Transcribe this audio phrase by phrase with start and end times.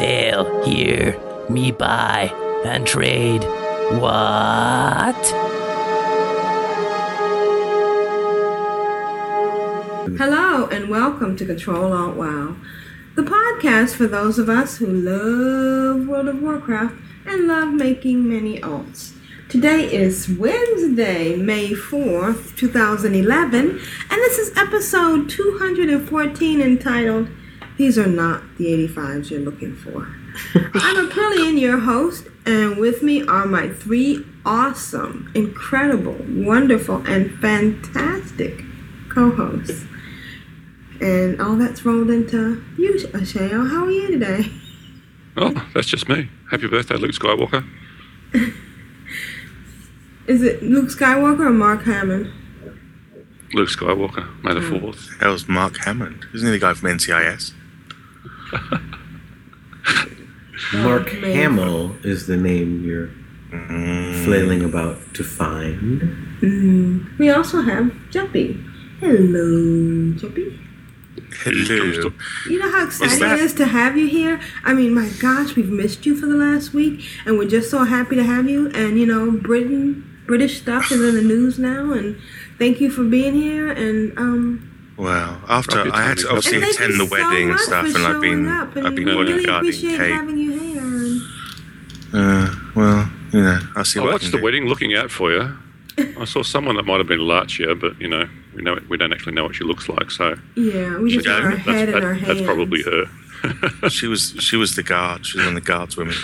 [0.00, 1.14] Sail here,
[1.50, 2.32] me buy
[2.64, 3.44] and trade.
[4.00, 5.22] What?
[10.16, 12.56] Hello and welcome to Control Alt WoW,
[13.14, 16.94] the podcast for those of us who love World of Warcraft
[17.26, 19.12] and love making many alts.
[19.50, 23.78] Today is Wednesday, May 4th, 2011, and
[24.10, 27.28] this is episode 214 entitled
[27.80, 30.02] These Are Not the 85s You're Looking For.
[30.74, 38.60] I'm Aprillian, your host, and with me are my three awesome, incredible, wonderful, and fantastic
[39.08, 39.86] co-hosts.
[41.00, 43.70] And all that's rolled into you, Ashayo.
[43.70, 44.52] How are you today?
[45.38, 46.28] Oh, that's just me.
[46.50, 47.66] Happy birthday, Luke Skywalker.
[50.26, 52.30] Is it Luke Skywalker or Mark Hammond?
[53.54, 54.84] Luke Skywalker, May the hmm.
[54.84, 55.18] 4th.
[55.22, 56.26] Hell's Mark Hammond?
[56.34, 57.54] Isn't he the guy from NCIS?
[60.74, 61.32] Mark man.
[61.32, 63.10] Hamill is the name you're
[64.24, 66.00] flailing about to find.
[66.40, 67.18] Mm.
[67.18, 68.66] We also have Jeppy.
[69.00, 70.58] Hello, Jeppy.
[71.42, 72.12] Hello.
[72.48, 74.40] You know how exciting it is to have you here?
[74.64, 77.84] I mean, my gosh, we've missed you for the last week, and we're just so
[77.84, 78.68] happy to have you.
[78.70, 82.16] And you know, Britain, British stuff is in the news now, and
[82.58, 83.70] thank you for being here.
[83.70, 84.69] And um,
[85.00, 88.20] Well, after I had to obviously and attend you the wedding and stuff, and I've
[88.20, 90.12] been up, I've been we really bodyguarding appreciate Kate.
[90.12, 90.82] having you here.
[90.82, 91.20] And
[92.12, 94.44] Uh, well, you know, I'll see I what I watched can the do.
[94.44, 95.54] wedding looking out for you.
[96.18, 99.12] I saw someone that might have been Larchia, but you know, we know we don't
[99.12, 101.88] actually know what she looks like, so yeah, we just Yeah, got our that's- head
[101.88, 103.04] in that- our that's probably her.
[103.88, 105.24] She was she was the guard.
[105.24, 106.14] She was one of the guards women.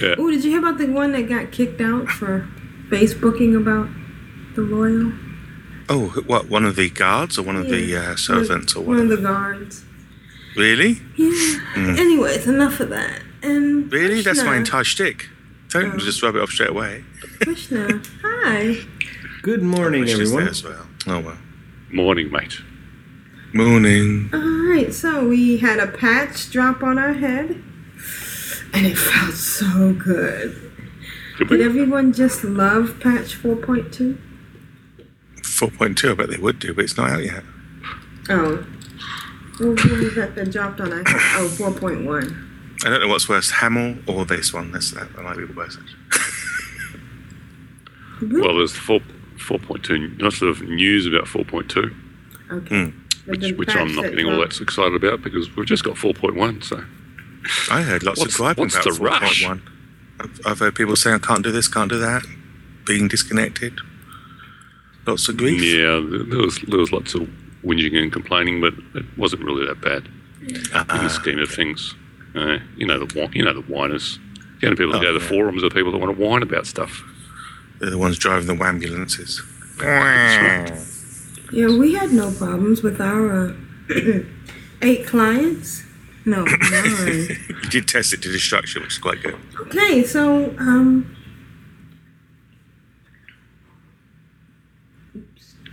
[0.00, 0.14] yeah.
[0.18, 2.46] Oh, did you hear about the one that got kicked out for
[2.90, 3.88] Facebooking about
[4.54, 5.12] the royal?
[5.88, 6.48] Oh, what?
[6.48, 9.84] One of the guards or one of the uh, servants or One of the guards.
[10.56, 11.00] Really?
[11.16, 11.60] Yeah.
[11.76, 13.22] Anyways, enough of that.
[13.42, 14.20] And Really?
[14.20, 15.28] That's my entire shtick.
[15.68, 15.98] Don't Oh.
[15.98, 17.04] just rub it off straight away.
[17.40, 18.76] Vrishna, hi.
[19.42, 20.44] Good morning, Which is everyone.
[20.44, 20.86] there as well.
[21.06, 21.38] Oh well.
[21.92, 22.58] Morning, mate.
[23.54, 24.28] Morning.
[24.32, 24.40] All
[24.74, 27.62] right, so we had a patch drop on our head,
[28.74, 30.70] and it felt so good.
[31.38, 34.18] Did Did everyone just love patch 4.2?
[35.58, 37.42] 4.2, I bet they would do, but it's not out yet.
[38.30, 38.64] Oh.
[39.60, 41.06] Well, what was that that dropped on our head?
[41.36, 42.44] Oh, 4.1.
[42.84, 44.70] I don't know what's worse, Hamill or this one.
[44.70, 45.76] That's, that might be worse.
[45.80, 45.98] actually.
[48.40, 49.00] Well, there's four
[49.36, 50.12] four point two.
[50.18, 51.94] Lots of news about four point two,
[52.50, 52.84] Okay.
[52.90, 52.98] Hmm.
[53.26, 55.66] But which the which I'm not that getting all dropped- that excited about because we've
[55.66, 56.60] just got four point one.
[56.62, 56.82] So
[57.70, 59.44] I heard lots What's- of griping what's about the rush?
[59.44, 59.60] 4.1.
[60.20, 62.24] I've, I've heard people saying I can't do this, can't do that,
[62.86, 63.78] being disconnected.
[65.08, 65.62] Lots of grief.
[65.62, 67.22] yeah, there there was there was lots of
[67.64, 70.02] whinging and complaining, but it wasn't really that bad
[70.42, 71.94] in the scheme of things.
[72.34, 74.18] Uh, you know the whi- you know the whiners.
[74.60, 75.30] The only people that Oh, go to the yeah.
[75.30, 77.02] forums are people that want to whine about stuff.
[77.80, 79.40] they're the ones driving the ambulances.
[81.52, 83.54] Yeah, we had no problems with our uh,
[84.82, 85.84] eight clients.
[86.26, 87.28] No, nine.
[87.62, 89.36] You did test it to destruction, which is quite good.
[89.60, 91.14] okay, so um.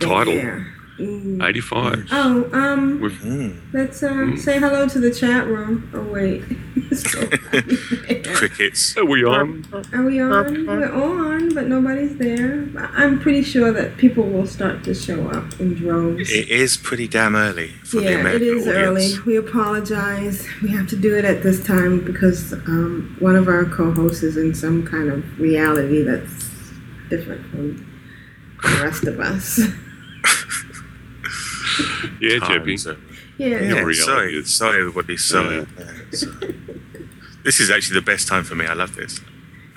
[0.00, 0.72] Title there.
[0.98, 1.46] Mm.
[1.46, 2.06] eighty five.
[2.10, 3.56] Oh, um, We've Mm.
[3.74, 4.38] let's uh, Mm.
[4.38, 5.90] say hello to the chat room.
[5.92, 6.42] Oh wait,
[8.34, 8.96] Crickets.
[8.96, 9.64] are we on?
[9.92, 10.66] are we on?
[10.66, 12.66] We're on, but nobody's there.
[12.78, 16.32] I- I'm pretty sure that people will start to show up in droves.
[16.32, 18.76] It is pretty damn early for the Yeah, it American is audience.
[18.78, 19.08] early.
[19.26, 20.46] We apologize.
[20.62, 24.38] We have to do it at this time because um, one of our co-hosts is
[24.38, 26.50] in some kind of reality that's
[27.10, 27.86] different from
[28.62, 29.60] the rest of us.
[32.20, 32.66] Yeah, Jeppy.
[32.66, 32.96] Times are-
[33.38, 33.60] yeah.
[33.62, 35.16] Yeah, sorry, sorry, everybody.
[35.16, 35.56] Sorry.
[35.78, 36.32] Yeah, so-
[37.44, 38.66] this is actually the best time for me.
[38.66, 39.20] I love this.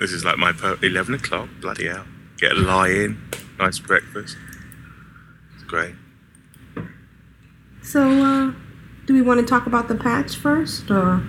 [0.00, 1.48] This is like my per- eleven o'clock.
[1.60, 2.04] Bloody hell!
[2.38, 3.18] Get a lie in,
[3.58, 4.36] nice breakfast.
[5.54, 5.94] It's great.
[7.82, 8.52] So, uh,
[9.06, 11.22] do we want to talk about the patch first, or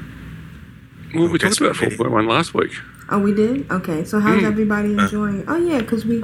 [1.14, 1.98] Well, we talked about four Desperately.
[1.98, 2.72] point one last week.
[3.10, 3.70] oh, we did?
[3.70, 4.06] Okay.
[4.06, 4.46] So, how's Mm.
[4.48, 5.04] everybody Uh.
[5.04, 5.40] enjoying?
[5.42, 5.46] it?
[5.50, 6.24] Oh, yeah, because we.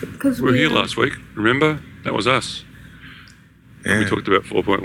[0.00, 1.14] Because We were here last week.
[1.34, 1.80] Remember?
[2.04, 2.64] That was us.
[3.84, 3.98] Yeah.
[4.00, 4.84] We talked about 4.1.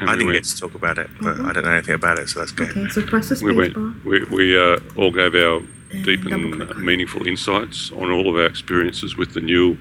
[0.00, 2.18] I we didn't went- get to talk about it, but I don't know anything about
[2.18, 2.70] it, so that's good.
[2.70, 3.94] Okay, so press the we went, bar.
[4.04, 5.60] we, we uh, all gave our
[6.02, 6.78] deep and click on it.
[6.78, 9.76] meaningful insights on all of our experiences with the new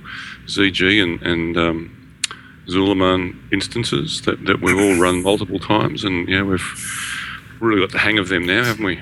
[0.46, 1.98] ZG and, and um,
[2.68, 6.04] Zul'Aman instances that, that we've all run multiple times.
[6.04, 6.62] And yeah, we've
[7.60, 9.00] really got the hang of them now, haven't we?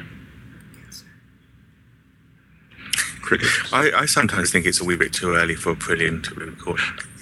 [2.93, 3.18] Cricket.
[3.71, 6.79] I, I sometimes think it's a wee bit too early for Brilliant to record.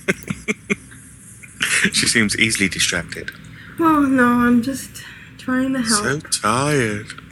[1.93, 3.31] she seems easily distracted.
[3.79, 5.03] Well, no, I'm just
[5.37, 6.03] trying to help.
[6.03, 7.07] So tired.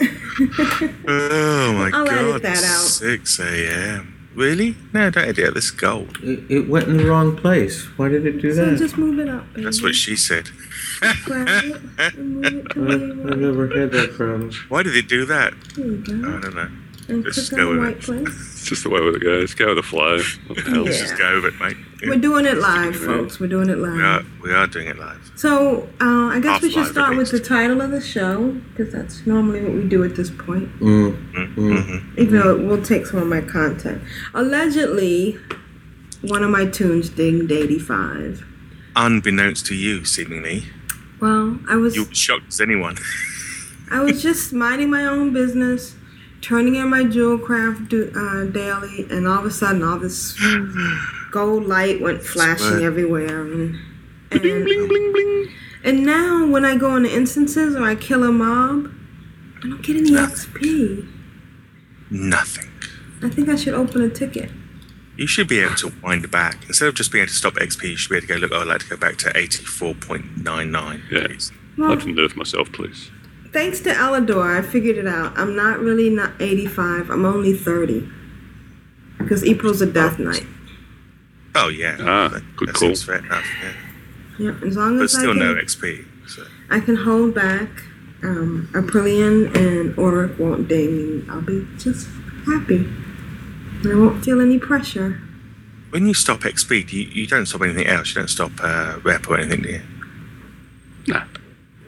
[1.08, 2.12] oh my I'll god.
[2.14, 2.80] edit that out.
[2.80, 4.12] 6 a.m.
[4.34, 4.76] Really?
[4.92, 5.54] No, don't edit it.
[5.54, 6.18] This is gold.
[6.22, 7.84] It, it went in the wrong place.
[7.96, 8.78] Why did it do so that?
[8.78, 9.64] just move it up, baby.
[9.64, 10.50] That's what she said.
[11.24, 14.52] Grab it and move it to where you I've never had that problem.
[14.68, 15.54] Why did it do that?
[15.74, 16.36] There you go.
[16.36, 16.68] I don't know.
[17.08, 18.02] And Let's click go on the with right it.
[18.02, 18.28] place.
[18.52, 19.54] It's just the way with it goes.
[19.54, 20.18] Go with the flow.
[20.48, 20.82] What the hell?
[20.82, 21.76] Let's just go with it, mate.
[22.02, 22.08] Yeah.
[22.10, 23.38] We're doing it live, folks.
[23.38, 23.94] We're doing it live.
[23.94, 25.30] We are, we are doing it live.
[25.36, 27.48] So, uh, I guess we should Half-live, start with the least.
[27.48, 30.68] title of the show, because that's normally what we do at this point.
[30.80, 31.32] Mm.
[31.54, 32.20] Mm-hmm.
[32.20, 34.02] Even though it will take some of my content.
[34.34, 35.38] Allegedly,
[36.22, 38.44] one of my tunes dinged 85.
[38.96, 40.64] Unbeknownst to you, seemingly.
[41.20, 42.96] Well, I was You were shocked as anyone.
[43.90, 45.94] I was just minding my own business,
[46.40, 50.36] turning in my jewel craft do, uh, daily, and all of a sudden, all this
[51.30, 52.82] gold light went flashing Right.
[52.82, 53.42] everywhere.
[53.42, 53.76] And,
[54.30, 55.50] and,
[55.84, 58.92] and now, when I go into instances or I kill a mob,
[59.58, 61.08] I don't get any XP.
[62.10, 62.70] Nothing.
[63.22, 64.50] I think I should open a ticket.
[65.16, 66.64] You should be able to wind back.
[66.66, 68.52] Instead of just being able to stop XP, you should be able to go, look,
[68.52, 71.00] oh, I'd like to go back to 84.99.
[71.10, 71.26] Yeah.
[71.26, 71.50] please.
[71.72, 73.10] I'd Well, like to nerf myself, please.
[73.56, 75.32] Thanks to Alador, I figured it out.
[75.38, 77.08] I'm not really not 85.
[77.08, 78.06] I'm only 30.
[79.16, 80.46] Because April's a death knight.
[81.54, 81.96] Oh, yeah.
[82.00, 82.88] Ah, that, good that call.
[82.88, 83.72] seems fair enough, yeah.
[84.38, 86.04] Yeah, as long But as I still can, no XP.
[86.28, 86.44] So.
[86.68, 87.70] I can hold back.
[88.22, 92.08] Um, Aprillian and Auric won't ding, and I'll be just
[92.44, 92.86] happy.
[93.84, 95.18] I won't feel any pressure.
[95.90, 98.10] When you stop XP, you, you don't stop anything else.
[98.10, 99.82] You don't stop uh, rep or anything, do you?
[101.06, 101.24] Nah,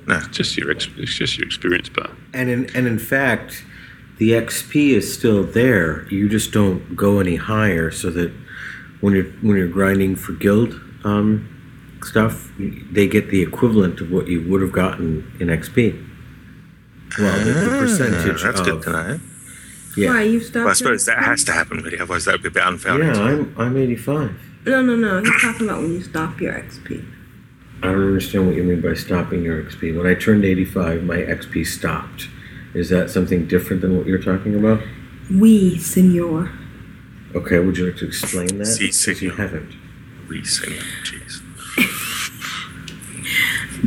[0.08, 0.20] No.
[0.30, 2.10] just your ex- it's just your experience bar.
[2.34, 3.64] And in and in fact,
[4.18, 6.06] the XP is still there.
[6.10, 8.32] You just don't go any higher, so that
[9.00, 11.46] when you're when you're grinding for guild um,
[12.02, 16.06] stuff, they get the equivalent of what you would have gotten in XP.
[17.18, 19.20] Well, the, the percentage Ah, That's of good to know.
[19.96, 20.56] yeah, Why you stopped?
[20.56, 21.98] Well, I suppose that has to happen, really.
[21.98, 23.02] Otherwise, that would be a bit unfair.
[23.02, 23.12] yeah.
[23.20, 24.32] I'm I'm 85.
[24.66, 25.22] No, no, no.
[25.22, 27.04] He's talking about when you stop your XP.
[27.82, 29.96] I don't understand what you mean by stopping your XP.
[29.96, 32.28] When I turned 85, my XP stopped.
[32.74, 34.80] Is that something different than what you're talking about?
[35.30, 36.50] We, senor.
[37.34, 38.66] Okay, would you like to explain that?
[38.66, 39.34] Si, Because you senor.
[39.36, 39.74] haven't.
[40.28, 40.76] we, senor.
[41.04, 41.42] Jeez.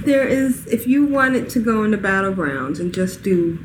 [0.05, 3.59] There is, if you wanted to go into battlegrounds and just do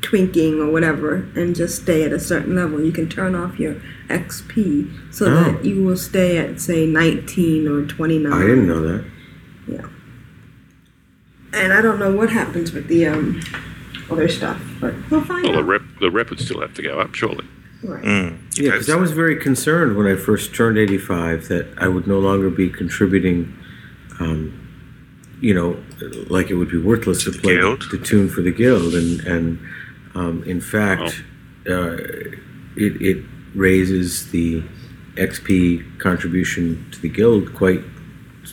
[0.00, 3.76] twinking or whatever and just stay at a certain level, you can turn off your
[4.08, 5.30] XP so Oh.
[5.52, 8.30] that you will stay at, say, 19 or 29.
[8.32, 9.04] I didn't know that.
[9.70, 9.86] Yeah.
[11.52, 13.40] And I don't know what happens with the um
[14.10, 15.66] other stuff, but we'll find Well, the out.
[15.66, 17.46] rep the rep would still have to go up, surely.
[17.82, 18.04] Right.
[18.04, 18.38] Mm.
[18.58, 22.18] Yeah, because I was very concerned when I first turned 85 that I would no
[22.18, 23.56] longer be contributing,
[24.18, 24.52] um,
[25.40, 25.82] you know,
[26.28, 27.84] like it would be worthless to, the play guild?
[27.90, 28.94] the tune for the guild.
[28.94, 29.58] And, and
[30.14, 31.22] um, in fact,
[31.68, 31.94] uh,
[32.76, 33.24] it, it
[33.54, 34.62] raises the
[35.14, 37.82] XP contribution to the guild quite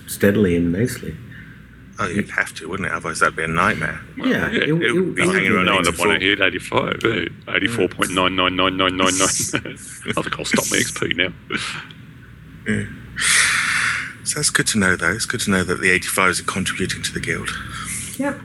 [0.07, 1.15] steadily and nicely.
[1.99, 2.91] Oh, you'd have to, wouldn't it?
[2.93, 3.99] Otherwise, that'd be a nightmare.
[4.17, 5.97] Yeah, yeah, it, it would it- be it would hanging around No one nice.
[5.97, 7.25] that want to hit 85, eh?
[7.47, 10.17] 84.999999.
[10.17, 11.33] I think I'll stop my XP now.
[14.23, 15.11] So that's good to know, though.
[15.13, 17.49] It's good to know that the 85s are contributing to the guild.
[18.17, 18.39] Yep.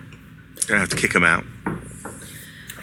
[0.56, 1.44] You don't have to kick them out.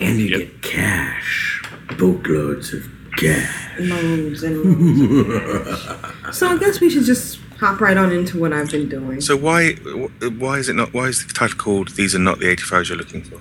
[0.02, 0.40] And you Yep.
[0.40, 1.62] get cash,
[1.98, 2.86] boatloads of
[3.18, 3.80] cash.
[3.80, 5.82] Loads and loads.
[6.38, 9.22] so I guess we should just hop right on into what I've been doing.
[9.22, 10.94] So why why is it not?
[10.94, 13.40] Why is the title called "These are not the 85s you're looking for"?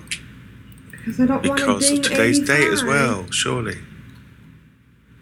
[0.91, 3.77] Because I don't want to Because of today's date as well, surely,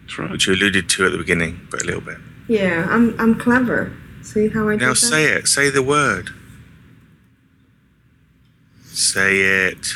[0.02, 0.30] That's right.
[0.30, 2.18] which you alluded to at the beginning, but a little bit.
[2.48, 3.92] Yeah, I'm I'm clever.
[4.22, 5.46] See how I Now say it.
[5.46, 6.30] Say the word.
[8.84, 9.92] Say it,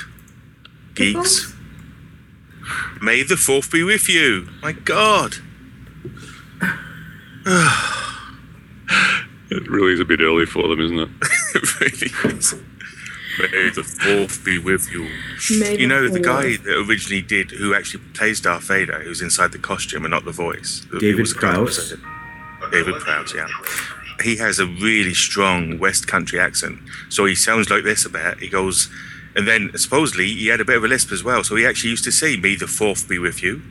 [0.94, 1.52] geeks.
[3.02, 4.48] May the fourth be with you.
[4.62, 5.38] My God.
[9.56, 11.08] It really is a bit early for them, isn't it?
[11.54, 12.54] it really is.
[13.38, 15.08] May the fourth be with you.
[15.58, 16.22] May You know, the fourth.
[16.22, 20.24] guy that originally did, who actually plays Darth Vader, who's inside the costume and not
[20.24, 20.84] the voice.
[21.00, 21.76] David was the guy that Prowse?
[21.78, 22.70] was in it.
[22.70, 23.46] David Prowse, yeah.
[24.22, 26.78] he has a really strong West Country accent.
[27.08, 28.38] So he sounds like this a bit.
[28.38, 28.88] He goes,
[29.34, 31.42] and then supposedly he had a bit of a lisp as well.
[31.42, 33.62] So he actually used to say, "May the fourth be with you."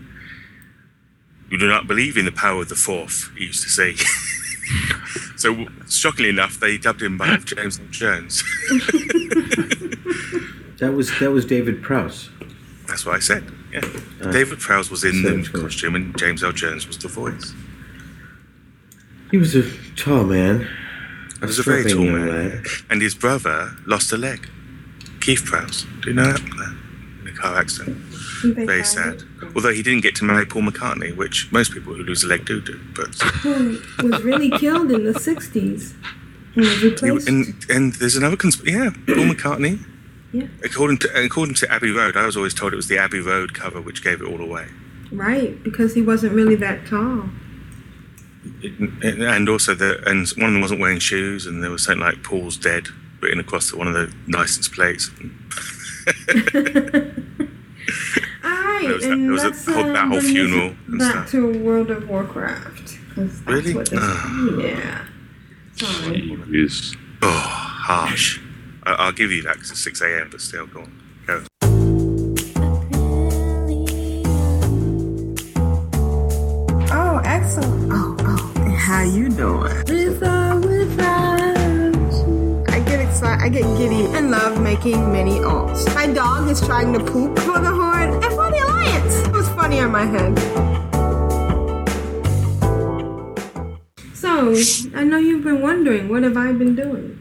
[1.49, 3.29] You do not believe in the power of the fourth.
[3.37, 3.95] He used to say.
[5.41, 8.43] so shockingly enough, they dubbed him by James Earl Jones.
[10.79, 12.29] That was that was David Prowse.
[12.87, 13.43] That's what I said.
[13.71, 13.81] Yeah,
[14.19, 17.53] Uh, David Prowse was in the costume, and James Earl Jones was the voice.
[19.29, 19.61] He was a
[19.95, 20.67] tall man.
[21.39, 22.65] He was a very tall man, lad.
[22.89, 24.49] and his brother lost a leg.
[25.21, 25.85] Keith Prowse.
[26.01, 26.75] Do you know that?
[27.21, 27.97] In a car accident.
[28.43, 29.23] They Very sad.
[29.55, 32.45] Although he didn't get to marry Paul McCartney, which most people who lose a leg
[32.45, 32.79] do do.
[32.95, 33.79] But Who
[34.09, 35.93] was really killed in the 60s
[36.55, 37.27] and was replaced.
[37.29, 39.79] and and there's another consp- yeah, Paul McCartney.
[40.33, 40.47] Yeah.
[40.63, 43.53] According to according to Abbey Road, I was always told it was the Abbey Road
[43.53, 44.67] cover which gave it all away.
[45.11, 47.25] Right, because he wasn't really that tall.
[48.61, 52.01] It- and also the and one of them wasn't wearing shoes, and there was something
[52.01, 52.87] like "Paul's dead"
[53.21, 55.11] written across one of the license plates.
[58.43, 60.33] All right, There was that- and there was a let's whole- uh, that whole bring
[60.33, 61.31] funeral and back stuff.
[61.31, 62.97] to World of Warcraft.
[63.15, 63.73] 'cause that's Really?
[63.75, 64.39] What this, Ah.
[64.57, 65.01] yeah.
[65.75, 66.37] Sorry.
[66.53, 68.39] Is Oh, harsh.
[68.83, 70.29] I, I'll give you that because it's six a.m.
[70.31, 70.91] But still, go on,
[71.27, 71.43] go.
[76.93, 77.91] Oh, excellent.
[77.93, 79.73] Oh, oh, how you doing?
[79.87, 80.59] With uh,
[83.41, 85.91] I get giddy, and love making mini alts.
[85.95, 89.15] My dog is trying to poop for the Horn and for the Alliance.
[89.15, 90.37] It was funny on my head.
[94.13, 94.53] So,
[94.95, 97.17] I know you've been wondering, what have I been doing?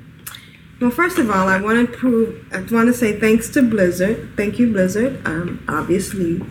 [0.78, 4.36] Well, first of all, I want to prove, I want to say thanks to Blizzard.
[4.36, 5.26] Thank you, Blizzard.
[5.26, 6.42] Um, obviously,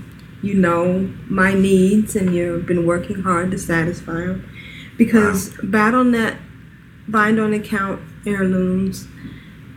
[0.42, 4.50] you know my needs and you've been working hard to satisfy them.
[4.98, 6.38] Because BattleNet,
[7.08, 9.08] Bind on Account Heirlooms,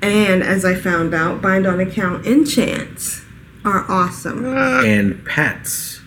[0.02, 3.22] and as I found out, Bind on Account Enchants
[3.64, 4.44] are awesome.
[4.44, 6.00] and pets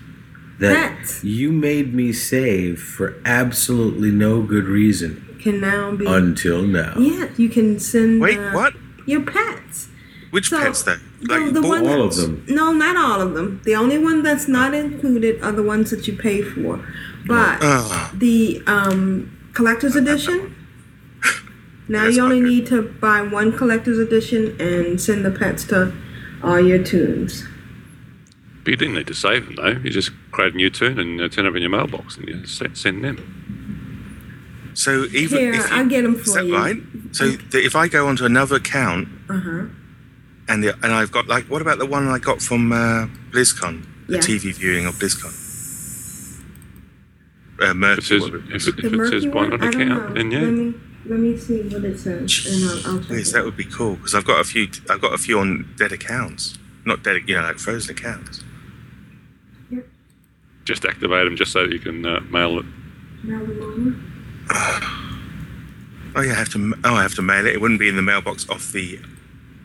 [0.59, 1.23] that Pets.
[1.23, 6.05] you made me save for absolutely no good reason Can now be.
[6.05, 6.93] until now.
[6.97, 8.21] yeah, you can send.
[8.21, 8.73] Wait, uh, what?
[9.05, 9.89] Your pets.
[10.31, 10.95] Which So, pets though?
[11.21, 12.43] the- the bought- one- All of them.
[12.47, 13.61] No, not all of them.
[13.63, 16.79] The only one that's not included are the ones that you pay for.
[17.25, 18.11] But Ah.
[18.17, 20.54] the um, collector's edition,
[21.87, 25.63] now That's you only not need to buy one collector's edition and send the pets
[25.65, 25.93] to
[26.43, 27.43] all your tunes.
[28.63, 29.79] But you didn't need to save them though.
[29.83, 32.45] You just create a new tune and uh, turn up in your mailbox and you
[32.45, 34.71] send, send them.
[34.73, 36.55] So even Here, if you, I'll get 'em is for that you.
[36.55, 36.77] right?
[37.11, 39.65] So that if I go onto another account Uh huh.
[40.49, 43.85] and the, and I've got like, what about the one I got from uh, BlizzCon,
[44.07, 44.19] the Yeah.
[44.21, 45.33] TV viewing of BlizzCon?
[47.61, 48.67] Uh, If it says, if is.
[48.67, 49.95] it, if it says murky bind one, on I don't know.
[49.97, 50.41] account, then Let
[50.73, 50.73] yeah.
[51.05, 53.07] Me let me see what it says, and I'll, I'll check.
[53.07, 53.33] Please, it.
[53.33, 54.67] that would be cool because I've got a few.
[54.89, 58.43] I've got a few on dead accounts, not dead, you know, like frozen accounts.
[59.71, 59.85] Yep.
[60.65, 62.65] Just activate them just so that you can uh, mail it.
[63.23, 63.97] Now the moment.
[66.17, 66.73] Oh yeah, I have to.
[66.83, 67.53] Oh, I have to mail it.
[67.55, 68.99] It wouldn't be in the mailbox off the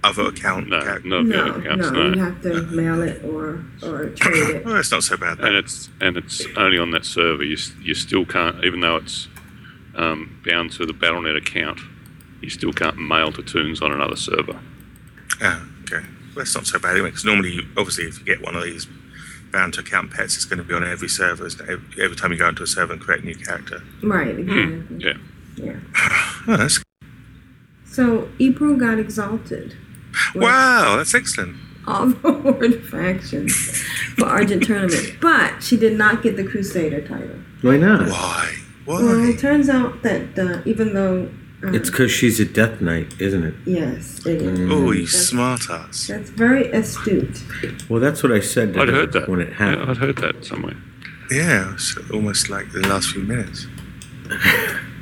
[0.03, 0.69] other account.
[0.69, 1.05] No, account.
[1.05, 2.15] no, No, accounts, no, no.
[2.17, 4.63] you have to mail it or or trade it.
[4.67, 5.39] Oh, it's not so bad.
[5.41, 7.45] and it's and it's only on that server.
[7.45, 9.29] You you still can't, even though it's
[10.01, 11.79] um, bound to the BattleNet account,
[12.41, 14.59] you still can't mail to tunes on another server.
[15.43, 16.05] Oh, okay.
[16.35, 17.09] Well, that's not so bad anyway.
[17.09, 18.87] Because normally, obviously, if you get one of these
[19.53, 21.47] bound to account pets, it's going to be on every server.
[21.47, 23.83] Every, every time you go into a server and create a new character.
[24.03, 24.41] Right, Hmm.
[24.91, 25.05] exactly.
[25.05, 25.15] Yeah.
[25.57, 25.77] Yeah.
[26.49, 26.83] Oh, that's
[27.85, 29.77] So April got exalted.
[30.35, 30.97] wow.
[30.97, 31.57] That's excellent.
[31.87, 33.55] All the Horde factions
[34.17, 37.37] for Argent tournament, but she did not get the Crusader title.
[37.63, 38.09] Why not?
[38.09, 38.55] Why?
[38.91, 39.03] Why?
[39.05, 41.31] Well, it turns out that uh, even though
[41.63, 43.55] uh, It's because she's a death knight, isn't it?
[43.67, 44.59] yes, it is.
[44.71, 46.07] oh, you That's- smart ass.
[46.09, 47.37] That's very astute.
[47.89, 49.29] Well, that's what I said I'd heard that.
[49.29, 49.91] when it Yeah, happened.
[49.91, 50.77] I'd heard that somewhere.
[51.31, 53.67] Yeah, it's almost like the last few minutes.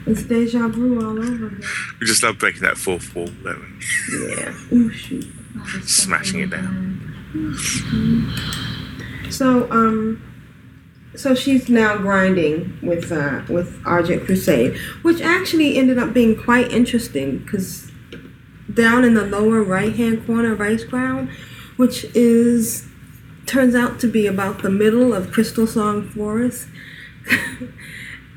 [0.06, 1.62] It's deja vu all over again.
[2.00, 4.28] We just love breaking that fourth wall, don't we?
[4.36, 4.54] Yeah.
[4.72, 5.26] Ooh, shoot.
[5.56, 6.62] Oh, it's so Smashing it bad.
[6.64, 8.34] down.
[9.30, 10.22] So, um,
[11.18, 16.70] so she's now grinding with uh, with Argent Crusade, which actually ended up being quite
[16.70, 17.90] interesting because
[18.72, 21.28] down in the lower right hand corner of Icecrown,
[21.76, 22.86] which is
[23.46, 26.68] turns out to be about the middle of Crystalsong Forest.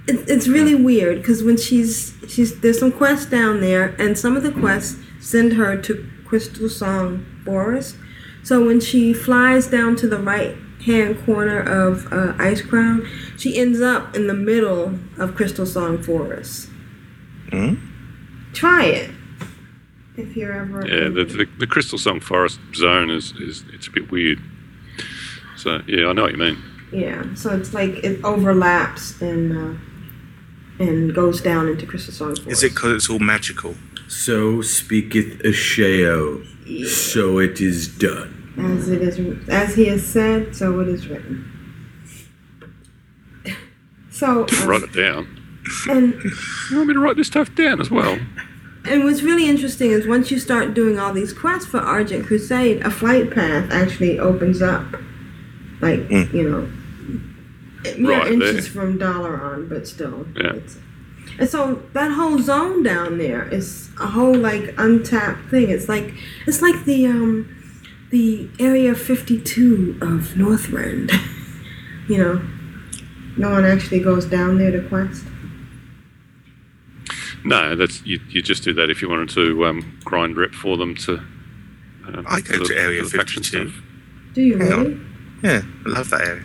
[0.08, 4.36] it, it's really weird because when she's she's there's some quests down there, and some
[4.36, 7.98] of the quests send her to Crystalsong Forest.
[8.44, 13.08] So when she flies down to the right hand corner of uh, Icecrown,
[13.38, 16.70] she ends up in the middle of Crystalsong Forest.
[17.50, 17.76] Hmm?
[18.54, 19.12] Try it
[20.18, 20.86] if you're ever.
[20.88, 24.40] Yeah, the, the, the Crystalsong Forest zone is, is it's a bit weird.
[25.58, 26.58] So yeah, I know what you mean.
[26.92, 27.34] yeah.
[27.36, 29.80] So it's like it overlaps and uh,
[30.80, 32.48] and goes down into Crystalsong Forest.
[32.48, 33.76] Is it because it's all magical?
[34.08, 36.46] So speaketh Ashayo.
[36.88, 38.41] So it is done.
[38.66, 41.46] As it is as he has said, so it is written.
[44.12, 45.26] So um, Write it down.
[45.90, 46.14] and
[46.70, 48.20] You want me to write this stuff down as well?
[48.86, 52.82] And what's really interesting is once you start doing all these quests for Argent Crusade,
[52.82, 54.86] a flight path actually opens up.
[55.82, 56.34] Like, Mm.
[56.34, 56.70] you know,
[57.98, 58.84] mere Right inches there.
[58.84, 60.28] from Dalaran, but still.
[60.36, 60.54] Yeah.
[60.56, 60.78] It's,
[61.40, 65.70] and so that whole zone down there is a whole like untapped thing.
[65.70, 66.14] It's like
[66.46, 67.48] it's like the um
[68.12, 71.12] the area 52 of Northrend.
[72.10, 72.42] you know,
[73.38, 75.24] no one actually goes down there to quest.
[77.44, 80.78] No, that's you, you just do that if you wanted to um, grind rep for
[80.78, 81.18] them to.
[82.08, 83.72] Uh, I go for to the- Area for 52.
[84.34, 84.80] Do you Hang on.
[84.84, 85.00] really?
[85.44, 86.44] Yeah, I love that area.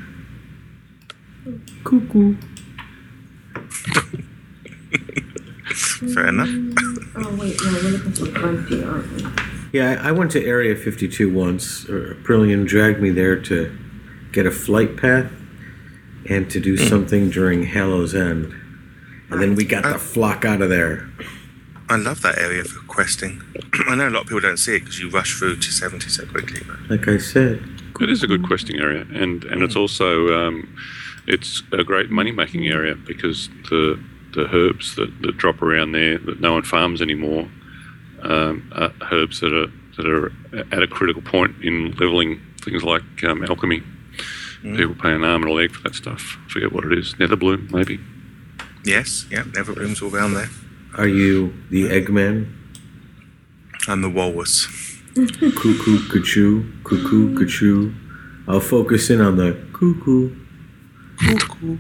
[1.85, 2.35] Cuckoo.
[6.15, 6.49] Fair enough.
[7.19, 9.23] Oh wait, no, we're looking for Bunty, aren't we?
[9.77, 11.87] Yeah, I I went to Area 52 once.
[11.87, 13.77] Uh, Brilliant dragged me there to
[14.33, 15.31] get a flight path
[16.31, 18.55] and to do something during Hallow's End.
[19.31, 21.11] And then we got the flock out of there.
[21.91, 23.43] I love that area for questing.
[23.89, 26.09] I know a lot of people don't see it because you rush through to 70
[26.09, 26.63] so quickly.
[26.67, 27.63] But Like I said,
[28.01, 30.09] It is a good questing area, and, and it's also
[30.41, 30.75] um,
[31.27, 34.01] it's a great money making area because the
[34.33, 37.49] the herbs that, that drop around there that no one farms anymore
[38.27, 40.33] um, are herbs that are that are
[40.73, 43.83] at a critical point in leveling things like um, alchemy.
[44.63, 46.39] People pay an arm and a leg for that stuff.
[46.47, 47.15] I forget what it is.
[47.15, 48.01] Netherbloom, maybe.
[48.85, 50.49] yes, yeah, netherblooms all around there.
[50.99, 52.53] are you the Eggman?
[53.89, 54.67] I'm the walrus.
[55.15, 57.95] Cuckoo, cuckoo, cuckoo, cuckoo.
[58.49, 60.35] I'll focus in on the cuckoo.
[61.19, 61.79] Cuckoo.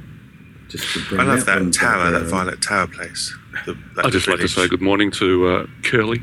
[0.68, 3.36] Just to bring I love one that tower, that violet tower place.
[3.66, 6.22] The, I'd just like to say good morning to uh, Curly,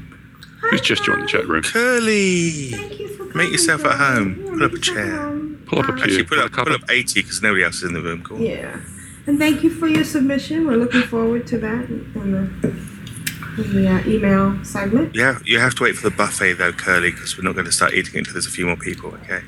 [0.69, 1.63] who's just joined the chat room.
[1.63, 2.71] Curly!
[2.71, 4.35] Thank you for Make yourself at home.
[4.35, 5.15] Pull up a chair.
[5.29, 5.65] at.
[5.65, 6.03] Pull up a chair.
[6.03, 7.93] Actually, put Put a up, cup put of- up 80 because nobody else is in
[7.93, 8.23] the room.
[8.23, 8.39] Cool.
[8.41, 8.79] Yeah.
[9.25, 10.67] And thank you for your submission.
[10.67, 15.15] We're looking forward to that in the, in the uh, email segment.
[15.15, 17.71] Yeah, you have to wait for the buffet though, Curly, because we're not going to
[17.71, 19.11] start eating until there's a few more people.
[19.23, 19.39] Okay,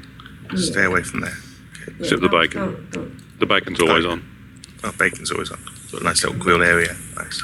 [0.55, 1.35] stay away from there.
[1.99, 2.61] Except the bacon.
[2.61, 3.39] don't- don't.
[3.39, 4.23] The bacon's always on.
[4.85, 5.59] Oh, bacon's always on.
[5.91, 6.95] Got a nice little grill area.
[7.17, 7.41] Nice.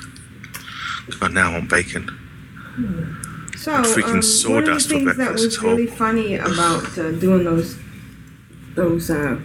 [1.20, 2.08] God, now I want bacon.
[3.64, 5.96] So, freaking um, one of the sawdust for things that was really horrible.
[5.96, 7.78] funny about uh, doing those
[8.76, 9.40] those uh,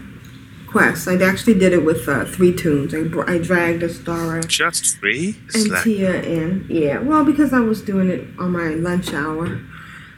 [0.69, 2.95] quests, I actually did it with uh, three tunes.
[2.95, 5.37] I, br- I dragged Astara Just three?
[5.55, 5.85] and Slack.
[5.85, 6.67] Tia in.
[6.71, 9.61] Yeah, well, because I was doing it on my lunch hour.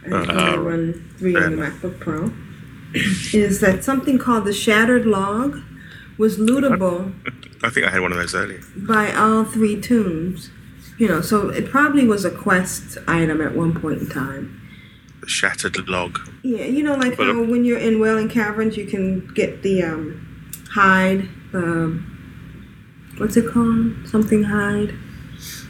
[0.05, 1.75] And I Uh, run three fair on the enough.
[1.83, 2.33] MacBook Pro.
[2.95, 5.61] is that something called the Shattered Log
[6.17, 7.13] was lootable
[7.63, 8.61] I think I had one of those earlier.
[8.77, 10.51] by all three tunes.
[10.99, 14.61] You know, so it probably was a quest item at one point in time.
[15.21, 16.19] The shattered log.
[16.43, 20.61] Yeah, you know, like how when you're in Wailing Caverns, you can get the um,
[20.73, 23.95] hide, um, what's it called?
[24.07, 24.95] Something hide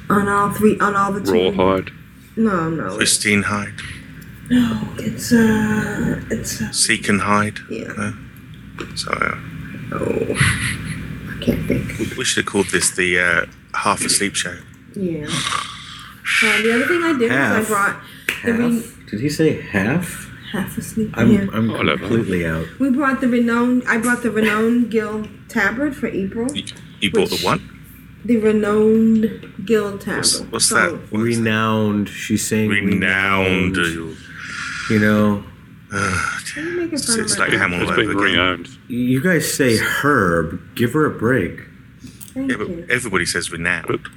[0.09, 1.57] on all three, on all the tunes.
[1.57, 1.91] Rawhide.
[2.37, 3.75] No, no, it's, Christine hide.
[4.49, 7.59] no, it's uh, it's uh, Seek and hide.
[7.69, 7.93] Yeah.
[7.97, 8.14] No?
[8.95, 9.37] So uh,
[9.93, 12.17] oh, I can't think.
[12.17, 14.57] we should have called this the uh, half asleep show.
[14.98, 15.24] Yeah.
[15.26, 17.96] Uh, the other thing I did was I brought
[18.44, 19.06] the re- Half?
[19.11, 20.26] Did he say half?
[20.52, 21.11] half asleep.
[21.14, 21.46] I'm, yeah.
[21.52, 21.98] I'm Whatever.
[21.98, 22.66] completely out.
[22.78, 23.82] We brought the renowned.
[23.87, 26.50] I brought the renowned guild tabard for April.
[26.56, 26.64] You,
[27.00, 27.61] you bought the what?
[28.24, 30.18] The renowned guild tabard.
[30.18, 30.92] What's, what's So, that?
[31.12, 32.08] What's Renowned.
[32.08, 33.76] She's saying Renowned.
[33.76, 35.44] You know,
[35.92, 37.61] Uh, Why are you making fun of it's like dog?
[37.61, 38.22] Hamill It's over been again.
[38.22, 38.68] re-owned.
[38.88, 40.61] you guys say herb.
[40.74, 41.61] Give her a break.
[42.34, 42.87] Thank Yeah, but you.
[42.90, 44.08] everybody says renowned.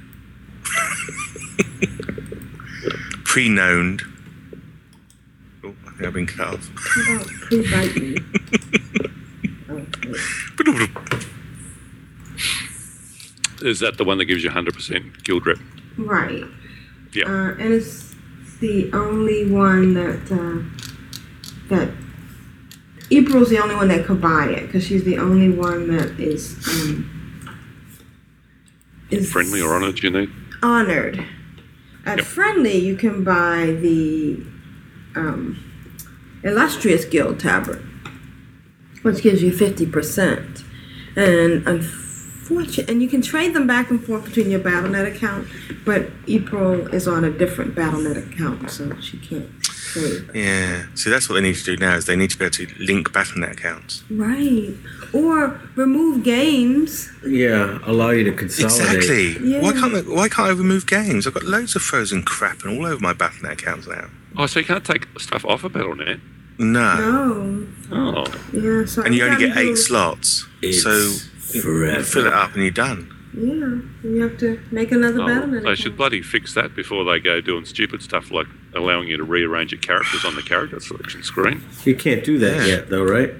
[3.32, 3.98] But Pre-known.
[5.64, 6.70] Oh, I think I've been cut off.
[6.74, 8.18] Pre-bite?
[9.74, 9.86] Oh,
[13.62, 15.56] is that the one that gives you 100% guild rep?
[15.96, 16.44] right.
[17.14, 17.24] Yeah.
[17.24, 18.14] Uh, and it's
[18.60, 20.62] the only one that uh,
[21.68, 21.90] that
[23.10, 26.56] April's the only one that could buy it because she's the only one that is
[26.68, 27.08] um,
[29.10, 30.30] is Friendly or honored, you need?
[30.62, 31.24] honored.
[32.04, 32.26] At Yep.
[32.26, 34.42] Friendly, you can buy the
[35.14, 35.62] um,
[36.42, 37.84] Illustrious Guild Tabard,
[39.02, 40.64] which gives you 50%.
[41.14, 45.46] And fortune, and you can trade them back and forth between your BattleNet account.
[45.84, 49.48] But April is on a different BattleNet account, so she can't
[49.92, 50.30] trade.
[50.34, 50.86] Yeah.
[50.94, 51.94] See, that's what they need to do now.
[51.96, 54.02] Is they need to be able to link BattleNet accounts.
[54.10, 54.74] Right.
[55.12, 57.10] Or remove games.
[57.26, 58.96] Yeah, allow you to consolidate.
[58.96, 59.50] Exactly.
[59.52, 59.60] Yeah.
[59.62, 61.26] Why can't they, Why can't I remove games?
[61.26, 64.08] I've got loads of frozen crap and all over my BattleNet accounts now.
[64.36, 66.20] Oh, so you can't take stuff off of BattleNet?
[66.58, 66.96] No.
[66.96, 67.66] No.
[67.92, 68.24] Oh.
[68.52, 68.84] Yeah.
[68.86, 70.46] So And you only get eight slots.
[70.62, 70.90] It's so
[71.54, 72.02] you forever.
[72.02, 73.14] fill it up and you're done.
[73.34, 73.78] Yeah.
[74.04, 77.40] You have to make another Oh, BattleNet they should bloody fix that before they go
[77.40, 81.62] doing stupid stuff like allowing you to rearrange your characters on the character selection screen.
[81.84, 82.66] You can't do that Yeah.
[82.66, 83.32] yet, though, right?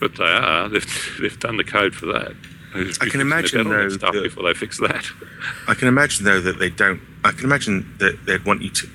[0.00, 0.68] But they are.
[0.68, 2.32] They've, they've done the code for that.
[2.74, 5.04] They should be I can imagine, BattleNet though, stuff that- before they fix that.
[5.68, 7.00] I can imagine though that they don't.
[7.22, 8.88] I can imagine that they'd want you to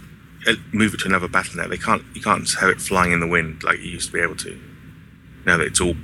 [0.48, 1.70] uh, move it to another BattleNet.
[1.70, 2.02] They can't.
[2.16, 4.60] You can't have it flying in the wind like you used to be able to.
[5.46, 5.96] Now that it's all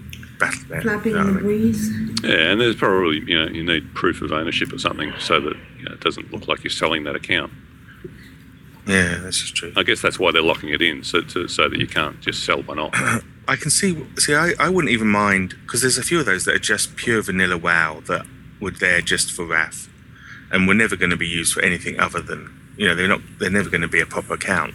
[0.44, 0.82] BattleNet.
[0.82, 1.90] Flapping you know in the breeze.
[2.24, 5.56] Yeah, and there's probably you know you need proof of ownership or something so that
[5.78, 7.52] you know, it doesn't look like you're selling that account.
[8.86, 9.72] Yeah, that's just true.
[9.78, 12.46] I guess that's why they're locking it in so to, so that you can't just
[12.46, 12.94] sell one off.
[13.48, 14.06] I can see.
[14.18, 16.96] See, I, I wouldn't even mind because there's a few of those that are just
[16.96, 18.26] pure vanilla WoW that
[18.60, 19.90] were there just for Wrath,
[20.52, 23.22] and were never going to be used for anything other than you know they're not.
[23.40, 24.74] They're never going to be a proper account.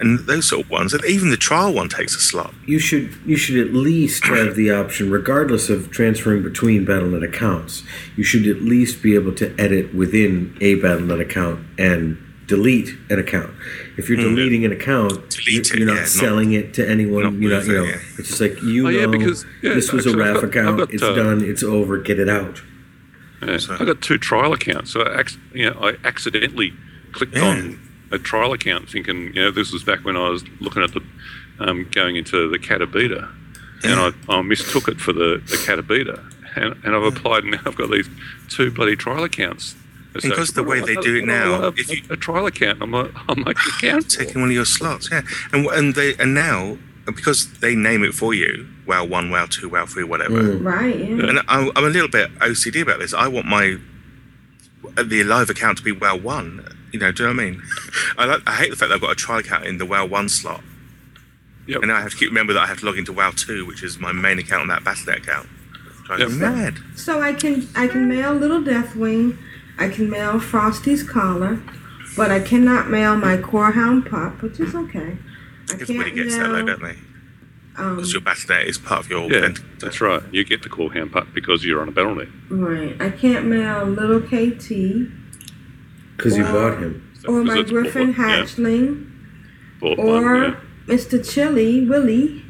[0.00, 2.52] And those sort of ones, and even the trial one takes a slot.
[2.66, 7.84] You should you should at least have the option, regardless of transferring between BattleNet accounts.
[8.16, 13.20] You should at least be able to edit within a BattleNet account and delete an
[13.20, 13.50] account.
[13.96, 14.34] If you're Hmm.
[14.34, 17.22] deleting an account, Delete you're, you're not yeah, not- selling it to anyone.
[17.22, 17.98] not You're not, move you it, know, yeah.
[18.18, 20.40] it's just like you Oh, yeah, know because- yeah, this was a actually, I've RAF
[20.42, 20.78] got- account.
[20.78, 21.42] got, it's uh, done.
[21.44, 21.98] It's over.
[21.98, 22.60] Get it out.
[23.46, 23.56] Yeah.
[23.58, 25.22] So- I got two trial accounts, so I,
[25.54, 26.72] you know, I accidentally
[27.12, 27.44] clicked Yeah.
[27.48, 27.78] on
[28.12, 31.02] a trial account, thinking, you know, this was back when I was looking at the
[31.58, 33.30] um, going into the Catabeta,
[33.84, 36.22] and I, I mistook it for the the Catabeta,
[36.56, 38.08] and, and I've applied, and now I've got these
[38.48, 39.74] two bloody trial accounts.
[40.20, 42.82] So Because the way they do it now, want if a, you- a trial account,
[42.82, 44.12] I'm a, I'm like account.
[44.12, 44.24] for.
[44.24, 45.22] taking one of your slots, yeah.
[45.52, 49.68] And and they and now because they name it for you, WoW one, WoW two,
[49.70, 50.40] WoW three, whatever.
[50.42, 50.64] Mm.
[50.64, 50.96] Right.
[50.98, 51.28] Yeah.
[51.28, 53.12] And I'm, I'm a little bit OCD about this.
[53.14, 53.78] I want my
[55.02, 56.71] the live account to be WoW one.
[56.92, 57.62] You know, do you know what I mean?
[58.18, 60.04] I like, I hate the fact that I've got a trial account in the WoW
[60.06, 60.62] one slot,
[61.66, 61.78] Yep.
[61.82, 63.64] and now I have to keep remember that I have to log into WoW two,
[63.66, 65.48] which is my main account on that BattleNet account.
[66.04, 66.52] Drives me Yep.
[66.52, 66.74] mad.
[66.96, 69.38] So I can I can mail Little Deathwing,
[69.78, 71.60] I can mail Frosty's collar,
[72.16, 75.16] but I cannot mail my Corehound pup, which is okay.
[75.70, 76.96] I Everybody can't gets that, though, don't they?
[77.76, 79.60] um, Because your BattleNet is part of your Yeah, event.
[79.80, 80.22] that's right.
[80.30, 82.28] You get the Corehound pup because you're on a battle net.
[82.50, 83.00] right.
[83.00, 85.10] I can't mail Little KT
[86.22, 87.12] Because you bought him.
[87.26, 89.10] or my Griffin bought- yeah, hatchling
[89.80, 90.94] bought or one, yeah.
[90.94, 91.32] Mr.
[91.32, 92.44] Chili Willie.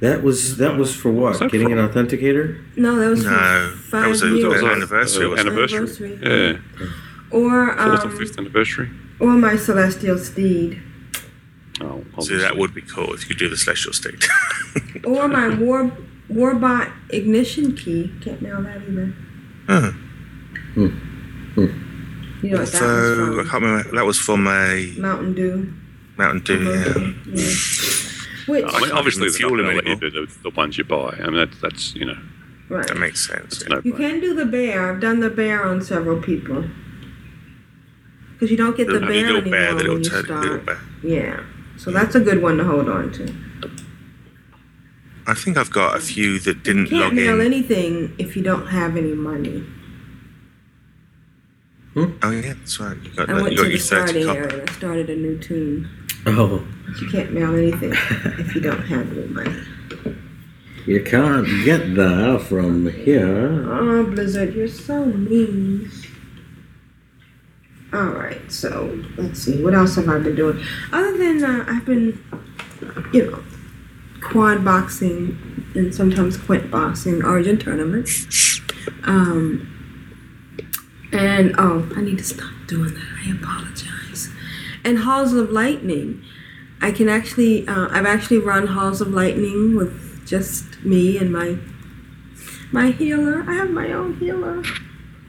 [0.00, 1.38] That was that was for what?
[1.38, 1.78] that Getting for?
[1.78, 2.58] an authenticator?
[2.76, 4.42] No, that was No, for that was a- years.
[4.42, 5.78] that was an anniversary, uh, anniversary.
[5.78, 6.18] Anniversary.
[6.22, 6.88] Yeah,
[7.30, 8.90] or um, fourth or um, fifth anniversary.
[9.20, 10.80] or my Celestial Steed.
[11.80, 14.22] Oh, So that would be cool if you could do the Celestial Steed.
[15.04, 15.90] Or my War
[16.30, 18.12] Warbot ignition key.
[18.20, 19.12] Can't mail that either.
[19.68, 19.92] Huh.
[22.42, 23.90] You know what that so uh, I can't remember.
[23.92, 24.92] That was from a?
[24.98, 25.72] Mountain Dew.
[26.16, 26.64] Mountain Dew.
[26.64, 26.92] Yeah.
[26.92, 27.12] commercial.
[27.32, 27.48] Yeah.
[28.46, 30.34] Which, I mean, obviously, even they're fuel not them going to let you do the,
[30.42, 31.16] the ones you buy.
[31.22, 32.18] I mean, that, that's, you know,
[32.68, 32.86] right.
[32.88, 33.62] That makes sense.
[33.62, 33.76] yeah.
[33.76, 34.92] no You can do the bear.
[34.92, 36.64] I've done the bear on several people.
[38.32, 40.44] Because you don't get the The bear anymore bear, when little you turd, start.
[40.44, 40.80] little bear.
[41.04, 41.44] Yeah.
[41.76, 43.32] So that's a good one to hold on to.
[45.24, 47.46] I think I've got a few that didn't you can't log mail in.
[47.46, 49.64] anything if you don't have any money.
[51.94, 52.96] Oh yeah, that's right.
[53.02, 53.42] You got, I that.
[53.42, 55.88] went you to the starting area and I started a new tune.
[56.26, 57.92] Oh, But you can't mail anything
[58.38, 59.60] if you don't have any money.
[60.86, 63.66] you can't get that from here.
[63.70, 65.90] Oh, Blizzard, you're so mean.
[67.92, 69.62] Alright, so let's see.
[69.62, 70.64] What else have I been doing?
[70.92, 72.24] Other than uh, I've been,
[73.12, 73.42] you know,
[74.22, 75.36] quad boxing
[75.74, 78.60] and sometimes quint boxing, Argent tournaments.
[79.04, 79.71] Um,
[81.12, 83.18] and oh, I need to stop doing that.
[83.26, 84.30] I apologize.
[84.84, 86.22] And Halls of Lightning.
[86.80, 91.58] I can actually, uh, I've actually run Halls of Lightning with just me and my
[92.72, 93.44] my healer.
[93.46, 94.62] I have my own healer.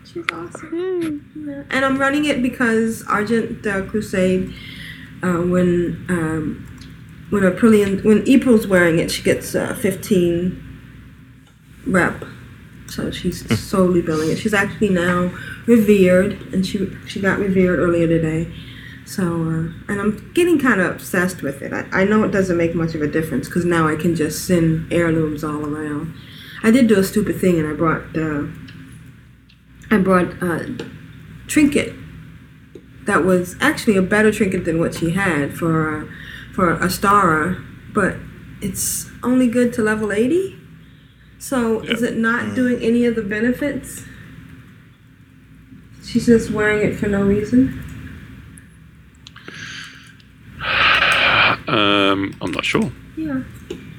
[0.05, 1.29] She's awesome.
[1.35, 1.63] Yeah.
[1.69, 4.53] And I'm running it because Argent uh, Crusade,
[5.21, 6.69] uh, when um,
[7.29, 10.63] when Aprillian, when April's wearing it, she gets uh, 15
[11.87, 12.23] rep.
[12.87, 14.37] So she's solely building it.
[14.37, 15.31] She's actually now
[15.65, 18.53] revered, and she she got revered earlier today.
[19.05, 21.73] So, uh, and I'm getting kind of obsessed with it.
[21.73, 24.45] I, I know it doesn't make much of a difference because now I can just
[24.45, 26.15] send heirlooms all around.
[26.63, 28.47] I did do a stupid thing and I brought uh,
[29.91, 30.89] I brought a
[31.47, 31.93] trinket
[33.05, 36.05] that was actually a better trinket than what she had for uh,
[36.53, 37.61] for Astara,
[37.93, 38.15] but
[38.61, 40.57] it's only good to level 80.
[41.37, 44.05] So is it not doing any of the benefits?
[46.03, 47.79] She's just wearing it for no reason.
[51.65, 52.91] Um, I'm not sure.
[53.15, 53.41] Yeah,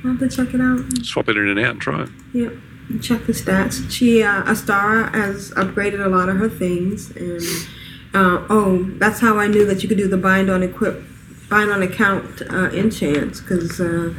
[0.04, 0.80] I'll have to check it out.
[1.02, 2.08] Swap it in and out and try it.
[2.34, 2.52] Yep.
[3.00, 3.90] Check the stats.
[3.90, 7.40] She uh, Astara has upgraded a lot of her things, and
[8.12, 11.02] uh, oh, that's how I knew that you could do the bind on equip,
[11.48, 14.12] bind on account uh, enchants because uh,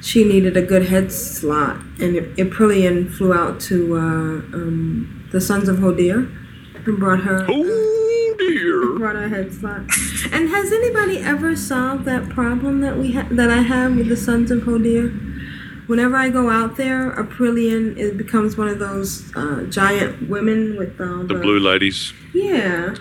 [0.00, 5.68] she needed a good head slot, and Aprillian flew out to uh, um, the Sons
[5.68, 6.34] of Hodir
[6.88, 7.44] and brought her.
[7.48, 8.98] Oh dear.
[8.98, 9.82] Brought her head slot.
[10.32, 14.16] And has anybody ever solved that problem that we ha- that I have with the
[14.16, 15.12] Sons of Hodir?
[15.86, 21.00] Whenever I go out there, Aprillian it becomes one of those uh, giant women with
[21.00, 22.12] all The the, blue ladies.
[22.34, 22.94] Yeah.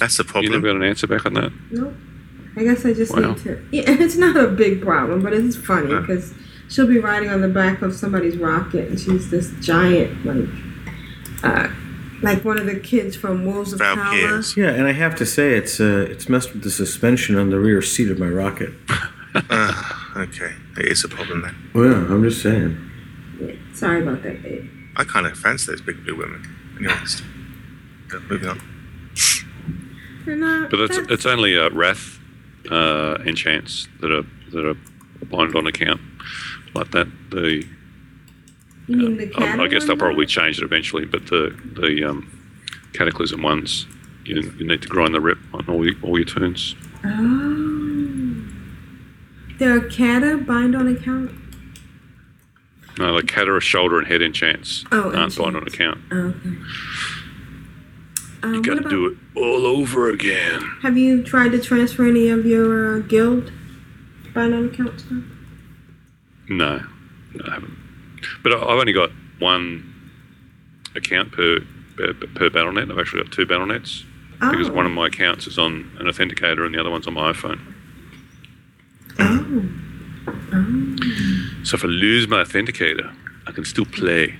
[0.00, 0.44] That's the problem.
[0.44, 1.52] You never got an answer back on that?
[1.70, 1.94] Nope.
[2.56, 3.32] I guess I just Wow.
[3.32, 3.66] need to.
[3.72, 6.00] Yeah, it's not a big problem, but it's funny Huh.
[6.00, 6.32] because
[6.68, 10.48] she'll be riding on the back of somebody's rocket, and she's this giant, like,
[11.42, 11.68] uh,
[12.24, 13.96] like one of the kids from Wolves of Kalma.
[13.96, 14.56] Valkyries.
[14.56, 17.58] Yeah, and I have to say it's uh, it's messed with the suspension on the
[17.58, 18.72] rear seat of my rocket.
[19.50, 21.56] Ah, okay, it is a problem then.
[21.74, 22.78] Well, I'm just saying.
[23.40, 24.70] Yeah, sorry about that, babe.
[24.94, 26.40] I kind of fancy those big blue women.
[26.78, 27.20] Anyways,
[28.10, 28.60] Go, moving on.
[30.26, 32.20] And, uh, But it's that's- it's only uh, wrath
[32.70, 34.76] uh, enchants that are that are
[35.26, 36.00] bind on account
[36.74, 37.08] like that.
[37.30, 37.66] The
[38.86, 42.30] you mean the um, I guess they'll probably change it eventually, but the the um,
[42.92, 43.86] cataclysm ones
[44.24, 46.74] you, you need to grind the rep on all your, all your turns.
[47.04, 48.42] Oh.
[49.58, 51.30] There are Cata bind on account.
[52.98, 55.74] No, the Catara shoulder and head enchants Oh, aren't bind on enchants.
[55.74, 55.98] account.
[56.12, 56.56] Oh, okay.
[58.44, 60.60] Um, You got to do it all over again.
[60.82, 63.50] Have you tried to transfer any of your uh, guild
[64.34, 65.22] bind on account stuff?
[66.48, 66.82] No,
[67.34, 67.78] no, I haven't.
[68.42, 69.90] But I- I've only got one
[70.94, 71.60] account per
[71.96, 72.90] per, per BattleNet.
[72.90, 74.02] I've actually got two BattleNets
[74.40, 74.72] because Oh.
[74.72, 77.60] one of my accounts is on an authenticator and the other one's on my iPhone.
[79.20, 79.64] Oh.
[80.52, 80.96] oh.
[81.64, 83.14] So if I lose my authenticator,
[83.46, 84.34] I can still play,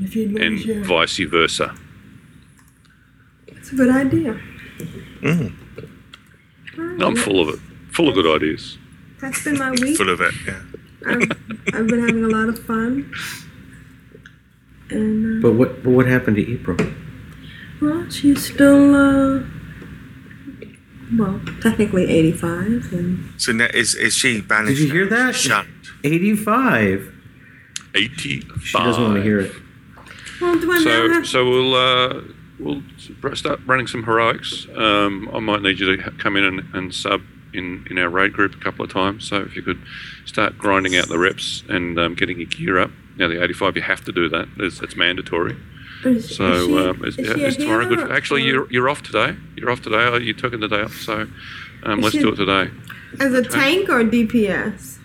[0.00, 1.74] If you and lose your, vice versa.
[3.46, 4.40] it's a good idea.
[5.22, 5.52] Mm,
[6.76, 7.60] No, I'm full of it,
[7.92, 8.76] full of good ideas.
[9.20, 9.96] That's been my week.
[9.96, 10.34] full of it.
[10.46, 10.60] Yeah.
[11.06, 11.30] I've,
[11.74, 13.12] I've been having a lot of fun.
[14.90, 16.76] And, uh, But what but what happened to April?
[17.80, 19.42] well, she's still, uh,
[21.18, 22.92] well, technically 85.
[22.92, 24.78] And So now is is she banished?
[24.78, 25.26] Did you hear now?
[25.26, 25.34] that?
[25.34, 25.68] Shunned.
[26.04, 27.08] 85.
[27.94, 28.62] Eighty-five.
[28.62, 29.52] She doesn't want to hear it.
[30.40, 32.20] well, do I now So, have so we'll uh,
[32.58, 32.82] we'll
[33.34, 34.66] start running some heroics.
[34.74, 37.20] Um, I might need you to ha- come in and, and sub
[37.54, 39.28] in, in our raid group a couple of times.
[39.28, 39.80] So if you could
[40.24, 42.90] start grinding out the reps and um, getting your gear up.
[43.16, 44.48] Now the 85, you have to do that.
[44.58, 45.56] It's, it's mandatory.
[46.04, 47.98] is, is So she, um, is, is yeah, she a is tomorrow good?
[47.98, 49.36] healer Actually, you're you're off today.
[49.56, 49.96] You're off today.
[49.98, 50.94] Oh, You took the day off.
[50.94, 51.26] So
[51.84, 52.70] um, let's she- do it today.
[53.20, 54.98] as a tank or DPS?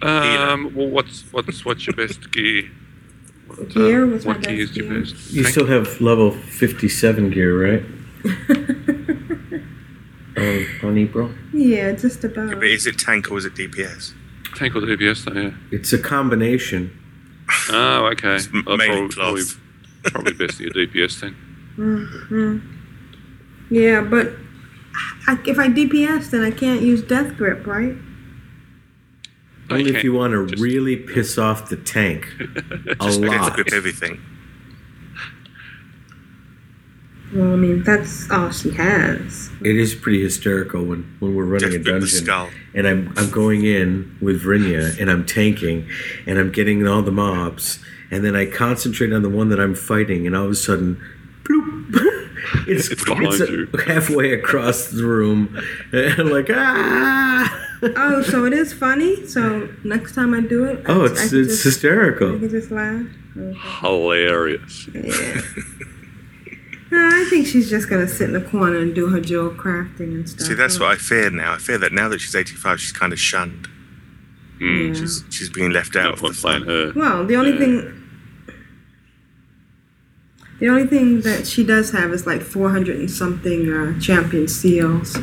[0.00, 2.70] Um, well, what's what's what's your best gear?
[3.46, 4.06] What, Gear?
[4.06, 5.30] What's my what gear best is your best?
[5.30, 5.52] You Tank?
[5.52, 7.84] still have level 57 gear, right?
[10.36, 11.30] On, on April?
[11.52, 12.54] yeah, just about.
[12.54, 14.14] But is it tank or is it DPS?
[14.56, 15.24] tank or DPS?
[15.24, 15.50] Though, yeah.
[15.70, 16.90] It's a combination.
[17.70, 18.36] Oh, okay.
[18.36, 19.60] It's m- Well, mainly probably, probably, cloth.
[20.04, 21.32] probably best your DPS then.
[21.76, 22.58] hmm
[23.74, 24.32] Yeah, but
[25.26, 27.94] I, if I DPS, then I can't use Death Grip, right?
[29.70, 32.26] Only if you want to really piss off the tank.
[32.40, 33.54] A Just death lot.
[33.54, 34.20] grip everything.
[37.34, 39.50] Well, I mean, that's all she has.
[39.62, 42.08] It is pretty hysterical when, when we're running Death a dungeon.
[42.08, 42.50] skull.
[42.74, 45.88] and I'm I'm going in with Vrinya and I'm tanking
[46.26, 47.78] and I'm getting all the mobs
[48.10, 51.00] and then I concentrate on the one that I'm fighting and all of a sudden
[51.44, 51.90] bloop
[52.68, 53.68] it's, It's behind a- you.
[53.86, 55.58] halfway across the room
[55.92, 57.58] and I'm like ah
[57.96, 59.26] Oh, so it is funny.
[59.26, 62.38] So next time I do it, I, oh I it's can it's just, hysterical I
[62.38, 63.06] can just laugh.
[63.80, 64.88] Hilarious.
[64.94, 65.40] Yeah.
[66.92, 70.12] No, I think she's just gonna sit in the corner and do her jewel crafting
[70.14, 70.46] and stuff.
[70.46, 71.54] See, that's what I fear now.
[71.54, 73.66] I fear that now that she's 85, she's kind of shunned.
[74.60, 74.88] Mm.
[74.94, 75.00] Yeah.
[75.00, 76.04] She's she's being left out.
[76.04, 76.68] No of the playing fun.
[76.68, 76.92] her.
[76.94, 77.58] Well, the only Yeah.
[77.58, 78.02] thing,
[80.60, 85.16] the only thing that she does have is like 400 and something uh, champion seals.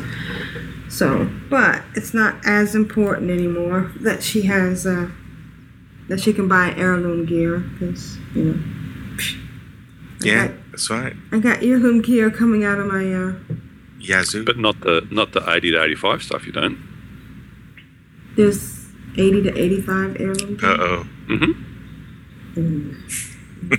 [0.88, 5.08] So, but it's not as important anymore that she has uh,
[6.08, 8.58] that she can buy heirloom gear because you know.
[10.22, 10.54] Yeah, Okay.
[10.70, 11.14] That's right.
[11.32, 13.12] I got earloom gear coming out of my.
[13.12, 13.34] Uh,
[13.98, 14.44] Yazoo.
[14.44, 16.46] But not the not the 80 to 85 stuff.
[16.46, 16.78] You don't.
[18.36, 18.86] there's
[19.18, 20.70] 80 to 85 heirloom gear.
[20.70, 21.06] Uh oh.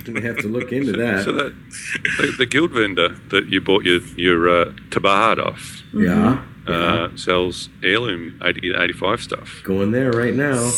[0.04, 1.24] Gonna have to look into that.
[1.24, 1.54] So that
[2.18, 7.68] the, the guild vendor that you bought your your uh, tabard off yeah, uh, sells
[7.82, 9.60] heirloom 80 to 85 stuff.
[9.64, 10.54] going there right now.
[10.54, 10.70] No,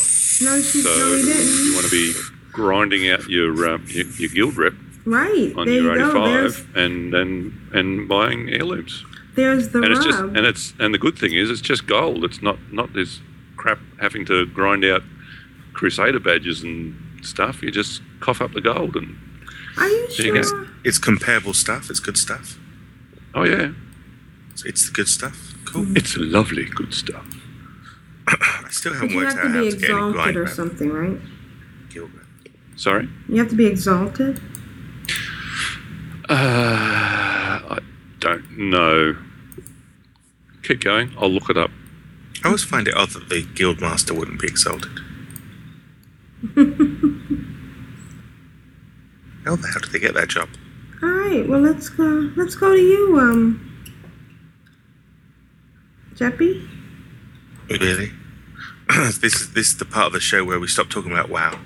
[0.61, 1.73] she, So no, you didn't.
[1.75, 2.13] want to be
[2.51, 4.73] grinding out your um, your, your guild rep
[5.05, 5.53] Right.
[5.55, 6.25] on there your you go.
[6.45, 9.05] 85 and then and buying heirlooms.
[9.35, 12.23] there's the and it's just and it's and the good thing is it's just gold.
[12.23, 13.19] It's not not this
[13.55, 15.03] crap having to grind out
[15.73, 17.61] crusader badges and stuff.
[17.61, 19.15] You just cough up the gold and
[19.77, 20.63] Are you There you sure?
[20.65, 20.71] go.
[20.83, 21.89] It's comparable stuff.
[21.89, 22.57] It's good stuff.
[23.35, 23.71] oh yeah,
[24.51, 25.53] It's, it's the good stuff.
[25.65, 25.83] Cool.
[25.83, 25.97] Mm-hmm.
[25.97, 27.25] it's lovely good stuff.
[28.27, 30.15] I still But haven't you worked have out to how be to get any grind
[30.15, 31.19] exalted or something, right?
[31.89, 32.09] guild.
[32.75, 34.41] Sorry, You have to be exalted.
[36.29, 37.79] Uh, I
[38.19, 39.15] don't know.
[40.63, 41.11] Keep going.
[41.17, 41.71] I'll look it up.
[42.43, 44.99] I always find it odd that the guild master wouldn't be exalted.
[49.45, 50.49] How the hell did they get that job?
[51.03, 51.47] All right.
[51.47, 52.31] Well, let's go.
[52.35, 53.93] Let's go to you, um,
[56.15, 56.67] Jeppy.
[57.69, 58.11] Really?
[59.21, 61.59] this is this is the part of the show where we stop talking about WoW.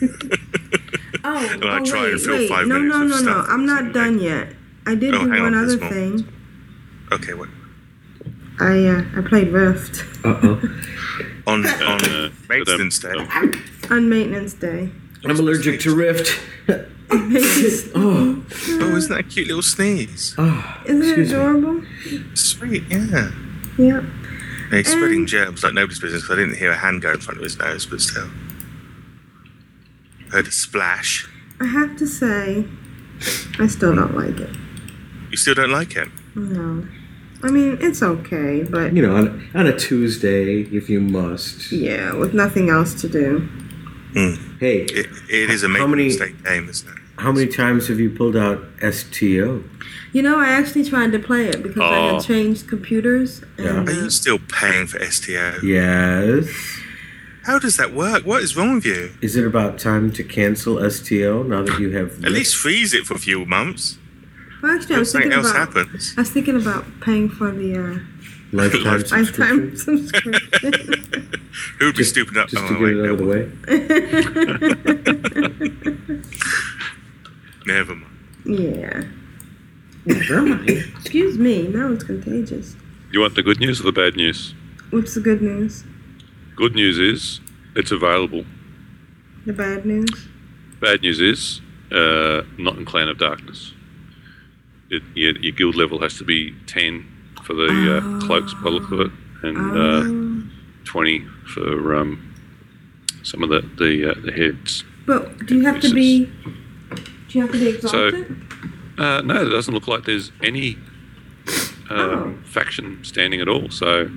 [1.24, 2.48] Oh, And I oh try wait, and fill wait.
[2.48, 3.46] five no, minutes no, of no, no.
[3.48, 4.48] I'm not that's done yet.
[4.86, 5.90] I did Oh, do one on, other there's more.
[5.90, 6.28] thing.
[7.12, 7.48] Okay, what?
[8.60, 10.62] I uh, I played Rift Uh oh.
[11.46, 13.12] On Uh, on for maintenance day.
[13.90, 14.90] on maintenance day.
[15.24, 16.40] I'm allergic to Rift.
[17.10, 18.42] Oh,
[18.80, 20.34] Oh, isn't that a cute little sneeze?
[20.38, 20.82] oh.
[20.86, 21.36] it Excuse me.
[21.36, 21.82] adorable?
[22.34, 23.30] Sweet, yeah.
[23.78, 23.98] Yeah.
[23.98, 27.20] And he's spreading germs like nobody's business because I didn't hear a hand go in
[27.20, 28.28] front of his nose, but still.
[30.30, 31.28] Heard a splash.
[31.60, 32.64] I have to say,
[33.58, 34.50] I still don't like it.
[35.30, 36.08] You still don't like it?
[36.34, 36.86] No.
[37.42, 41.70] I mean, it's okay, but You know, on, on a Tuesday, if you must.
[41.70, 43.48] yeah, with nothing else to do.
[44.60, 46.94] Hey, It, it is a How many- maintenance day game, isn't it?
[47.16, 49.62] how many times have you pulled out STO?
[50.12, 52.14] You know, I actually tried to play it because I Oh.
[52.16, 53.42] had changed computers.
[53.58, 55.58] And, Are uh, you still paying for STO?
[55.62, 56.48] Yes.
[57.44, 58.24] How does that work?
[58.24, 59.12] What is wrong with you?
[59.20, 63.04] Is it about time to cancel STO now that you have At least freeze it
[63.06, 63.98] for a few months.
[64.62, 65.74] well, actually, I was thinking something else about.
[65.74, 66.14] happens.
[66.16, 67.98] I was thinking about paying for the uh,
[68.52, 69.78] lifetime lifetime subscription?
[70.08, 71.32] subscription.
[71.78, 72.48] Who'd be Just- stupid up?
[72.48, 73.50] Just to get it out of the way.
[77.66, 78.10] never mind.
[78.46, 79.02] yeah.
[80.06, 80.68] Never mind.
[80.70, 81.68] Excuse me.
[81.68, 82.74] Now it's contagious.
[83.12, 84.54] You want the good news or the bad news?
[84.90, 85.84] What's the good news?
[86.56, 87.40] Good news is
[87.74, 88.44] it's available.
[89.46, 90.28] The bad news?
[90.80, 91.60] Bad news is
[91.92, 93.72] uh, not in Clan of Darkness.
[94.90, 97.06] It, your, your guild level has to be 10
[97.42, 99.10] for the uh, cloaks, by the look of it,
[99.42, 100.52] and Um,
[100.84, 101.20] uh, 20
[101.54, 102.34] for um,
[103.22, 104.84] some of the the, uh, the heads.
[105.06, 106.26] but do you have to be?
[106.26, 108.36] Do you have to be exalted?
[108.96, 110.78] Uh, no, it doesn't look like there's any
[111.90, 112.34] uh, Oh.
[112.44, 113.68] faction standing at all.
[113.70, 114.08] So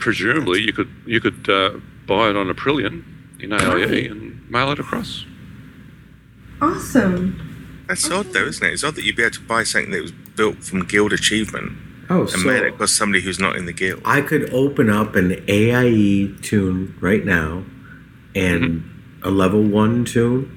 [0.00, 1.70] presumably you could you could uh,
[2.06, 3.04] buy it on Aprillian
[3.40, 4.10] in AIE Right.
[4.10, 5.24] and mail it across.
[6.60, 7.46] awesome.
[7.88, 8.72] That's odd, though, isn't it?
[8.72, 11.72] It's odd that you'd be able to buy something that was built from guild achievement
[12.08, 14.00] Oh, and mail it so across somebody who's not in the guild.
[14.04, 17.64] I could open up an AIE toon right now
[18.34, 18.84] and
[19.22, 20.56] a level one toon.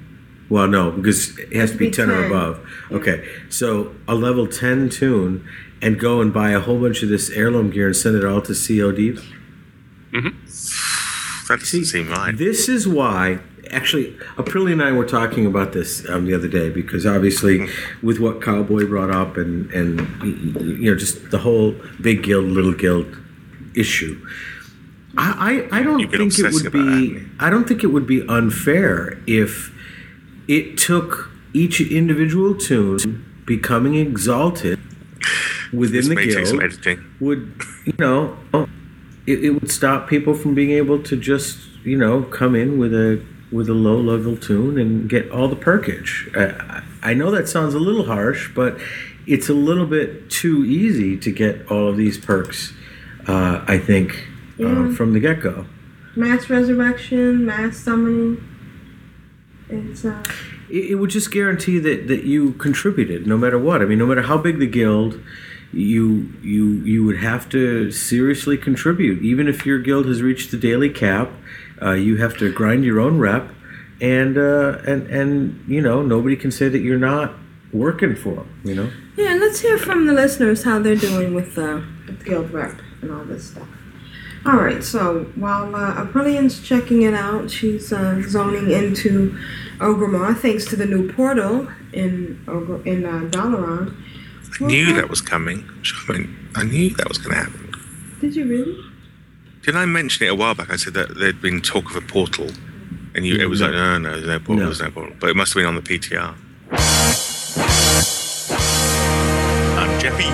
[0.50, 2.32] Well, no, because it has to be Be 10 or 10.
[2.32, 2.60] above.
[2.92, 5.48] Okay, so a level 10 toon
[5.82, 8.42] and go and buy a whole bunch of this heirloom gear and send it all
[8.42, 9.20] to COD.
[11.48, 12.38] That doesn't seem right.
[12.38, 13.40] This is why,
[13.72, 17.68] actually, Aprillian and I were talking about this um, the other day because obviously,
[18.02, 20.00] with what Cowboy brought up and and
[20.62, 23.18] you know just the whole big guild, little guild
[23.76, 24.26] issue.
[25.18, 27.26] I I, I don't think it would about that, be.
[27.40, 29.72] I don't think it would be unfair if
[30.48, 34.80] it took each individual toon becoming exalted
[35.72, 38.38] within This the may take some guild would you know
[39.26, 42.94] it, it would stop people from being able to just you know come in with
[42.94, 47.48] a with a low level toon and get all the perkage I, I know that
[47.48, 48.78] sounds a little harsh but
[49.28, 52.74] it's a little bit too easy to get all of these perks
[53.28, 54.28] uh, i think
[54.60, 54.96] uh, Yeah.
[54.96, 55.66] from the get-go
[56.16, 58.38] Mass resurrection, mass summoning.
[59.68, 60.22] It's uh.
[60.70, 64.06] it, it would just guarantee that that you contributed no matter what i mean no
[64.06, 65.20] matter how big the guild
[65.74, 70.58] you you you would have to seriously contribute even if your guild has reached the
[70.58, 71.32] daily cap
[71.82, 73.50] uh, you have to grind your own rep
[74.04, 77.34] and uh, and and you know nobody can say that you're not
[77.72, 78.62] working for them.
[78.64, 78.92] You know.
[79.16, 83.12] Yeah, and let's hear from the listeners how they're doing with with Guild Rep and
[83.12, 83.68] all this stuff.
[84.46, 89.38] All right, so while uh, Aprillian's checking it out, she's uh, zoning into
[89.78, 92.44] Orgrimmar thanks to the new portal in
[92.86, 93.96] in uh, Dalaran.
[94.60, 95.68] I knew that was coming.
[96.08, 97.72] I mean, I knew that was going to happen.
[98.22, 98.78] Did you really?
[99.64, 100.70] Didn't I mention it a while back?
[100.72, 102.50] I said that there'd been talk of a portal,
[103.16, 104.66] and you, it was like, no, no, there's no portal, No.
[104.66, 105.16] there's no portal.
[105.20, 106.36] But it must have been on the PTR.
[109.78, 110.30] I'm Jeppy.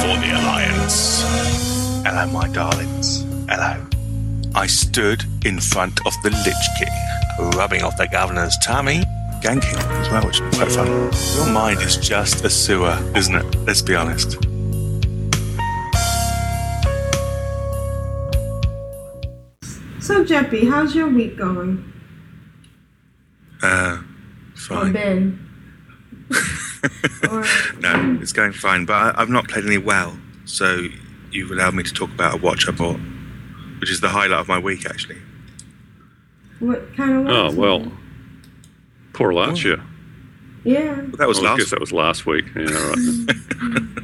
[0.00, 1.22] For the Alliance.
[2.06, 3.22] Hello, my darlings.
[3.48, 3.82] Hello.
[4.54, 9.02] I stood in front of the Lich King, rubbing off the governor's tummy,
[9.46, 11.12] ganking as well, which is quite fun.
[11.36, 13.54] Your mind is just a sewer, isn't it?
[13.60, 14.32] Let's be honest.
[20.00, 21.92] So, Jeppy, how's your week going?
[23.62, 24.92] Uh, Or fine.
[24.92, 25.48] Ben?
[27.30, 27.44] or
[27.80, 30.86] No, it's going fine, but I, I've not played any well, so
[31.30, 33.00] you've allowed me to talk about a watch I bought,
[33.80, 35.18] which is the highlight of my week, actually.
[36.60, 37.24] what kind of?
[37.24, 37.34] Watch?
[37.34, 37.54] Oh, watch?
[37.56, 37.92] well.
[39.16, 39.82] Poor Archer.
[40.64, 41.00] Yeah.
[41.18, 41.58] That was Well, I last.
[41.60, 42.44] guess that was last week.
[42.54, 43.96] Yeah, all right.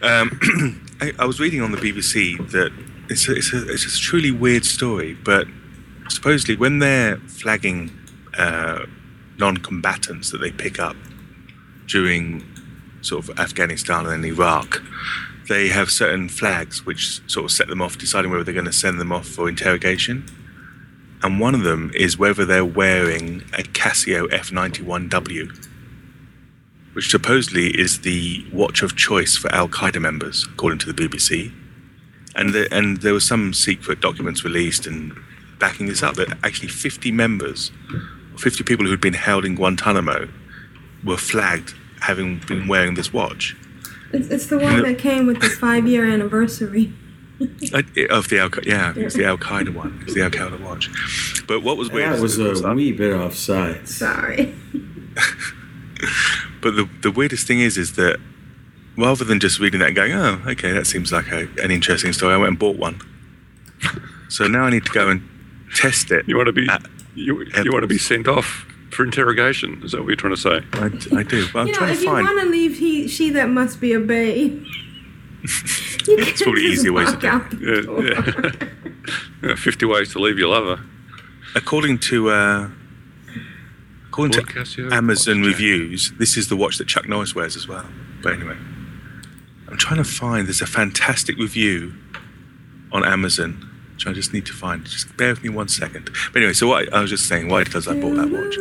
[0.00, 0.40] Um,
[1.00, 2.70] I, I was reading on the BBC that
[3.10, 5.48] it's a, it's a it's a truly weird story, but
[6.08, 7.90] supposedly when they're flagging
[8.38, 8.86] uh,
[9.38, 10.94] non-combatants that they pick up
[11.88, 12.44] during
[13.00, 14.80] sort of Afghanistan and Iraq,
[15.48, 18.72] they have certain flags which sort of set them off, deciding whether they're going to
[18.72, 20.24] send them off for interrogation.
[21.22, 25.66] And one of them is whether they're wearing a Casio F91W
[26.98, 31.52] which supposedly is the watch of choice for Al Qaeda members, according to the BBC.
[32.34, 35.16] And the, and there were some secret documents released and
[35.60, 37.70] backing this up that actually 50 members,
[38.36, 40.28] 50 people who'd been held in Guantanamo,
[41.04, 43.56] were flagged having been wearing this watch
[44.12, 46.92] It's, it's the one that came with the five year anniversary.
[47.72, 48.64] Uh, of the Al Qaeda.
[48.64, 50.00] Yeah, it's the Al Qaeda one.
[50.02, 50.90] It's the Al Qaeda watch.
[51.46, 53.86] But what was weird That is was that- a wee bit offside.
[53.88, 54.54] Sorry.
[56.60, 58.18] But the, the weirdest thing is, is that
[58.96, 62.12] rather than just reading that and going, oh, okay, that seems like a, an interesting
[62.12, 63.00] story, I went and bought one.
[64.28, 65.22] So now I need to go and
[65.76, 66.28] test it.
[66.28, 66.68] You want to be
[67.14, 69.80] you, you want to be sent off for interrogation?
[69.84, 70.62] Is that what you're trying to say?
[70.72, 73.06] I, I do, but I'm you know, trying if to you want to leave, he,
[73.08, 74.64] she that must be obeyed.
[76.18, 78.02] It's probably easier ways to do it.
[78.02, 78.68] Yeah, yeah.
[79.48, 79.54] yeah.
[79.56, 80.80] Fifty ways to leave your lover.
[81.54, 82.68] According to uh,
[84.08, 85.52] according Ford to Casio Amazon watch, Jack.
[85.52, 87.86] reviews, this is the watch that Chuck Norris wears as well.
[88.22, 88.56] But anyway,
[89.68, 90.46] I'm trying to find.
[90.46, 91.94] There's a fantastic review
[92.92, 94.84] on Amazon, which I just need to find.
[94.84, 96.10] Just bear with me one second.
[96.32, 98.56] But anyway, so what I, I was just saying, why does I bought that watch?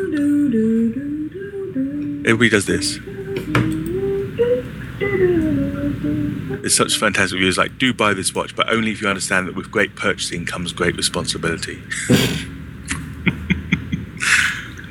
[2.25, 2.99] Everybody does this.
[6.61, 9.55] There's such fantastic reviews like, do buy this watch, but only if you understand that
[9.55, 11.81] with great purchasing comes great responsibility.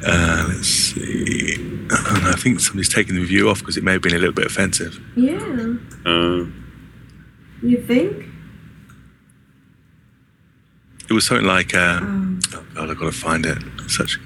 [0.07, 1.57] uh, let's see.
[1.91, 4.35] Oh, I think somebody's taken the review off because it may have been a little
[4.35, 5.01] bit offensive.
[5.17, 5.39] Yeah.
[6.05, 6.47] Uh,
[7.63, 8.25] You think?
[11.09, 13.59] It was something like, uh, Um, oh God, I've got to find it.
[13.89, 14.19] Such.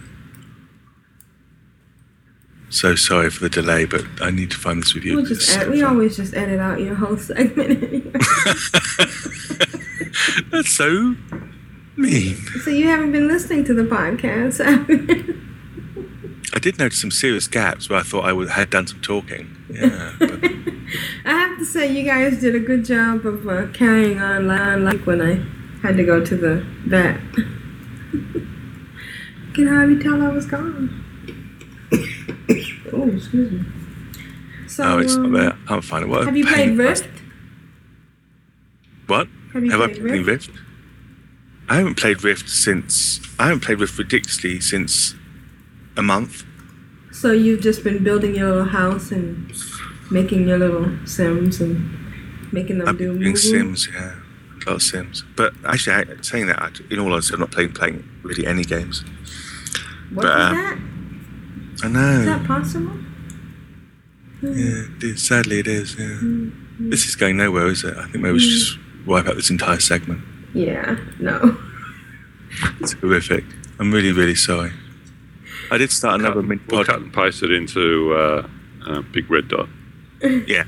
[2.71, 5.17] So sorry for the delay, but I need to find this review.
[5.17, 5.91] we'll 'cause it's just so we fun.
[5.91, 8.13] always just edit out your whole segment anyway.
[10.51, 11.15] That's so
[11.97, 12.37] mean.
[12.65, 14.61] so you haven't been listening to the podcast.
[16.55, 19.57] I did notice some serious gaps where I thought I would, had done some talking.
[19.69, 20.13] Yeah,
[21.25, 24.47] I have to say, you guys did a good job of uh, carrying on
[24.85, 25.45] like when I
[25.87, 27.21] had to go to the vet.
[29.55, 31.00] Can hardly tell I was gone.
[32.93, 33.65] Oh, excuse me.
[34.67, 35.53] So, no, it's um, not there.
[35.53, 36.09] I can't find it.
[36.09, 37.09] What Have you played Rift?
[39.07, 39.29] What?
[39.53, 40.51] Have you Have I played played Rift?
[41.69, 43.21] I haven't played Rift since.
[43.39, 45.15] I haven't played Rift ridiculously since
[45.97, 46.45] a month.
[47.13, 49.53] So you've just been building your little house and
[50.11, 51.97] making your little Sims and
[52.53, 53.37] making them I've do been?
[53.37, 54.15] Sims, yeah.
[54.67, 55.25] A lot of Sims.
[55.37, 58.65] But actually, I, saying that, I, in all honesty, I'm not playing, playing really any
[58.65, 59.05] games.
[60.13, 60.79] What but, is uh, that?
[61.83, 62.21] I know.
[62.21, 62.97] Is that possible?
[64.43, 65.27] Yeah, it is.
[65.27, 65.95] sadly it is.
[65.99, 66.07] Yeah.
[66.07, 66.91] Mm-hmm.
[66.91, 67.97] This is going nowhere, is it?
[67.97, 70.23] I think maybe we should just wipe out this entire segment.
[70.55, 71.57] Yeah, no.
[72.81, 73.45] It's horrific.
[73.79, 74.73] I'm really, really sorry.
[75.71, 76.87] I did start another mini we'll podcast.
[76.87, 78.49] cut and paste it into uh,
[78.87, 79.69] uh, big red dot.
[80.47, 80.65] Yeah,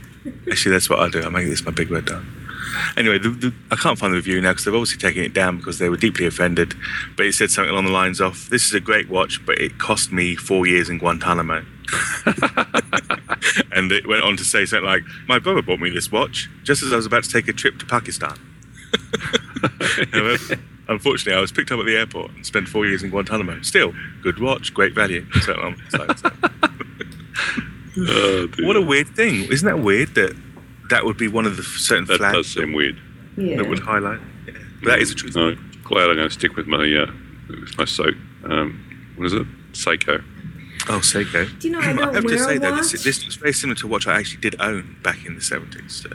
[0.51, 1.21] actually, that's what I'll do.
[1.23, 2.23] I'll make this my big red dot.
[2.97, 5.59] Anyway, the, the, I can't find the review now because they've obviously taken it down
[5.59, 6.75] because they were deeply offended.
[7.17, 9.79] But it said something along the lines of, "This is a great watch, but it
[9.79, 11.65] cost me four years in Guantanamo."
[13.73, 16.83] and it went on to say something like, "My brother bought me this watch just
[16.83, 18.37] as I was about to take a trip to Pakistan."
[20.89, 23.63] Unfortunately, I was picked up at the airport and spent four years in Guantanamo.
[23.63, 25.25] Still, good watch, great value.
[25.43, 26.31] So, um, so- so-
[27.95, 29.45] Oh, what a weird thing!
[29.53, 30.35] Isn't that weird that
[30.91, 32.99] that would be one of the certain that flags does seem weird.
[33.37, 33.57] Yeah.
[33.57, 34.21] that would highlight?
[34.47, 34.53] Yeah.
[34.85, 35.35] That is a truth.
[35.35, 35.55] No,
[35.85, 37.11] glad I'm going to stick with my uh,
[37.49, 38.05] with my so
[38.45, 39.47] um, what is it?
[39.73, 40.23] Seiko.
[40.89, 41.47] Oh, Seiko.
[41.61, 42.91] Do you know I don't I have wear to say a though, watch?
[42.93, 45.41] this, this is very similar to a watch I actually did own back in the
[45.41, 46.03] seventies.
[46.03, 46.11] So.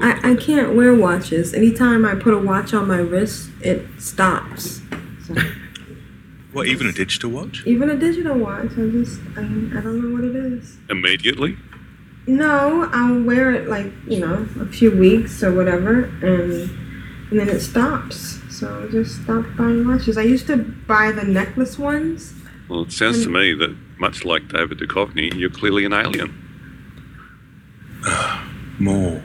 [0.00, 1.54] I, I can't wear watches.
[1.54, 4.80] Anytime I put a watch on my wrist, it stops.
[5.26, 5.34] So,
[6.52, 7.62] What, even a digital watch?
[7.66, 10.78] even a digital watch, I just I, I don't know what it is.
[10.88, 11.58] Immediately.
[12.26, 16.70] No, I'll wear it like you know a few weeks or whatever, and
[17.30, 18.40] and then it stops.
[18.50, 20.16] So I just stopped buying watches.
[20.16, 22.32] I used to buy the necklace ones.
[22.68, 26.34] Well, it sounds to me that much like David Duchovny, you're clearly an alien.
[28.78, 29.22] More.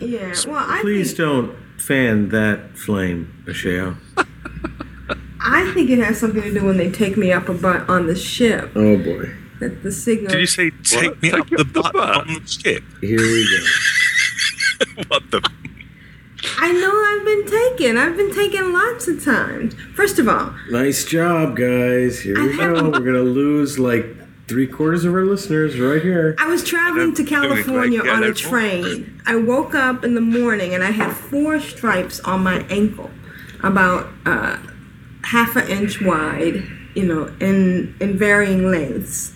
[0.00, 0.34] Yeah.
[0.46, 3.96] Well, I Please think, don't fan that flame, Ashayo.
[5.40, 8.06] I think it has something to do when they take me up a butt on
[8.06, 8.70] the ship.
[8.74, 9.34] Oh boy.
[9.68, 10.30] That the signal.
[10.32, 11.22] Did you say take What?
[11.22, 12.16] me Take up the up the butt butt?
[12.28, 12.82] on the ship?
[13.00, 15.02] Here we go.
[15.08, 15.50] what the?
[16.58, 17.46] I know I've been
[17.78, 17.96] taken.
[17.96, 19.74] I've been taken lots of times.
[19.94, 22.20] First of all, Nice job, guys.
[22.20, 22.90] Here we go.
[22.90, 24.04] We're gonna lose like
[24.46, 26.36] three quarters of our listeners right here.
[26.38, 29.22] I was traveling to Doing a great California on a train.
[29.26, 33.10] I woke up in the morning and I had four stripes on my ankle,
[33.62, 34.58] about uh,
[35.22, 36.62] half an inch wide,
[36.94, 39.32] you know, in in varying lengths.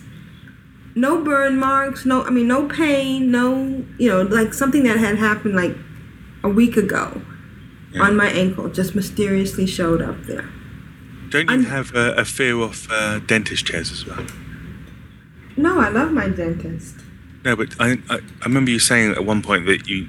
[0.95, 5.17] No burn marks, no, I mean, no pain, no, you know, like something that had
[5.17, 5.75] happened like
[6.43, 7.21] a week ago
[7.99, 10.47] on my ankle just mysteriously showed up there.
[11.29, 14.25] Don't you I'm- have a, a fear of uh, dentist chairs as well?
[15.57, 16.95] No, I love my dentist.
[17.45, 20.07] No, but I, I, I remember you saying at one point that you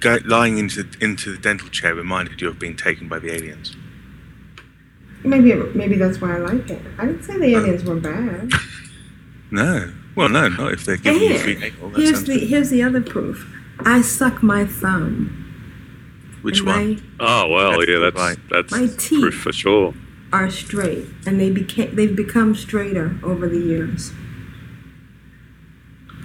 [0.00, 3.76] go, lying into into the dental chair reminded you of being taken by the aliens.
[5.24, 6.82] Maybe maybe that's why I like it.
[6.98, 8.50] I didn't say the aliens were bad.
[9.50, 11.90] No, well, no, not if they're giving you free And anal.
[11.90, 12.48] That here's sounds the good.
[12.48, 13.50] here's the other proof.
[13.80, 15.40] I suck my thumb.
[16.42, 16.94] Which and one?
[16.94, 18.12] My Oh well, That's yeah, right.
[18.50, 19.20] that's that's My teeth.
[19.20, 19.94] proof for sure.
[20.32, 24.12] are straight, and they became they've become straighter over the years.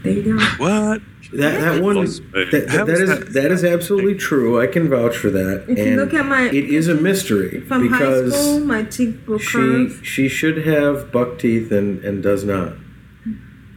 [0.03, 0.43] There you go.
[0.57, 1.01] What?
[1.33, 4.59] That that one Plus, that, that, that is is that- that is absolutely true.
[4.59, 5.65] I can vouch for that.
[5.67, 8.83] If you and look at my- it is a mystery From high because school, my
[8.83, 9.99] teeth will she curve.
[10.03, 12.73] she should have buck teeth and and does not.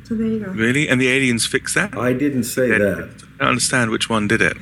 [0.04, 0.50] So there you go.
[0.50, 0.88] Really?
[0.88, 1.96] And the aliens fixed that?
[1.96, 2.98] I didn't say I that.
[2.98, 4.56] I don't understand which one did it.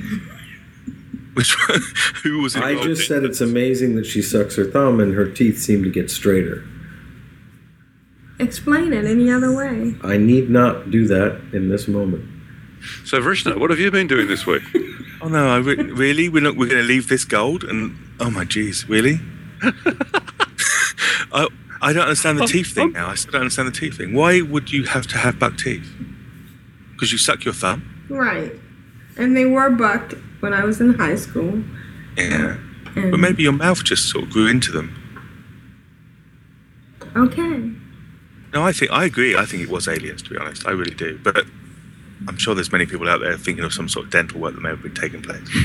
[1.33, 1.79] Which one?
[2.23, 2.63] Who was it?
[2.63, 5.89] I just said it's amazing that she sucks her thumb and her teeth seem to
[5.89, 6.65] get straighter.
[8.39, 9.95] Explain it any other way.
[10.03, 12.25] I need not do that in this moment.
[13.05, 14.63] So Vrishna, what have you been doing this week?
[15.23, 15.49] Oh no!
[15.49, 16.29] I re- really?
[16.29, 16.55] We're not.
[16.57, 17.63] We're going to leave this gold?
[17.63, 19.19] And oh my jeez, really?
[21.31, 21.47] I
[21.81, 23.09] I don't understand the teeth thing now.
[23.09, 24.13] I still don't understand the teeth thing.
[24.13, 25.87] Why would you have to have buck teeth?
[26.93, 28.05] Because you suck your thumb.
[28.09, 28.53] Right.
[29.17, 31.63] And they were bucked when I was in high school.
[32.17, 32.57] Yeah.
[32.95, 34.95] And But maybe your mouth just sort of grew into them.
[37.15, 37.71] okay.
[38.53, 39.35] No, I think I agree.
[39.35, 40.67] I think it was aliens, to be honest.
[40.67, 41.17] I really do.
[41.23, 41.45] But
[42.27, 44.61] I'm sure there's many people out there thinking of some sort of dental work that
[44.61, 45.47] may have been taking place.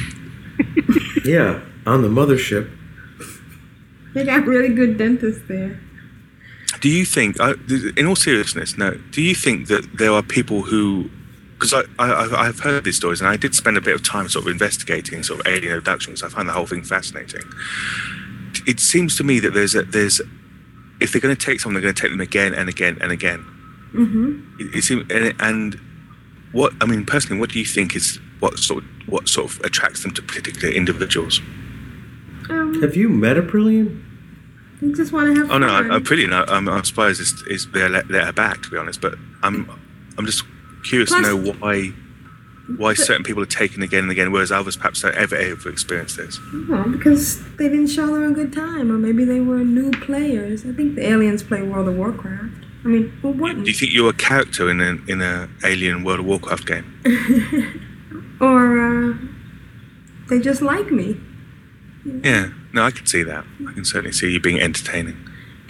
[1.24, 2.70] Yeah, on the mothership.
[4.14, 5.80] They got really good dentists there.
[6.80, 7.36] Do you think,
[7.96, 11.10] in all seriousness, no, do you think that there are people who,
[11.52, 14.02] because I, I, I've- I've heard these stories and I did spend a bit of
[14.04, 16.22] time sort of investigating sort of alien abductions.
[16.22, 17.42] I find the whole thing fascinating.
[18.66, 20.20] It seems to me that there's a, there's,
[21.00, 23.10] if they're going to take someone, they're going to take them again and again and
[23.12, 23.40] again.
[23.94, 24.60] Mm-hmm.
[24.60, 25.80] It, it seems, and, and
[26.52, 29.60] what, I mean, personally, what do you think is what sort of, what sort of
[29.60, 31.40] attracts them to particular individuals?
[32.50, 34.02] Um, Have you met a brilliant?
[34.80, 35.60] They just want to have Oh fun.
[35.62, 36.26] no, I, I'm pretty.
[36.26, 38.62] No, I'm, I'm surprised it's, it's let her back.
[38.62, 39.70] To be honest, but I'm
[40.18, 40.44] I'm just
[40.84, 41.92] curious Plus- to know why
[42.78, 46.16] why certain people are taken again and again, whereas others perhaps don't ever ever experience
[46.16, 46.38] this.
[46.68, 50.64] Well, because they didn't show them a good time, or maybe they were new players.
[50.66, 52.64] I think the aliens play World of Warcraft.
[52.84, 53.66] I mean, who Do wouldn't?
[53.68, 56.86] you think you're a character in a in a Alien World of Warcraft game?
[58.40, 59.14] or uh,
[60.28, 61.20] they just like me.
[62.24, 63.44] Yeah, no, I can see that.
[63.68, 65.16] I can certainly see you being entertaining.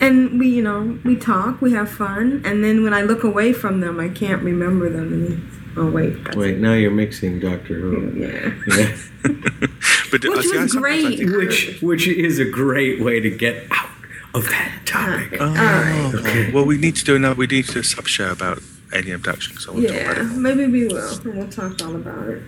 [0.00, 3.52] And we, you know, we talk, we have fun, and then when I look away
[3.54, 5.12] from them, I can't remember them.
[5.12, 8.12] And Oh wait, that's Wait, now you're mixing Doctor Who.
[8.14, 8.52] yeah.
[8.76, 8.96] Yeah.
[10.10, 11.18] But uh, Which see, was sometimes great.
[11.36, 13.90] which which is a great way to get out
[14.34, 15.40] of that topic.
[15.40, 16.12] All right.
[16.14, 17.34] Oh, well, we need to do another.
[17.34, 18.60] We need to do a sub show about
[18.94, 19.58] alien abduction.
[19.58, 20.36] So I want to talk Yeah, about it.
[20.38, 21.12] maybe we will.
[21.24, 22.42] And we'll talk all about it.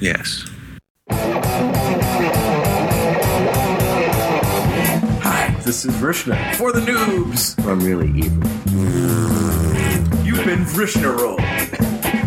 [0.00, 0.44] Yes.
[5.66, 7.58] Hi, this is Vrishna for the noobs.
[7.66, 8.38] I'm really evil.
[10.24, 11.40] You've been Vrishna rolled.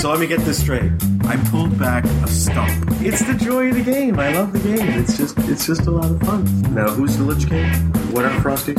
[0.02, 0.92] So let me get this straight.
[1.24, 2.70] I pulled back a stump.
[3.02, 4.20] It's the joy of the game.
[4.20, 4.90] I love the game.
[5.00, 6.44] It's just it's just a lot of fun.
[6.76, 7.70] Now who's the Lich King?
[8.12, 8.76] What are Frosties?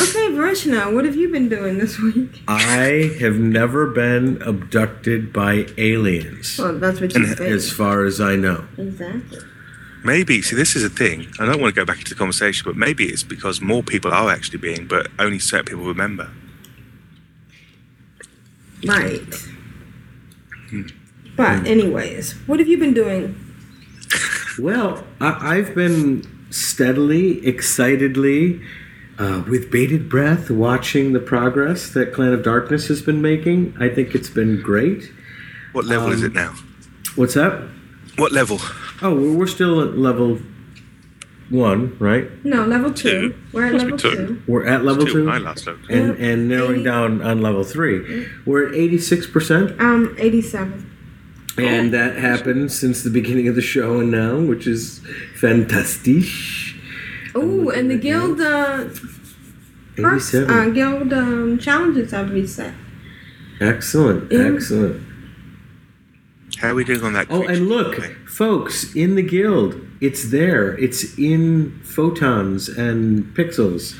[0.00, 2.40] Okay, Vrishna, what have you been doing this week?
[2.48, 7.40] I have never been abducted by aliens, Well, that's what you said.
[7.52, 8.64] as far as I know.
[8.78, 9.40] Exactly.
[10.06, 10.40] Maybe.
[10.40, 11.26] See, this is a thing.
[11.40, 14.12] I don't want to go back into the conversation, but maybe it's because more people
[14.12, 16.30] are actually being, but only certain people remember.
[18.86, 19.34] Right.
[20.70, 20.82] Hmm.
[21.36, 23.34] But, anyways, what have you been doing?
[24.58, 28.60] Well, I- I've been steadily, excitedly,
[29.18, 33.74] uh, with bated breath, watching the progress that Clan of Darkness has been making.
[33.80, 35.10] I think it's been great.
[35.72, 36.54] What level is Um, it now?
[37.16, 37.60] What's that?
[38.16, 38.60] What level?
[39.02, 40.38] Oh, we're we're still at level
[41.50, 42.28] one, right?
[42.44, 43.10] No, level two.
[43.30, 43.34] Two.
[43.52, 44.16] We're at Must be level two.
[44.16, 44.42] two.
[44.46, 45.88] We're at level Two two, I last looked.
[45.90, 48.26] and and narrowing down on level three.
[48.46, 50.90] We're at eighty six percent, Um, 87.
[51.58, 55.00] and that happened since the beginning of the show and now, which is
[55.36, 56.24] fantastic.
[57.34, 58.84] Oh, and the guild, uh,
[59.96, 60.72] perks, uh, Eighty-seven.
[60.74, 62.72] guild, um, challenges have reset.
[63.60, 64.50] Excellent, Yeah.
[64.54, 65.02] excellent.
[66.60, 67.26] How are we doing on that?
[67.30, 70.76] Oh, and look, the folks, in the guild, it's there.
[70.78, 73.94] It's in photons and pixels.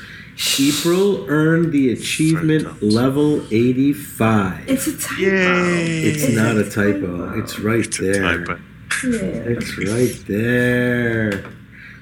[0.59, 2.93] April earned the achievement Photons.
[2.93, 4.69] level 85.
[4.69, 5.21] It's a typo.
[5.21, 6.01] Yay!
[6.03, 7.39] It's not a typo.
[7.39, 8.21] It's right It's a there.
[8.45, 8.59] typo.
[9.03, 9.19] Yeah.
[9.53, 11.43] It's right there.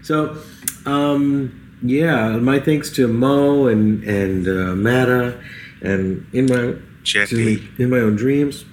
[0.04, 0.38] So,
[0.86, 5.42] um, yeah, my thanks to Mo and and uh, Mata,
[5.82, 7.78] and in my Jeppy.
[7.80, 8.66] in my own dreams,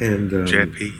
[0.00, 0.92] and um, Jeppy.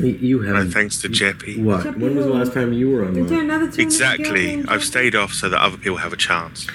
[0.00, 1.62] Y- you My have thanks to Jeppy.
[1.62, 1.84] what?
[1.86, 3.44] Jeppy When was the last time you were Is there on?
[3.44, 3.82] another two?
[3.82, 4.64] Exactly.
[4.68, 6.66] I've stayed off so that other people have a chance.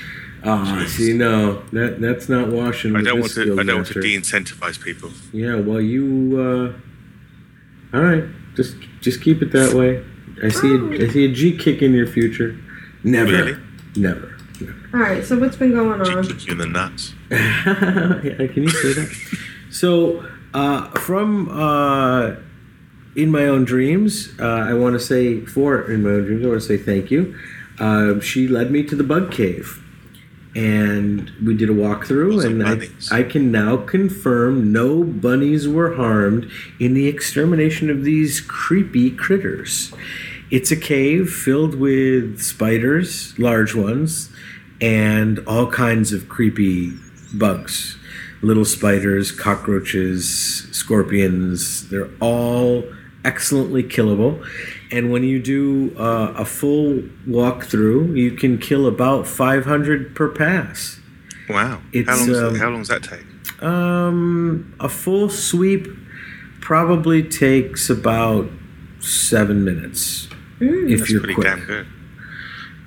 [0.43, 2.95] Ah, see, no, that that's not washing.
[2.95, 3.59] I don't want to.
[3.59, 5.11] I don't want to de-incentivize people.
[5.33, 6.39] Yeah, well, you.
[7.93, 8.23] Uh, all right,
[8.55, 10.01] just just keep it that way.
[10.41, 10.91] I see Oh.
[10.93, 12.55] a, I see a G kick in your future.
[13.03, 13.57] Never, Really?
[13.97, 14.37] never.
[14.93, 15.25] All right.
[15.25, 16.23] So what's been going She on?
[16.25, 17.13] kick you in the nuts.
[17.29, 19.09] Yeah, Can you say that?
[19.69, 22.35] so, uh, from uh,
[23.21, 26.49] in my own dreams, uh, I want to say for in my own dreams, I
[26.49, 27.37] want to say thank you.
[27.77, 29.83] Uh, she led me to the bug cave,
[30.55, 33.19] and we did a walkthrough, and I.
[33.19, 36.49] I can now confirm no bunnies were harmed
[36.79, 39.93] in the extermination of these creepy critters.
[40.49, 44.29] It's a cave filled with spiders, large ones,
[44.81, 46.93] and all kinds of creepy
[47.33, 47.97] bugs.
[48.41, 52.85] Little spiders, cockroaches, scorpions, they're all
[53.25, 54.45] excellently killable.
[54.91, 60.99] And when you do uh, a full walkthrough, you can kill about 500 per pass.
[61.49, 61.81] Wow.
[61.91, 62.35] It's, how long?
[62.35, 63.25] um, how long does that take?
[63.63, 65.87] Um, a full sweep
[66.61, 68.49] probably takes about
[68.99, 70.27] seven minutes
[70.59, 71.47] if That's you're pretty quick.
[71.47, 71.87] damn good.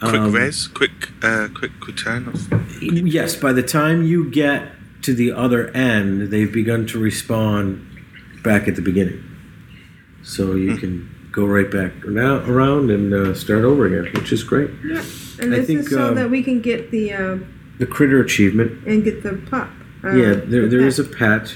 [0.00, 0.90] Quick Um, res, quick,
[1.22, 2.26] uh, quick return.
[2.28, 4.72] Of, Yes, by the time you get
[5.02, 7.84] to the other end, they've begun to respawn
[8.42, 9.22] back at the beginning.
[10.22, 10.58] So Hmm.
[10.58, 14.70] you can go right back now, around and uh, start over again, which is great.
[14.84, 15.02] Yeah,
[15.40, 17.38] And I this think, is so um, that we can get the uh,
[17.78, 18.86] The critter achievement.
[18.86, 19.68] and get the pup.
[20.04, 20.88] Uh, yeah, there, the there pet.
[20.88, 21.54] is a pet.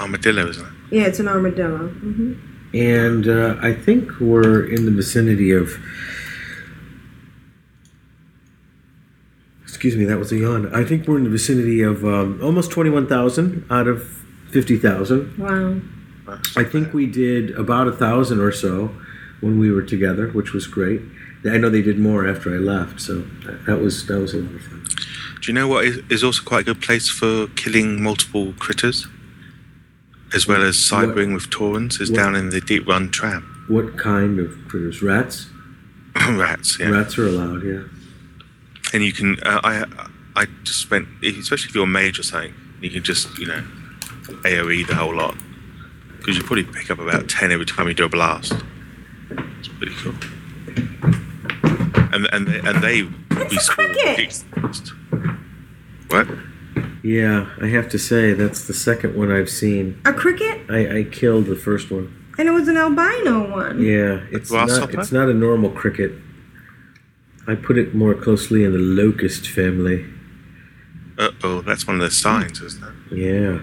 [0.00, 0.72] armadillo, isn't it?
[0.90, 1.88] Yeah, it's an armadillo.
[1.88, 2.32] hmm
[2.74, 5.76] And uh, I think we're in the vicinity of.
[9.62, 10.74] Excuse me, that was a yawn.
[10.74, 14.02] I think we're in the vicinity of um, almost 21,000 out of
[14.50, 15.36] 50,000.
[15.38, 15.80] Wow.
[16.56, 18.90] I think we did about a thousand or so
[19.40, 21.00] when we were together, which was great.
[21.44, 23.20] I know they did more after I left, so
[23.66, 24.84] that, was that was a lot of fun.
[25.40, 29.06] Do you know what is, is also quite a good place for killing multiple critters,
[30.34, 32.00] as well as cybering with Taurens?
[32.00, 33.64] Is what- down in the Deeprun tram.
[33.68, 35.02] What kind of critters?
[35.02, 35.46] Rats?
[36.28, 36.88] Rats, yeah.
[36.88, 37.82] Rats are allowed, yeah.
[38.92, 39.38] And you can.
[39.42, 39.84] Uh, I
[40.34, 43.62] I just spent, especially if you're a mage or something, you can just you know
[44.42, 45.36] AOE the whole lot
[46.26, 48.52] because you probably pick up about ten every time you do a blast.
[49.60, 50.12] It's pretty cool.
[52.12, 54.42] And and they, and they respawn cricket.
[56.08, 56.26] What?
[57.04, 60.02] Yeah, I have to say that's the second one I've seen.
[60.04, 60.68] A cricket?
[60.68, 62.12] I, I killed the first one.
[62.38, 63.80] And it was an albino one.
[63.80, 66.10] Yeah, it's not it's not a normal cricket.
[67.46, 70.04] I put it more closely in the locust family.
[71.18, 73.16] Uh oh, that's one of the signs, isn't it?
[73.16, 73.60] Yeah.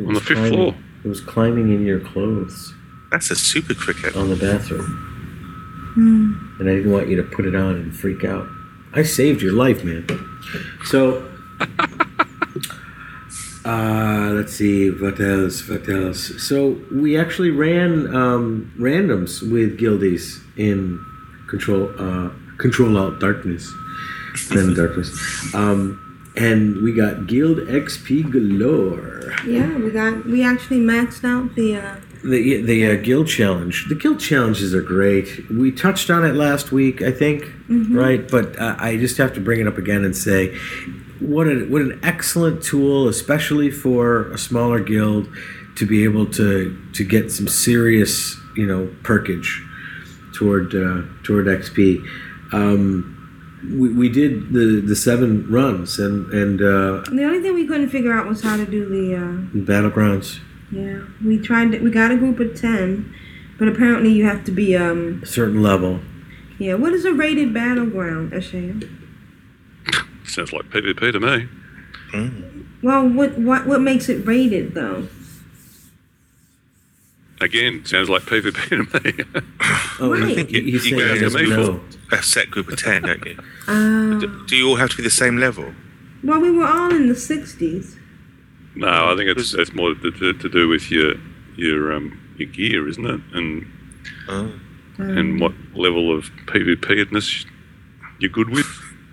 [0.00, 0.74] It On the was fifth climbing- floor.
[1.04, 2.74] It was climbing in your clothes
[3.10, 4.16] That's a super cricket.
[4.16, 4.84] on the bathroom.
[5.94, 6.32] Hmm.
[6.60, 8.46] And I didn't want you to put it on and freak out.
[8.94, 10.06] I saved your life, man.
[10.84, 11.26] So,
[13.64, 16.32] uh, let's see, what else, what else?
[16.42, 21.04] So, we actually ran um, randoms with guildies in
[21.48, 23.70] Control, uh, Control Alt Darkness.
[24.50, 25.10] Then Darkness.
[25.54, 25.98] Um,
[26.36, 29.32] and we got Guild XP galore.
[29.46, 33.88] Yeah, we got we actually maxed out the uh The the uh, guild challenge.
[33.88, 35.48] The guild challenges are great.
[35.50, 37.44] We touched on it last week, I think,
[37.96, 38.30] right?
[38.30, 40.54] But uh, I just have to bring it up again and say,
[41.18, 45.28] what a, what an excellent tool, especially for a smaller guild,
[45.76, 49.48] to be able to to get some serious, you know, perkage
[50.34, 52.04] toward uh, toward XP.
[52.52, 53.16] Um,
[53.64, 57.90] we, we did the, the seven runs and and uh, the only thing we couldn't
[57.90, 60.38] figure out was how to do the uh battlegrounds.
[60.72, 61.00] yeah.
[61.24, 63.14] We tried to, we got a group of ten,
[63.58, 66.00] but apparently you have to be um A certain level.
[66.58, 68.88] yeah, what is a rated battleground, Asham?
[70.24, 71.48] Sounds like PvP to me.
[72.82, 75.06] Well what what what makes it rated though?
[77.40, 79.42] Again, sounds like PvP to me.
[80.02, 80.22] Oh, Right.
[80.22, 81.80] I think he- you- he's you go he to doesn't me know.
[82.12, 83.38] A set group of 10, don't you?
[83.68, 85.72] Uh, Do, do you all have to be the same level?
[86.22, 87.96] well we were all in the sixties.
[88.74, 91.14] no, I think it's it's more to, to, to do with your
[91.56, 93.20] your um your gear, isn't it?
[93.32, 93.66] And
[94.28, 94.52] Oh.
[94.98, 97.46] and what level of PvP-edness
[98.18, 98.66] you're good with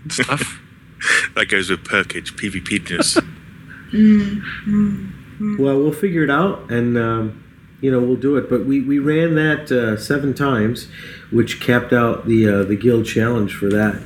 [0.04, 0.62] and stuff.
[1.36, 3.20] That goes with perkage, PvP-ness.
[5.60, 7.44] Well, we'll figure it out, and um,
[7.82, 8.50] you know we'll do it.
[8.50, 10.88] But we, we ran that uh, seven times,
[11.32, 14.02] which capped out the uh, the guild challenge for that,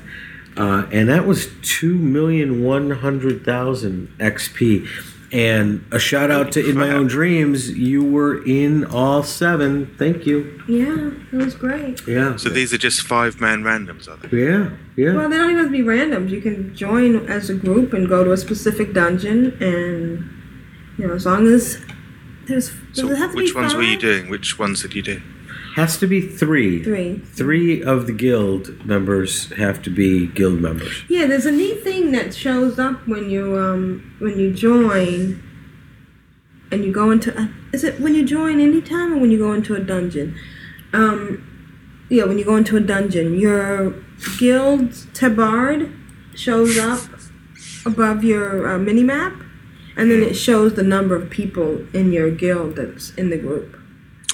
[0.57, 4.87] uh, and that was two million one hundred thousand XP.
[5.33, 9.95] And a shout out to In My Own Dreams, you were in all seven.
[9.97, 10.61] Thank you.
[10.67, 12.05] Yeah, it was great.
[12.05, 12.35] Yeah.
[12.35, 14.45] so these are just five-man randoms, are they?
[14.45, 14.71] Yeah.
[14.97, 15.15] Yeah.
[15.15, 16.31] Well, they don't even have to be randoms.
[16.31, 20.29] You can join as a group and go to a specific dungeon, and
[20.97, 21.81] you know, as long as
[22.51, 24.29] there's does So it have to which be ones were you doing?
[24.29, 25.21] Which ones did you do?
[25.75, 26.83] Has to be three.
[26.83, 27.19] Three.
[27.19, 31.03] Three of the guild members have to be guild members.
[31.07, 35.41] Yeah, there's a neat thing that shows up when you um when you join,
[36.71, 37.29] and you go into.
[37.39, 40.37] A, is it when you join anytime or when you go into a dungeon?
[40.93, 41.47] Um,
[42.09, 43.95] yeah, when you go into a dungeon, your
[44.37, 45.89] guild tabard
[46.35, 46.99] shows up
[47.85, 49.33] above your uh, mini map,
[49.95, 53.77] and then it shows the number of people in your guild that's in the group.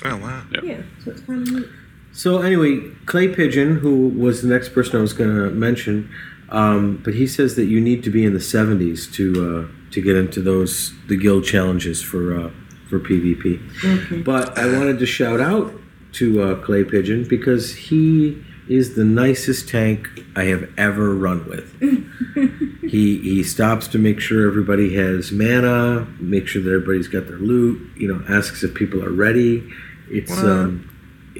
[0.05, 0.43] Oh, wow.
[0.64, 1.68] Yeah, so it's kind of neat.
[2.12, 6.10] So anyway, Clay Pigeon, who was the next person I was going to mention,
[6.49, 10.01] um, but he says that you need to be in the 70s to uh, to
[10.01, 12.49] get into those the guild challenges for uh,
[12.89, 13.62] for PvP.
[13.84, 14.22] Okay.
[14.22, 15.74] But I wanted to shout out
[16.14, 21.74] to uh, Clay Pigeon because he is the nicest tank I have ever run with.
[22.82, 27.38] he he stops to make sure everybody has mana, make sure that everybody's got their
[27.38, 27.82] loot.
[27.97, 29.68] You know, asks if people are ready.
[30.09, 30.61] It's Wow.
[30.63, 30.89] um,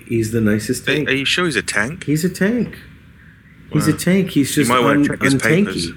[0.06, 1.10] he's the nicest tank.
[1.10, 2.04] are you sure he's a tank?
[2.06, 2.76] He's a tank.
[3.72, 4.30] He's a tank.
[4.32, 5.66] He's You just might wanna check his untanky.
[5.66, 5.92] papers.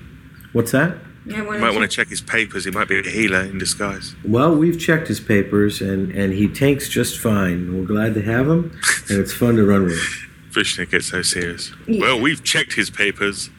[0.52, 0.96] What's that?
[1.26, 2.64] Yeah, You might want to check his papers.
[2.64, 4.16] He might be a healer in disguise.
[4.24, 7.76] Well, we've checked his papers, and, and he tanks just fine.
[7.78, 8.72] We're glad to have him,
[9.10, 10.00] and it's fun to run with
[10.50, 11.72] Vishnu gets so serious.
[11.86, 12.00] Yeah.
[12.00, 13.50] Well, we've checked his papers,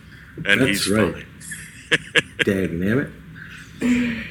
[0.46, 1.14] and That's he's right.
[1.14, 1.26] fine.
[2.44, 3.12] Dag nabbit.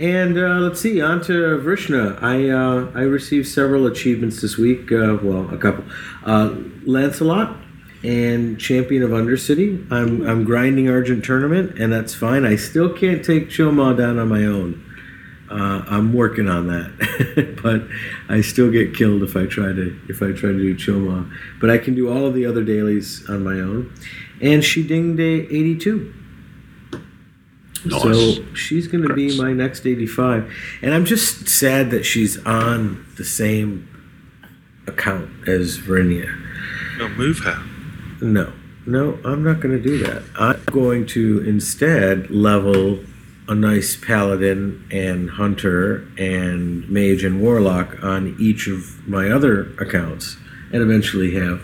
[0.00, 2.22] And uh, let's see, on to Vrishna.
[2.22, 4.92] I uh, I received several achievements this week.
[4.92, 5.84] Uh, well, a couple.
[6.24, 6.54] Uh,
[6.86, 7.56] Lancelot
[8.04, 9.90] and Champion of Undercity.
[9.90, 12.44] I'm I'm grinding Argent Tournament, and that's fine.
[12.44, 14.84] I still can't take Chillmaw down on my own.
[15.50, 17.82] Uh, I'm working on that, but
[18.32, 21.28] I still get killed if I try to if I try to do Chillmaw.
[21.60, 23.92] But I can do all of the other dailies on my own.
[24.40, 26.14] And she dinged a 82.
[27.84, 28.02] Nice.
[28.02, 30.52] So she's going to be my next 85.
[30.82, 33.88] And I'm just sad that she's on the same
[34.86, 36.32] account as Verinia.
[36.98, 37.62] Well, move her.
[38.20, 38.52] No,
[38.86, 40.22] no, I'm not going to do that.
[40.38, 43.00] I'm going to instead level
[43.50, 50.36] a nice paladin and hunter and mage and warlock on each of my other accounts
[50.72, 51.60] and eventually have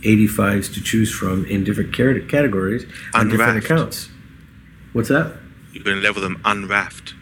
[0.00, 4.08] 85s to choose from in different car- categories on different accounts.
[4.94, 5.36] What's that?
[5.72, 7.12] You're going to level them unraft.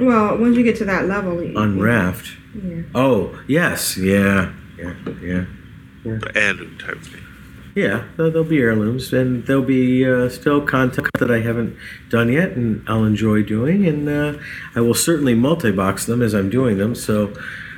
[0.00, 2.34] Well, once you get to that level, you- Unraft.
[2.60, 2.82] Yeah.
[2.92, 3.96] Oh, yes.
[3.96, 4.52] Yeah.
[4.76, 4.94] Yeah.
[5.22, 5.44] Yeah.
[6.04, 7.20] But heirloomed, hopefully.
[7.74, 11.76] Yeah, there'll, be heirlooms, and there'll be uh, still content that I haven't
[12.08, 14.34] done yet, and I'll enjoy doing, and uh,
[14.76, 16.94] I will certainly multi-box them as I'm doing them.
[16.94, 17.34] So,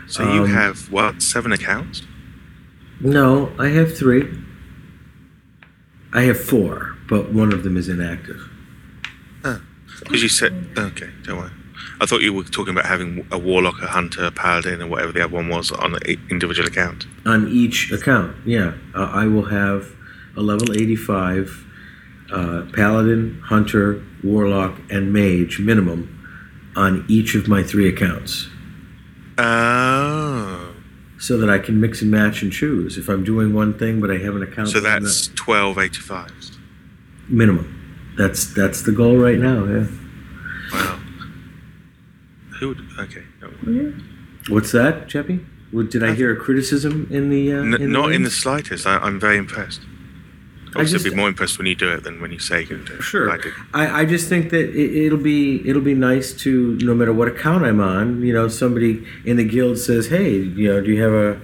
[0.06, 2.02] So you um, have, what, seven accounts?
[3.00, 4.28] No, I have three.
[6.12, 8.50] I have four, but one of them is inactive.
[10.00, 11.50] Because you said, okay, don't worry.
[12.00, 15.12] I thought you were talking about having a warlock, a hunter, a paladin, and whatever
[15.12, 16.00] the other one was on an
[16.30, 17.06] individual account.
[17.24, 19.88] On each account, yeah, uh, I will have
[20.36, 21.64] a level 85
[22.32, 26.12] uh, paladin, hunter, warlock, and mage minimum
[26.76, 28.48] on each of my three accounts.
[29.38, 30.74] Oh.
[31.18, 32.98] So that I can mix and match and choose.
[32.98, 36.10] If I'm doing one thing but I have an account, So that's 12 85s.
[36.50, 36.58] not-
[37.28, 38.14] minimum.
[38.18, 39.64] That's that's the goal right now.
[39.64, 39.86] Yeah.
[42.56, 42.60] Wow.
[42.60, 43.22] Who would, okay.
[43.62, 43.94] no.
[44.48, 45.44] What's that, Jeppy?
[45.72, 47.52] What, did I hear a criticism in the?
[47.52, 48.86] Uh, N- in not in the slightest.
[48.86, 49.80] I, I'm very impressed.
[50.74, 52.60] I Obviously, just- I'd be more impressed when you do it than when you say
[52.60, 53.02] you're going to do it.
[53.02, 53.30] Sure.
[53.30, 53.52] I did.
[53.74, 57.28] I, I just think that it, it'll be it'll be nice to no matter what
[57.28, 61.02] account I'm on, you know, somebody in the guild says, "Hey, you know, do you
[61.02, 61.40] have a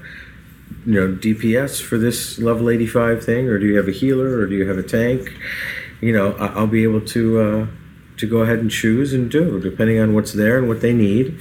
[0.87, 4.47] you know DPS for this level 85 thing, or do you have a healer, or
[4.47, 5.33] do you have a tank?"
[6.01, 7.67] You know, I, I'll be able to uh,
[8.17, 11.39] to go ahead and choose and do depending on what's there and what they need.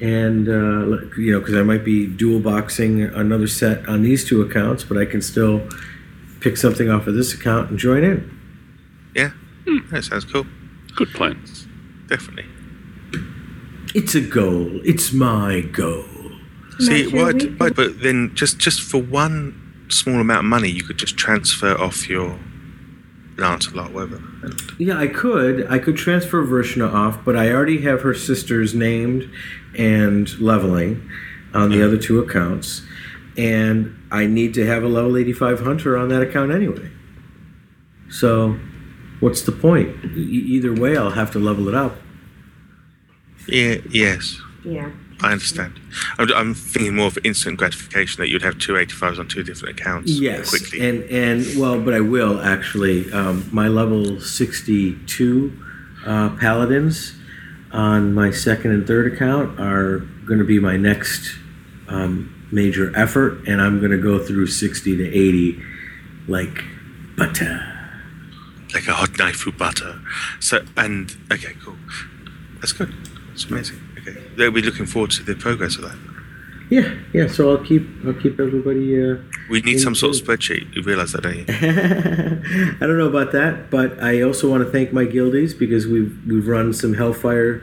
[0.00, 4.42] And uh, you know, because I might be dual boxing another set on these two
[4.42, 5.66] accounts, but I can still
[6.40, 8.30] pick something off of this account and join in.
[9.14, 9.30] Yeah.
[9.90, 10.46] That sounds cool.
[10.94, 11.42] Good plan.
[12.08, 12.46] Definitely.
[13.94, 14.80] It's a goal.
[14.84, 16.04] It's my goal.
[16.80, 17.58] See, Not sure what?
[17.58, 21.78] But, but then just just for one small amount of money, you could just transfer
[21.80, 22.38] off your
[23.36, 24.22] Lancelot, whatever.
[24.42, 25.66] And Yeah, I could.
[25.70, 29.30] I could transfer Vrishna off, but I already have her sisters named
[29.76, 31.08] and leveling
[31.52, 31.84] on the mm-hmm.
[31.84, 32.82] other two accounts.
[33.36, 36.90] And I need to have a level 85 hunter on that account anyway.
[38.08, 38.58] So,
[39.18, 40.04] what's the point?
[40.16, 41.96] E- either way, I'll have to level it up.
[43.48, 44.90] yeah, yes, Yeah.
[45.22, 45.80] I understand.
[46.18, 49.78] I'm, I'm thinking more of instant gratification that you'd have two 85s on two different
[49.80, 50.86] accounts Yes, quickly.
[50.86, 53.10] and and well, but I will actually.
[53.12, 55.52] Um, my level sixty-two
[56.04, 57.14] uh, paladins
[57.72, 61.36] on my second and third account are going to be my next
[61.88, 65.62] um, major effort, and I'm going to go through sixty to eighty
[66.28, 66.64] like
[67.16, 67.60] butter.
[68.74, 70.00] like a hot knife through butter.
[70.40, 71.76] So, and okay, cool.
[72.60, 72.92] That's good.
[73.32, 73.78] It's amazing.
[74.36, 75.96] They'll be looking forward to the progress of that.
[76.70, 77.28] Yeah, yeah.
[77.28, 79.00] So I'll keep I'll keep everybody.
[79.00, 79.16] Uh,
[79.50, 80.74] We need some sort of spreadsheet.
[80.74, 81.44] You realise that, don't you?
[82.80, 86.18] I don't know about that, but I also want to thank my guildies because we've
[86.26, 87.62] we've run some Hellfire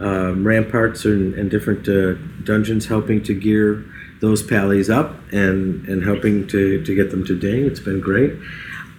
[0.00, 3.84] um, ramparts and, and different uh, dungeons, helping to gear
[4.20, 7.64] those pallies up and and helping to to get them to ding.
[7.64, 8.32] It's been great.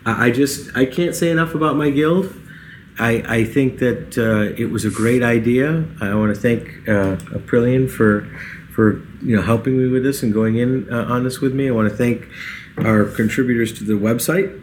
[0.06, 2.34] I, I just I can't say enough about my guild.
[3.00, 5.86] I, I think that uh, it was a great idea.
[6.00, 8.28] I want to thank uh, Aprillian for
[8.74, 11.68] for you know helping me with this and going in uh, on this with me.
[11.68, 12.28] I want to thank
[12.78, 14.60] our contributors to the website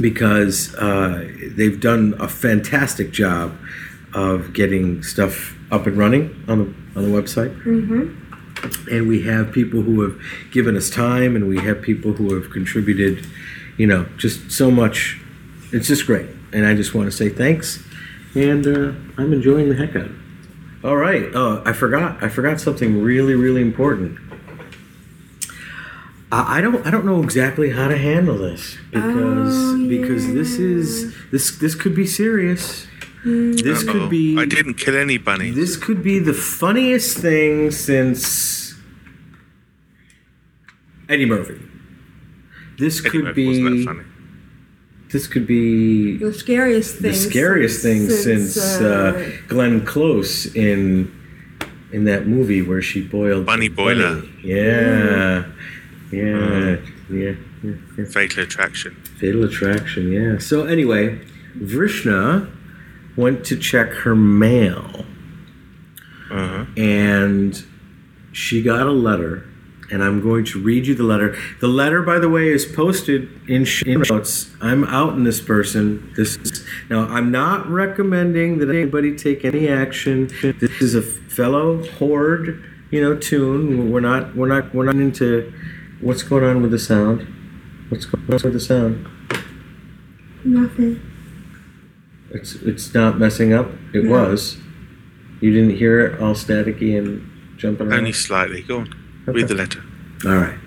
[0.00, 3.56] because uh, they've done a fantastic job
[4.14, 7.54] of getting stuff up and running on the on the website.
[7.62, 8.90] Mm-hmm.
[8.90, 10.20] And we have people who have
[10.50, 13.26] given us time, and we have people who have contributed.
[13.76, 15.20] You know, just so much.
[15.70, 17.82] It's just great, and I just want to say thanks.
[18.34, 20.84] And uh, I'm enjoying the heck out of it.
[20.84, 21.24] All right.
[21.34, 22.22] Oh, I forgot.
[22.22, 24.18] I forgot something really, really important.
[26.30, 26.86] I I don't.
[26.86, 31.74] I don't know exactly how to handle this because Oh, because this is this this
[31.74, 32.86] could be serious.
[33.24, 33.92] This Uh-oh.
[33.92, 34.38] could be.
[34.38, 35.54] I didn't kill any bunnies.
[35.56, 38.74] This could be the funniest thing since
[41.08, 41.60] Eddie Murphy.
[42.78, 44.04] This Eddie could Murphy wasn't be.
[45.10, 45.12] That funny.
[45.12, 47.10] This could be The scariest thing.
[47.12, 51.10] the scariest thing since, uh, Glenn Close in
[51.92, 54.16] in that movie where she boiled Bunny the boiler.
[54.16, 54.28] bunny.
[54.44, 55.44] Yeah,
[56.12, 56.76] yeah, yeah,
[57.10, 57.32] yeah,
[57.96, 58.04] yeah.
[58.04, 58.94] Fatal attraction.
[59.18, 60.12] Fatal Attraction.
[60.12, 60.38] Yeah.
[60.38, 61.18] So anyway,
[61.58, 62.46] Vrishna
[63.16, 65.06] went to check her mail
[66.30, 66.66] Uh-huh.
[66.76, 67.64] and
[68.32, 69.44] she got a letter
[69.90, 73.28] and i'm going to read you the letter the letter by the way is posted
[73.48, 78.68] in show notes i'm out in this person this is, now i'm not recommending that
[78.68, 84.48] anybody take any action this is a fellow horde you know toon we're not we're
[84.48, 85.52] not we're not into
[86.00, 87.26] what's going on with the sound
[87.88, 89.06] what's going on with the sound
[90.44, 91.00] Nothing.
[92.30, 93.70] It's it's not messing up.
[93.92, 94.10] It No.
[94.12, 94.56] was.
[95.40, 97.98] You didn't hear it all staticky and jumping around.
[97.98, 98.62] Only slightly.
[98.62, 98.94] Go on.
[99.28, 99.36] Okay.
[99.36, 99.82] Read the letter.
[100.24, 100.58] All right.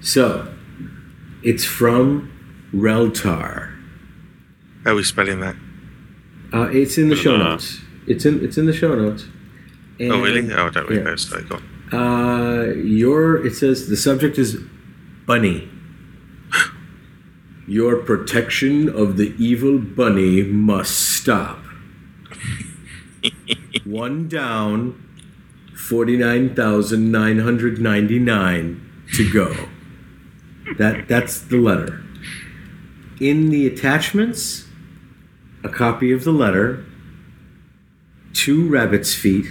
[0.00, 0.52] So,
[1.44, 2.32] it's from
[2.74, 3.72] Reltar.
[4.84, 5.54] How are we spelling that?
[6.52, 7.80] Uh, it's in the show notes.
[8.06, 9.26] It's in it's in the show notes.
[10.00, 10.52] oh, really?
[10.52, 11.04] Oh, I don't read yeah.
[11.04, 11.28] those.
[11.28, 11.60] So go
[11.92, 11.98] on.
[11.98, 14.58] Uh, your it says the subject is
[15.26, 15.68] bunny.
[17.68, 21.60] Your protection of the evil bunny must stop.
[23.84, 25.11] One down,
[25.76, 28.80] forty nine thousand nine hundred ninety nine
[29.14, 29.68] to go.
[30.78, 32.02] That that's the letter.
[33.20, 34.66] In the attachments,
[35.62, 36.84] a copy of the letter,
[38.32, 39.46] two rabbit's feet,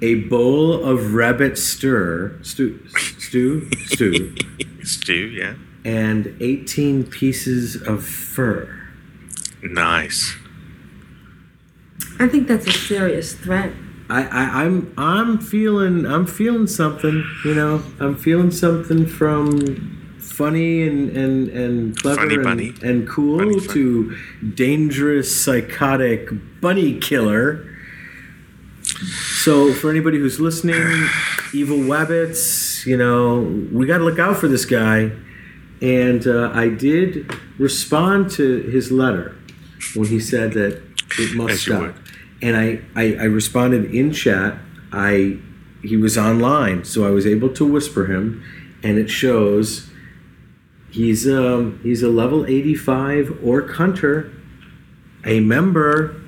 [0.00, 4.34] a bowl of rabbit stir, stew, stew, stew,
[4.82, 5.54] Stew, yeah.
[5.84, 8.78] and 18 pieces of fur.
[9.62, 10.36] Nice.
[12.18, 13.72] I think that's a serious threat.
[14.12, 17.24] I, I, I'm, I'm feeling, I'm feeling something.
[17.46, 24.16] You know, I'm feeling something from funny and and and clever and, and cool to
[24.54, 26.28] dangerous, psychotic
[26.60, 27.66] bunny killer.
[29.42, 30.76] So, for anybody who's listening,
[31.54, 33.40] evil wabbits, you know,
[33.72, 35.10] we got to look out for this guy.
[35.80, 39.34] And uh, I did respond to his letter
[39.96, 40.82] when he said that
[41.18, 41.94] it must As stop.
[42.42, 42.48] Would.
[42.48, 44.58] And I, I, I responded in chat.
[44.92, 45.38] I
[45.82, 48.42] he was online, so I was able to whisper him,
[48.84, 49.90] and it shows
[50.90, 54.32] he's um, he's a level 85 orc hunter,
[55.24, 56.20] a member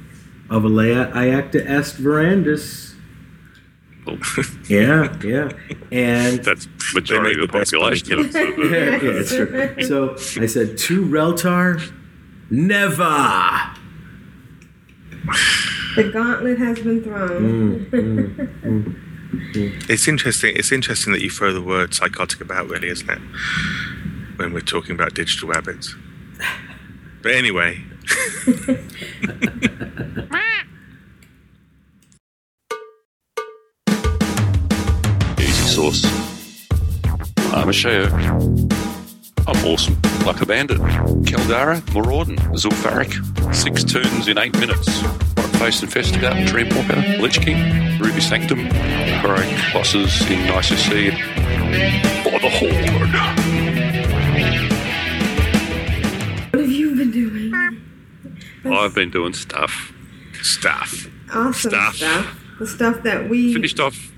[0.51, 2.95] of Alea Iacta Est Verandis.
[4.07, 4.19] Well,
[4.69, 5.51] Yeah, yeah.
[5.91, 8.33] And that's majority They of the make the best population.
[8.33, 9.83] so the- yeah, it's true.
[9.83, 11.93] So I said to Reltar,
[12.51, 13.71] never.
[15.97, 17.87] The gauntlet has been thrown.
[17.89, 18.97] Mm, mm, mm,
[19.53, 20.57] mm, It's interesting.
[20.57, 23.21] It's interesting that you throw the word psychotic about, really, isn't it?
[24.37, 25.95] When we're talking about digital rabbits.
[27.23, 27.81] But anyway,
[35.39, 36.05] Easy sauce.
[37.53, 38.11] I'm Ashayo.
[39.47, 39.97] I'm awesome.
[40.27, 40.79] Like a bandit.
[41.29, 43.55] Keldara, Maraudon, Zul'Farrak.
[43.55, 45.03] Six turns in eight minutes.
[45.59, 51.15] Face Investigator, Dreamwalker, Lich King, Ruby Sanctum, Heroic bosses in Seed.
[52.23, 53.15] For the Horde.
[56.53, 57.53] What have you been doing?
[58.65, 59.93] I've been doing stuff.
[60.43, 61.07] Stuff.
[61.33, 61.97] Awesome Stuff.
[61.97, 62.41] stuff.
[62.59, 64.14] The stuff that we Finished off.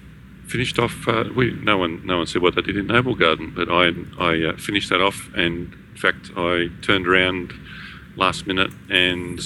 [0.46, 1.08] Finished off.
[1.08, 3.92] Uh, we no one no one said what they did in Noblegarden, but I
[4.22, 7.52] I uh, finished that off, and in fact I turned around
[8.16, 9.40] last minute and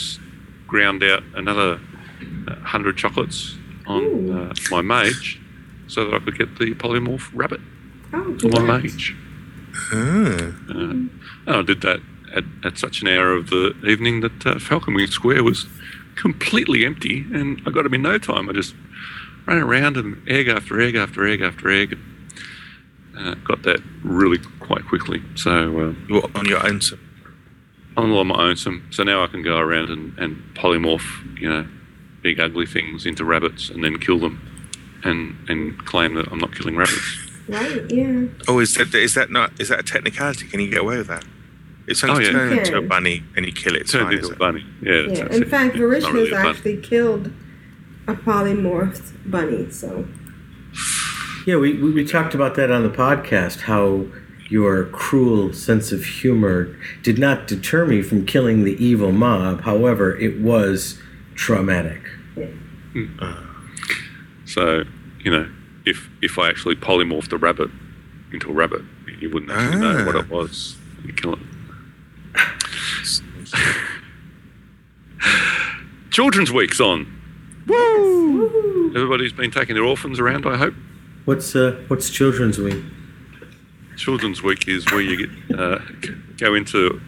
[0.67, 1.81] ground out another
[2.49, 5.41] uh, hundred chocolates on uh, my mage,
[5.89, 7.61] so that I could get the polymorph rabbit
[8.13, 8.83] oh, for my congrats.
[8.83, 9.17] mage.
[9.93, 11.11] Uh, and
[11.47, 12.01] I did that
[12.35, 15.67] at, at such an hour of the evening that uh, Falconwing Square was
[16.15, 18.49] completely empty, and I got him in no time.
[18.49, 18.75] I just
[19.51, 21.99] ran around and egg after egg after egg after egg.
[23.19, 25.23] Uh, got that really quite quickly.
[25.35, 26.81] So uh, you're on your own.
[26.81, 26.97] So
[27.97, 28.57] I'm on my own.
[28.57, 31.67] Some, so now I can go around and, and polymorph, you know,
[32.23, 34.41] big ugly things into rabbits and then kill them,
[35.05, 37.27] and and claim that I'm not killing rabbits.
[37.49, 38.27] Right, yeah.
[38.47, 40.47] Oh, is that is that not is that a technicality?
[40.47, 41.25] Can you get away with that?
[41.89, 42.33] It's only Oh, yeah.
[42.33, 43.83] turn You into a bunny and you kill it.
[43.83, 44.65] It's Turned into a bunny.
[44.81, 44.93] Yeah.
[44.93, 45.27] Yeah.
[45.35, 45.49] In it.
[45.49, 47.33] fact, It's not Vrishna's really a actually killed
[48.11, 50.07] a polymorphed bunny, so
[51.47, 54.07] Yeah, we, we, we talked about that on the podcast, how
[54.49, 59.63] your cruel sense of humor did not deter me from killing the evil mob.
[59.63, 60.99] However, it was
[61.37, 62.01] traumatic.
[64.45, 64.83] So,
[65.21, 65.49] you know,
[65.87, 67.71] if if I actually polymorphed a rabbit
[68.33, 68.83] into a rabbit,
[69.21, 70.21] you wouldn't actually know what Ah.
[70.21, 70.77] it was.
[71.05, 71.39] You kill it.
[76.11, 77.20] Children's Week's on.
[77.71, 78.93] Woo!
[78.95, 80.75] Everybody's been taking their orphans around, I hope.
[81.25, 82.83] What's uh, what's Children's Week?
[83.97, 85.79] Children's Week is where you get uh,
[86.39, 87.01] go into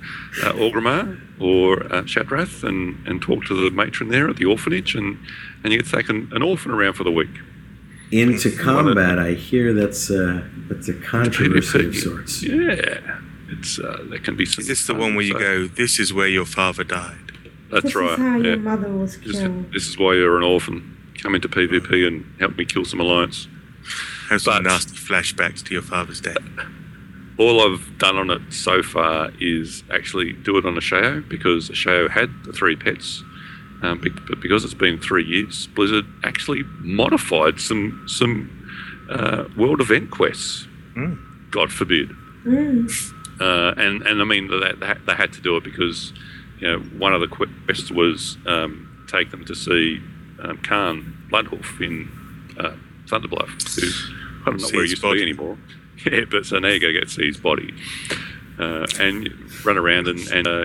[0.45, 4.95] uh, Orgrimmar or uh, Shattrath and, and talk to the matron there at the orphanage,
[4.95, 5.19] and,
[5.65, 7.31] and you get to take an, an orphan around for the week.
[8.13, 12.43] Into combat, I hear that's uh, that's a controversy of sorts.
[12.43, 14.61] Yeah, it's uh, there can be some.
[14.61, 15.67] Is this the one where you so- go?
[15.67, 17.32] This is where your father died.
[17.73, 18.13] That's this right.
[18.13, 18.43] is how yeah.
[18.51, 19.73] your mother was This, killed.
[19.73, 20.97] this is why you're an orphan.
[21.23, 23.49] Come into PvP and help me kill some alliance.
[24.29, 26.37] Have some But- nasty flashbacks to your father's death.
[27.39, 32.09] all I've done on it so far is actually do it on Ashayo because Ashayo
[32.11, 33.23] had the three pets.
[33.83, 38.49] Um, but because it's been three years, Blizzard actually modified some some
[39.11, 40.69] uh, world event quests.
[41.51, 42.11] God forbid.
[43.41, 46.13] Uh, and and I mean they, they they had to do it because
[46.63, 50.01] you know one of the quests was um, take them to see
[50.43, 52.09] um, Cairne Bloodhoof in
[52.59, 52.75] uh,
[53.09, 53.89] Thunder Bluff, who
[54.43, 55.59] I don't know where he his used to be anymore.
[56.05, 57.73] Yeah, but so now you go get to see his body
[58.59, 59.29] uh, and
[59.65, 60.65] run around and, and uh,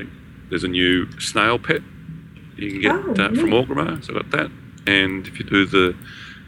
[0.49, 1.81] there's a new snail pet
[2.55, 3.67] you can get Oh, uh, from neat.
[3.67, 4.51] Orgrimmar, so I got that.
[4.87, 5.95] And if you do the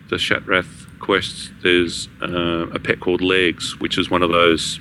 [0.10, 4.80] the Shattrath quests, there's uh, a pet called Legs, which is one of those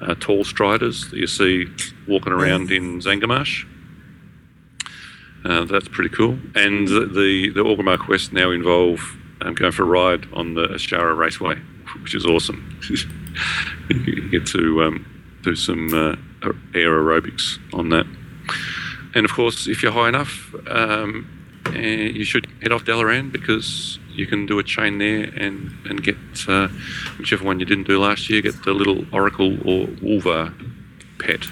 [0.00, 1.66] uh, tall striders that you see
[2.08, 3.66] walking around in Zangarmarsh.
[5.44, 6.38] Uh, that's pretty cool.
[6.54, 7.06] And the
[7.54, 9.00] the, Orgrimmar quests now involve
[9.40, 11.56] um, going for a ride on the Azshara Raceway,
[12.02, 12.78] which is awesome.
[13.90, 16.16] you get to um, do some uh,
[16.74, 18.06] air aerobics on that.
[19.14, 21.28] And of course, if you're high enough, um,
[21.74, 26.02] eh, you should head off Dalaran because you can do a chain there and and
[26.02, 26.16] get
[26.48, 26.68] uh,
[27.18, 28.40] whichever one you didn't do last year.
[28.40, 30.52] Get the little Oracle or Wolvar
[31.18, 31.46] pet,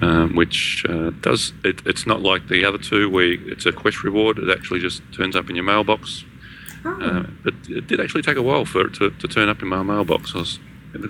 [0.00, 1.52] um, which uh, does.
[1.64, 4.38] It, it's not like the other two where it's a quest reward.
[4.38, 6.24] It actually just turns up in your mailbox.
[6.84, 9.68] Uh, but it did actually take a while for it to, to turn up in
[9.68, 10.34] my mailbox.
[10.34, 10.58] I was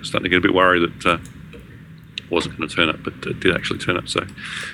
[0.03, 1.17] starting to get a bit worried that uh,
[2.17, 4.07] it wasn't going to turn up, but it did actually turn up.
[4.07, 4.25] So,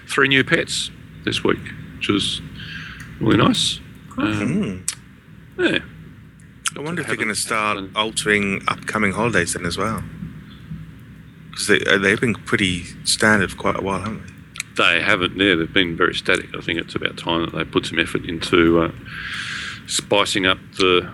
[0.08, 0.92] three new pets
[1.26, 1.64] this week,
[1.98, 2.42] which was
[3.20, 3.80] really nice.
[4.18, 4.86] Um,
[5.58, 5.80] yeah.
[6.76, 10.04] I wonder if they're going to start altering upcoming holidays then as well.
[11.62, 14.26] Because they, uh, they've been pretty standard for quite a while, haven't
[14.78, 14.84] they?
[14.84, 15.38] They haven't.
[15.38, 16.48] Yeah, they've been very static.
[16.56, 18.92] I think it's about time that they put some effort into uh,
[19.88, 21.12] spicing up the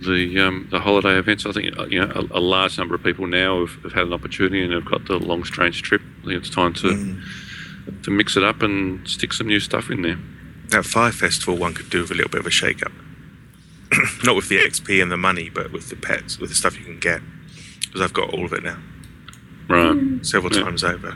[0.00, 1.44] the um, the holiday events.
[1.44, 4.06] I think uh, you know a, a large number of people now have, have had
[4.06, 6.00] an opportunity and have got the long strange trip.
[6.22, 7.20] I think it's time to
[8.04, 10.18] to mix it up and stick some new stuff in there.
[10.68, 12.92] That Fire Festival one could do with a little bit of a shake up.
[14.24, 16.84] Not with the XP and the money, but with the pets, with the stuff you
[16.84, 17.20] can get.
[17.80, 18.78] Because I've got all of it now,
[19.68, 20.24] Right.
[20.26, 20.62] several Yeah.
[20.64, 21.12] times over.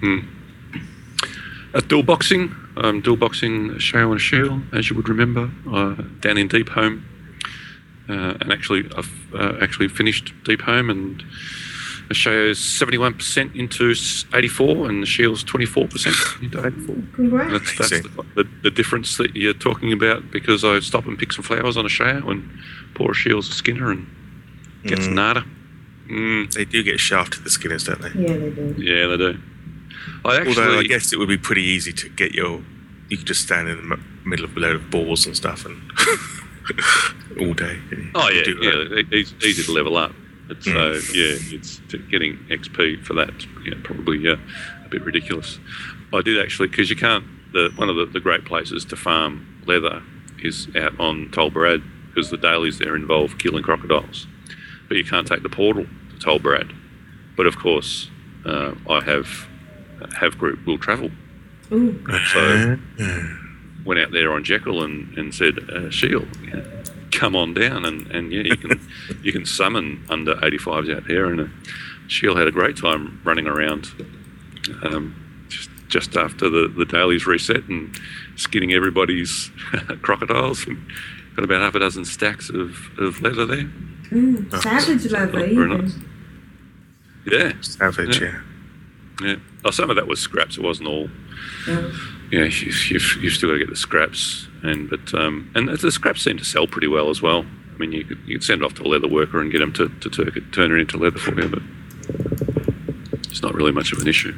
[0.00, 0.18] Hmm.
[1.74, 6.36] At dual boxing, um, dual boxing Shale and Shield, as you would remember, uh, down
[6.36, 7.02] in Deepholm.
[8.08, 11.22] Uh, and actually, I've uh, actually finished Deepholm, and
[12.08, 13.94] the Shao's 71% into
[14.34, 16.96] 84, and the Shield's 24% into 84.
[17.14, 17.52] Congrats.
[17.52, 21.32] That's, that's the, the, the difference that you're talking about because I stop and pick
[21.32, 22.50] some flowers on Ashayo and
[22.94, 24.08] pour a Shield's a Skinner and
[24.84, 25.12] gets Mm.
[25.14, 25.44] nada.
[26.10, 28.10] Mm, They do get shafted, the skinners, don't they?
[28.20, 28.74] Yeah, they do.
[28.78, 29.38] yeah, they do.
[30.24, 32.62] I actually, Although I guess it would be pretty easy to get your.
[33.08, 35.64] You could just stand in the m- middle of a load of balls and stuff
[35.66, 35.80] and.
[37.40, 37.78] all day.
[38.14, 40.12] Oh yeah, yeah, it's easy to level up.
[40.48, 41.00] It's, Mm.
[41.00, 41.78] So yeah, it's
[42.10, 43.32] getting XP for that.
[43.64, 44.36] Yeah, probably uh,
[44.84, 45.58] a bit ridiculous.
[46.12, 47.24] I did actually because you can't.
[47.52, 50.02] The one of the, the great places to farm leather
[50.42, 54.26] is out on Tol Barad because the dailies there involve killing crocodiles,
[54.88, 55.86] but you can't take the portal
[56.20, 56.74] to Tol Barad.
[57.36, 58.10] But of course,
[58.44, 59.48] uh, I have
[60.16, 61.10] have group will travel.
[61.72, 62.04] Ooh.
[62.32, 62.78] So
[63.84, 66.28] went out there on Jekyll and, and said, uh, Shield,
[67.10, 68.80] come on down and, and yeah, you can
[69.22, 71.26] you can summon under 85s out there.
[71.26, 71.46] And uh,
[72.08, 73.86] Shield had a great time running around
[74.82, 77.98] um, just, just after the, the dailies reset and
[78.36, 79.50] skinning everybody's
[80.02, 80.78] crocodiles and
[81.36, 83.70] got about half a dozen stacks of, of leather there.
[84.10, 85.94] Mm, savage leather, Very nice.
[87.26, 87.52] Yeah.
[87.60, 88.40] Savage, yeah.
[89.22, 89.36] Yeah.
[89.64, 90.56] Oh, some of that was scraps.
[90.56, 91.08] It wasn't all.
[91.66, 91.90] Yeah.
[92.30, 95.90] Yeah, you've, you've, you've still got to get the scraps, and but um, and the
[95.90, 97.44] scraps seem to sell pretty well as well.
[97.74, 99.58] I mean, you could you could send it off to a leather worker and get
[99.58, 101.62] them to, to turn it, turn it into leather for you, but
[103.28, 104.34] it's not really much of an issue.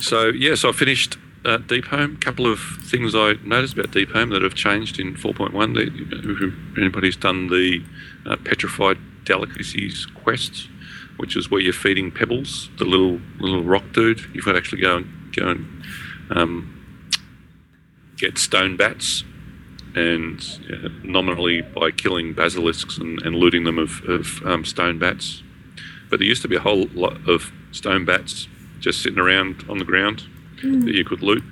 [0.00, 2.14] So yeah, so I finished uh, Deepholm.
[2.14, 5.74] A couple of things I noticed about Deepholm that have changed in 4.1.
[5.74, 7.82] The, if anybody's done the
[8.26, 10.68] uh, Petrified Delicacies quest,
[11.20, 14.20] which is where you're feeding pebbles, the little little rock dude.
[14.34, 15.82] You've got to actually go and go and
[16.30, 17.12] um,
[18.16, 19.24] get stone bats,
[19.94, 20.40] and
[20.72, 25.42] uh, nominally by killing basilisks and, and looting them of, of um, stone bats.
[26.08, 28.48] But there used to be a whole lot of stone bats
[28.80, 30.24] just sitting around on the ground
[30.62, 30.84] Mm.
[30.84, 31.42] that you could loot.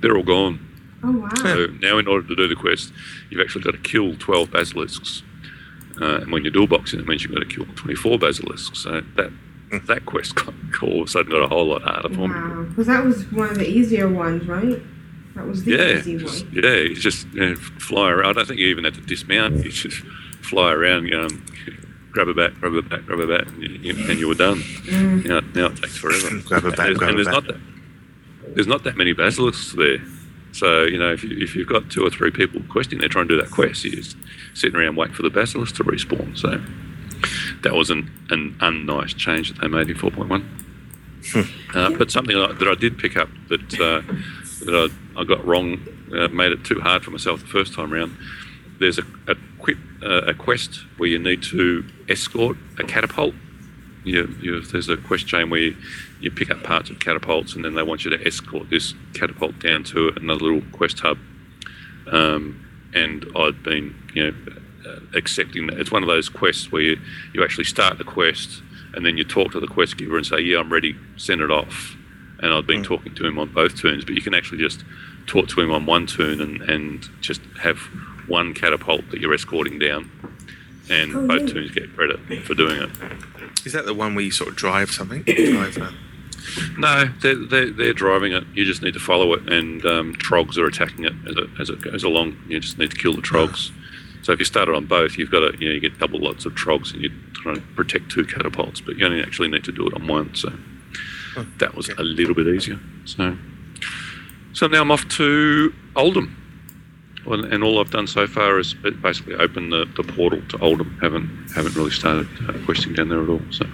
[0.00, 0.66] They're all gone.
[1.04, 1.28] Oh, wow.
[1.42, 2.90] So now, in order to do the quest,
[3.28, 5.22] you've actually got to kill 12 basilisks.
[6.00, 8.78] Uh, and when you're dual boxing, it means you've got to kill 24 basilisks.
[8.80, 9.30] So that
[9.86, 10.52] that quest got,
[10.82, 12.34] all of a sudden got a whole lot harder for me.
[12.34, 12.62] Wow.
[12.68, 14.80] Because that was one of the easier ones, right?
[15.36, 16.54] That was the Yeah, easy just, one.
[16.64, 18.30] yeah, you just you know, fly around.
[18.30, 19.64] I don't think you even had to dismount.
[19.64, 19.98] You just
[20.42, 21.28] fly around, you know,
[22.10, 24.34] grab a bat, grab a bat, grab a bat, and you, you, and you were
[24.34, 24.58] done.
[24.58, 25.24] Mm.
[25.26, 26.30] Now, now it takes forever.
[26.46, 27.44] Grab a bat, and, grab and a there's bat.
[27.44, 27.60] not that
[28.56, 29.98] there's not that many basilisks there.
[30.52, 33.28] So you know, if, you, if you've got two or three people questing, they're trying
[33.28, 33.84] to do that quest.
[33.84, 34.16] You're just
[34.54, 36.36] sitting around waiting for the basilisk to respawn.
[36.36, 36.60] So
[37.62, 40.44] that was an an unnice change that they made in 4.1.
[41.74, 44.02] Uh, but something that I- did pick up that uh,
[44.64, 45.80] that I, I got wrong,
[46.14, 48.16] uh, made it too hard for myself the first time round.
[48.78, 53.34] There's a a, quit, uh, a quest where you need to escort a catapult.
[54.04, 55.76] You, you, there's a quest chain where you,
[56.20, 59.58] you pick up parts of catapults and then they want you to escort this catapult
[59.58, 61.18] down to another little quest hub.
[62.10, 64.34] Um, and I'd been, you know,
[64.88, 65.78] uh, accepting that.
[65.78, 67.00] It's one of those quests where you,
[67.34, 68.62] you actually start the quest
[68.94, 71.50] and then you talk to the quest giver and say, Yeah, I'm ready, send it
[71.50, 71.96] off.
[72.42, 74.82] And I've been talking to him on both turns, but you can actually just
[75.26, 77.76] talk to him on one turn and, and just have
[78.26, 80.10] one catapult that you're escorting down.
[80.88, 81.54] And Oh, both yeah.
[81.54, 82.90] turns get credit for doing it.
[83.64, 85.22] Is that the one where you sort of drive something?
[85.24, 85.90] drive uh,
[86.78, 88.44] No, they're, they're, they're driving it.
[88.54, 91.70] You just need to follow it, and um, trogs are attacking it as it, as
[91.70, 92.36] it goes along.
[92.48, 93.70] You just need to kill the trogs.
[94.22, 96.20] So if you start it on both, you've got to, you know, you get double
[96.20, 99.64] lots of trogs, and you're trying to protect two catapults, but you only actually need
[99.64, 100.34] to do it on one.
[100.34, 100.52] So
[101.58, 102.78] that was a little bit easier.
[103.04, 103.36] So,
[104.52, 106.36] so now I'm off to Uldum.
[107.26, 110.98] Well, and all I've done so far is basically open the, the portal to Uldum.
[111.00, 113.42] Haven't haven't really started uh, questing down there at all.
[113.50, 113.66] So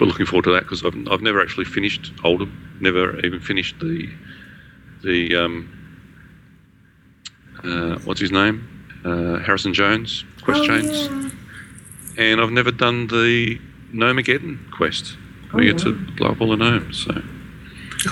[0.00, 2.50] we're looking forward to that because I've, I've never actually finished Uldum.
[2.80, 4.08] Never even finished the
[5.04, 5.68] the um,
[7.62, 8.66] uh, what's his name
[9.04, 11.30] uh, Harrison Jones quest Oh, chains, yeah.
[12.16, 13.60] and I've never done the
[13.92, 15.16] Gnomageddon quest
[15.50, 17.04] where you get to blow up all the gnomes.
[17.04, 17.22] So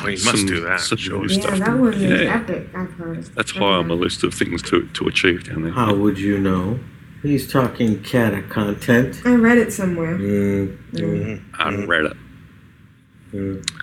[0.03, 1.25] Oh, you must do that, Some sure.
[1.27, 1.59] new Yeah, stuff.
[1.61, 2.35] that one is Yeah.
[2.37, 2.69] epic.
[2.75, 3.23] I've heard.
[3.35, 5.73] That's high on the list of things to, to achieve down there.
[5.73, 6.79] How would you know?
[7.23, 9.21] He's talking cata content.
[9.25, 10.17] I read it somewhere.
[10.19, 11.41] Mm, Mm.
[11.59, 12.17] I read it.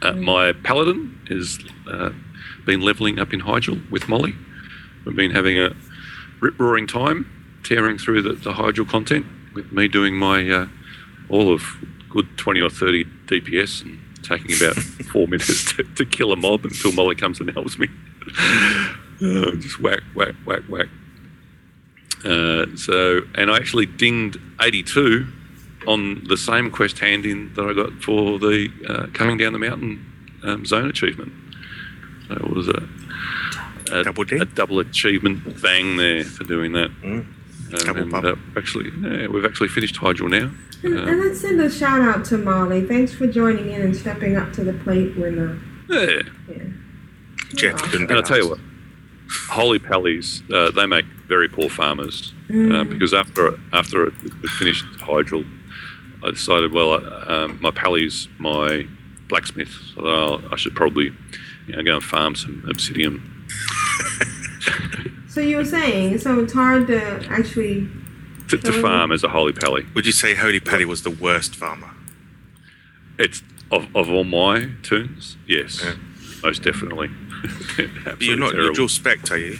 [0.01, 2.09] Uh, my paladin has uh,
[2.65, 4.33] been leveling up in Hyjal with Molly.
[5.05, 5.75] We've been having a
[6.39, 7.29] rip roaring time
[7.63, 10.67] tearing through the, the Hyjal content with me doing my uh,
[11.29, 11.63] all of
[12.09, 16.65] good 20 or 30 DPS and taking about four minutes to, to kill a mob
[16.65, 17.87] until Molly comes and helps me.
[19.21, 20.87] Uh, just whack, whack, whack, whack.
[22.25, 25.27] Uh, so, and I actually dinged 82
[25.87, 29.59] on the same quest hand in that I got for the uh, coming down the
[29.59, 30.05] mountain
[30.43, 31.33] um, zone achievement.
[32.27, 32.89] So it was a,
[33.91, 36.89] a, double, a double achievement bang there for doing that.
[37.03, 37.42] Um,
[37.73, 40.51] and, uh, actually, yeah, we've actually finished Hyjal now.
[40.83, 42.85] And, Um, and let's send a shout out to Molly.
[42.85, 45.55] Thanks for joining in and stepping up to the plate when uh,
[45.89, 46.21] yeah.
[47.55, 48.59] Jeff couldn't And I'll tell you what,
[49.49, 52.89] Holy Pallies, uh, they make very poor farmers uh, Mm.
[52.89, 55.45] because after after it we finished Hyjal,
[56.23, 58.85] I decided, well, uh, um, my Pallies, my
[59.29, 61.13] blacksmith, so I'll- I should probably
[61.67, 63.21] you know, go and farm some obsidian.
[65.33, 67.89] So you were saying, so it's hard to actually.
[68.49, 69.83] To, to farm as a Holy Pally.
[69.95, 71.89] Would you say Holy Paddy was the worst farmer?
[73.17, 73.41] It's
[73.71, 75.83] of, of all my toons, yes,
[76.43, 77.09] most definitely.
[78.05, 79.57] But you're not, you're dual spec, are you?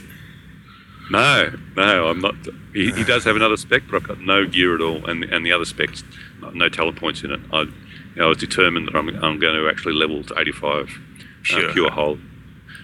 [1.09, 2.35] No, no, I'm not.
[2.73, 5.43] He, he does have another spec, but I've got no gear at all, and and
[5.43, 6.03] the other specs,
[6.53, 7.39] no talent points in it.
[7.51, 7.71] I, you
[8.17, 10.99] know, I was determined that I'm, I'm going to actually level to 85
[11.43, 11.69] Pure.
[11.69, 12.19] uh, pure hull.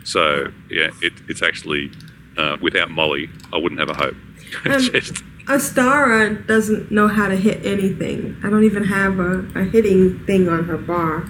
[0.03, 1.91] So yeah, it, it's actually
[2.39, 4.15] uh, without Molly, I wouldn't have a hope.
[4.65, 8.35] Um, Just- Astara doesn't know how to hit anything.
[8.43, 11.27] I don't even have a, a hitting thing on her bar.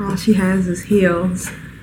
[0.00, 1.50] All she has is heals.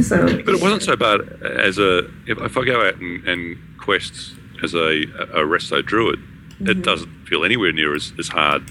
[0.00, 1.98] so But it wasn't so bad as a.
[2.26, 5.02] If, if I go out and, and quest as a,
[5.32, 6.20] a resto druid,
[6.60, 6.82] it Mhm.
[6.82, 8.62] doesn't feel anywhere near as, as hard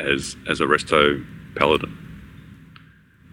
[0.00, 1.24] as as a resto
[1.56, 1.96] paladin.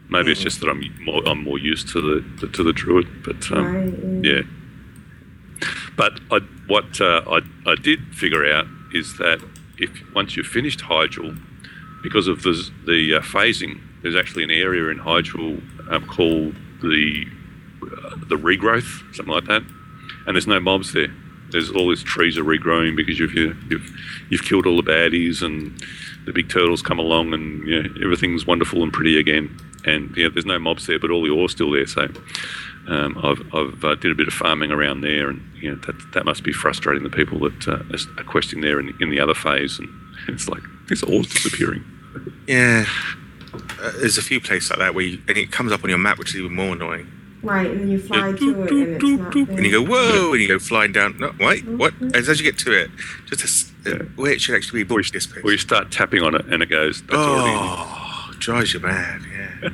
[0.10, 3.52] Maybe it's just that I'm more I'm more used to the, to the druid, but
[3.52, 4.42] um, Right, yeah.
[5.96, 9.40] But I, what uh, I I did figure out is that
[9.78, 11.40] if once you've finished Hyjal,
[12.02, 15.62] because of the the uh, phasing, there's actually an area in Hyjal
[15.92, 17.28] um, called the
[17.84, 19.62] uh, the regrowth, something like that,
[20.26, 21.14] and there's no mobs there.
[21.52, 23.92] There's all these trees are regrowing because you've you've
[24.30, 25.80] you've killed all the baddies and
[26.26, 29.56] the big turtles come along and you know, everything's wonderful and pretty again.
[29.86, 31.88] And you know, there's no mobs there, but all the ore's still there.
[31.88, 32.08] So
[32.88, 35.96] um, I've I've uh, did a bit of farming around there, and you know that
[36.14, 39.34] that must be frustrating the people that uh, are questing there in, in the other
[39.36, 39.90] phase, and
[40.28, 41.84] it's like this ore's disappearing.
[42.48, 42.86] Yeah.
[43.54, 45.98] Uh, there's a few places like that where you, and it comes up on your
[46.00, 47.08] map, which is even more annoying.
[47.42, 49.36] right, and then you fly to it, and it's not.
[49.36, 51.18] And you go, whoa, and you go flying down.
[51.20, 51.94] No, wait, what?
[52.14, 52.92] As, as you get to it,
[53.26, 55.44] just a s uh, where it should actually be bush this piece.
[55.44, 57.02] Where you start tapping on it and it goes.
[57.04, 57.58] That's already.
[57.58, 59.22] Oh, drives you mad.
[59.62, 59.70] Yeah.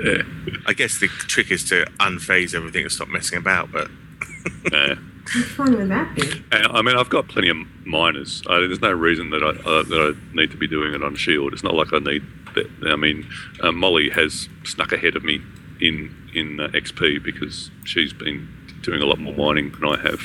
[0.00, 0.22] Yeah.
[0.66, 3.72] I guess the trick is to unphase everything and stop messing about.
[3.72, 3.90] But
[4.72, 4.94] Yeah.
[5.28, 6.08] How fun would that
[6.52, 8.42] I mean, I've got plenty of miners.
[8.48, 11.16] I, there's no reason that I uh, that I need to be doing it on
[11.16, 11.52] Shield.
[11.52, 12.22] It's not like I need.
[12.54, 12.66] That.
[12.86, 13.28] I mean,
[13.60, 15.42] uh, Molly has snuck ahead of me
[15.82, 18.48] in in uh, XP because she's been
[18.82, 20.22] doing a lot more mining than I have.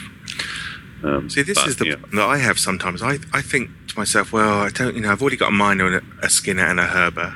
[1.04, 1.96] Um, see, this but, is the yeah.
[2.14, 3.02] that I have sometimes.
[3.02, 5.86] I, I think to myself, well, I don't, you know, I've already got a miner
[5.86, 7.36] and a, a skinner and a herber.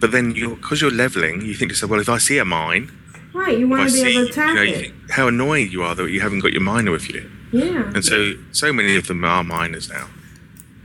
[0.00, 2.44] But then, you because you're leveling, you think to yourself, well, if I see a
[2.44, 2.90] mine,
[3.34, 4.80] Right, you if want I to be see, able to you tap know, you it.
[4.80, 7.30] think how annoyed you are that you haven't got your miner with you.
[7.52, 7.90] Yeah.
[7.94, 10.08] And so, so many of them are miners now.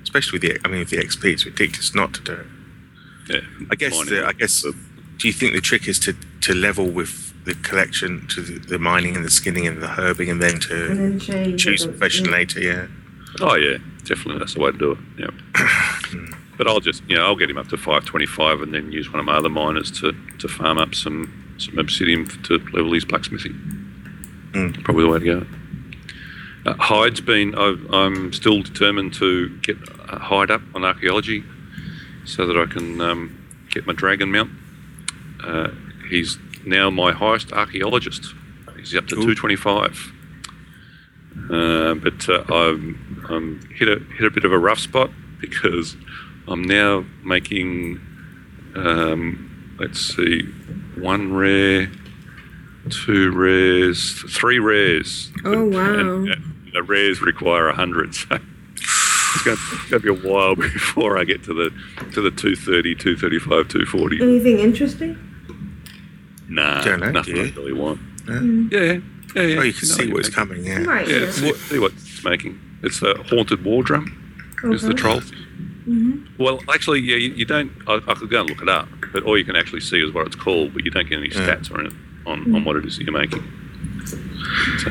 [0.02, 2.46] Especially with the, I mean, with the XP, it's ridiculous not to do it.
[3.30, 3.40] Yeah,
[3.72, 7.34] I guess, the, I guess, do you think the trick is to, to level with
[7.46, 10.86] the collection to the, the mining and the skinning and the herbing and then to
[10.92, 11.90] And then change choose it.
[11.90, 12.60] profession later?
[12.60, 12.88] Yeah.
[13.42, 14.98] Oh yeah, definitely that's the way to do it.
[15.18, 15.28] Yeah.
[16.58, 18.92] but I'll just you know I'll get him up to five twenty five and then
[18.92, 22.94] use one of my other miners to, to farm up some some obsidian to level
[22.94, 23.54] his blacksmithing.
[24.52, 24.84] Mm.
[24.84, 25.48] Probably the way to go.
[26.66, 29.78] Uh, Hyde's been I've, I'm still determined to get
[30.08, 31.44] hide up on archaeology
[32.26, 34.52] so that I can um, get my dragon mount.
[35.44, 35.72] Uh,
[36.10, 38.34] he's now my highest archaeologist.
[38.78, 40.12] He's up to twenty five.
[41.50, 45.10] Uh, but uh, I'm, I'm hit a hit a bit of a rough spot
[45.42, 45.98] because
[46.48, 48.00] I'm now making
[48.76, 50.42] um, let's see
[50.98, 51.90] one rare,
[52.90, 55.32] two rares, three rares.
[55.46, 55.94] Oh, wow.
[55.94, 58.36] And, and the rares require a hundred, so
[58.76, 61.70] it's going, it's going to be a while before I get to the
[62.14, 64.22] to the 230, 235, 240.
[64.22, 65.18] Anything interesting?
[66.50, 68.00] Nah, Don't know, nothing do I really want.
[68.28, 68.42] Yeah.
[68.72, 68.82] Yeah,
[69.36, 69.60] yeah, yeah.
[69.60, 70.34] Oh, you can know see what's making.
[70.34, 70.66] coming.
[70.66, 70.84] Yeah.
[70.84, 71.32] Right, Yeah, yeah.
[71.32, 72.60] see, see what it's making.
[72.84, 74.20] It's a haunted war drum.
[74.66, 74.98] Is the Okay.
[74.98, 75.22] troll.
[75.88, 76.28] Mhm.
[76.38, 77.72] Well, actually, yeah, you, you don't.
[77.88, 80.14] I, I could go and look it up, but all you can actually see is
[80.14, 81.42] what it's called, but you don't get any Yeah.
[81.56, 81.94] stats on it
[82.26, 83.44] on, on what it is that you're making.
[84.06, 84.90] So,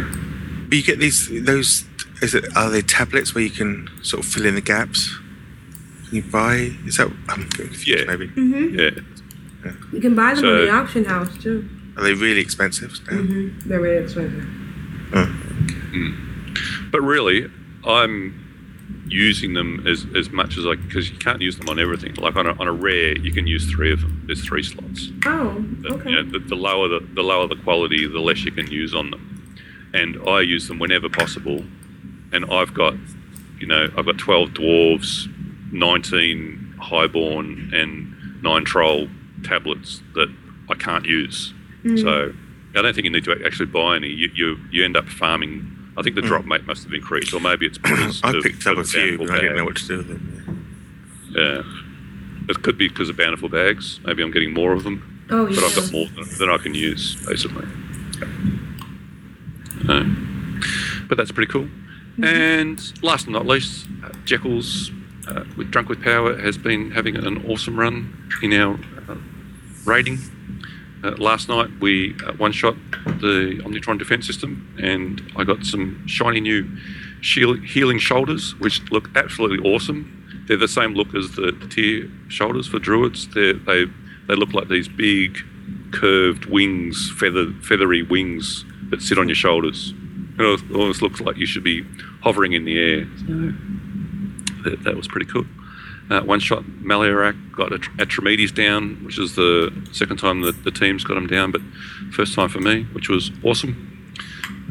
[0.68, 1.84] But you get these those.
[2.20, 5.08] Is it are they tablets where you can sort of fill in the gaps?
[6.08, 6.70] Can you buy?
[6.86, 7.86] Is that I'm confused.
[7.88, 8.04] Yeah.
[8.04, 8.90] Maybe hmm yeah,
[9.92, 11.68] You can buy them So- in the auction house too.
[11.96, 12.92] are they really expensive?
[13.10, 13.16] now?
[13.18, 14.46] hmm They're really expensive.
[16.90, 17.50] but really,
[17.84, 18.41] I'm
[19.06, 22.14] using them as, as much as I because you can't use them on everything.
[22.14, 24.22] Like on a, on a rare, you can use three of them.
[24.26, 25.10] There's three slots.
[25.26, 26.10] Oh, okay.
[26.10, 28.94] you know, the, the lower the, the lower the quality, the less you can use
[28.94, 29.28] on them.
[29.92, 31.64] And I use them whenever possible.
[32.32, 32.94] And I've got,
[33.58, 35.30] you know, I've got 12 dwarves,
[35.72, 39.08] 19 highborn, and nine troll
[39.44, 40.34] tablets that
[40.70, 41.52] I can't use.
[41.84, 42.00] Mm.
[42.00, 42.32] So
[42.74, 44.08] I don't think you need to actually buy any.
[44.08, 45.78] You you, you end up farming.
[45.96, 48.24] I think the drop rate must have increased, or maybe it's because Mm.
[48.34, 50.66] I of- picked up a few, but I didn't know what to do with them.
[51.30, 51.62] Yeah.
[52.48, 54.00] It could be because of bountiful bags.
[54.04, 55.62] Maybe I'm getting more of them oh, but yeah.
[55.64, 57.66] I've got more than, than I can use, basically.
[61.08, 61.68] But that's pretty cool.
[62.22, 64.90] And last but not least, uh, Jekyll's
[65.28, 68.74] uh, with Drunk with Power has been having an awesome run in our
[69.08, 69.16] uh,
[69.84, 70.18] raiding.
[71.04, 76.06] Uh, last night we uh, one shot the Omnitron defense system, and I got some
[76.06, 76.68] shiny new
[77.20, 80.44] shield, healing shoulders, which look absolutely awesome.
[80.46, 83.28] They're the same look as the, the tier shoulders for druids.
[83.28, 83.86] They're, they
[84.28, 85.38] they look like these big,
[85.92, 89.94] curved wings, feather feathery wings that sit on your shoulders.
[90.38, 91.84] It almost- looks like you should be
[92.22, 93.06] hovering in the air.
[93.18, 95.44] So that, that was pretty cool.
[96.12, 100.70] Uh, one shot Maloriak got a, a down, which is the second time that the
[100.70, 101.62] team's got him down, but
[102.10, 104.14] first time for me, which was awesome.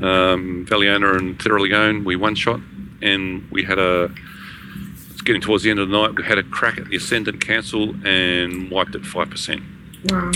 [0.04, 2.60] Um, Valiona and Theralion, we one shot,
[3.02, 4.14] and we had a.
[5.10, 6.16] It's getting towards the end of the night.
[6.16, 9.64] We had a crack at the Ascendant Council and wiped it five percent.
[10.10, 10.32] Wow.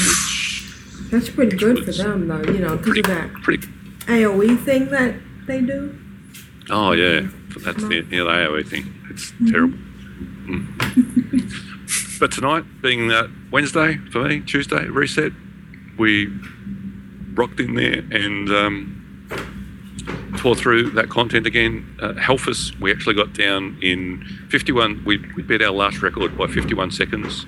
[1.12, 2.52] That's pretty good for them, though.
[2.52, 3.68] You know, because of that Pretty.
[4.08, 5.14] AOE thing that
[5.46, 6.00] they do.
[6.72, 7.28] Oh yeah,
[7.60, 8.92] that's the, yeah, the AOE thing.
[9.12, 9.78] It's terrible.
[10.46, 12.20] Mm.
[12.20, 15.32] but tonight, being uh, Wednesday for me, Tuesday reset,
[15.98, 16.28] we
[17.34, 18.96] rocked in there and um,
[20.38, 21.98] tore through that content again.
[22.02, 25.04] Uh, Halfus, we actually got down in 51.
[25.06, 27.46] We, we beat our last record by 51 seconds.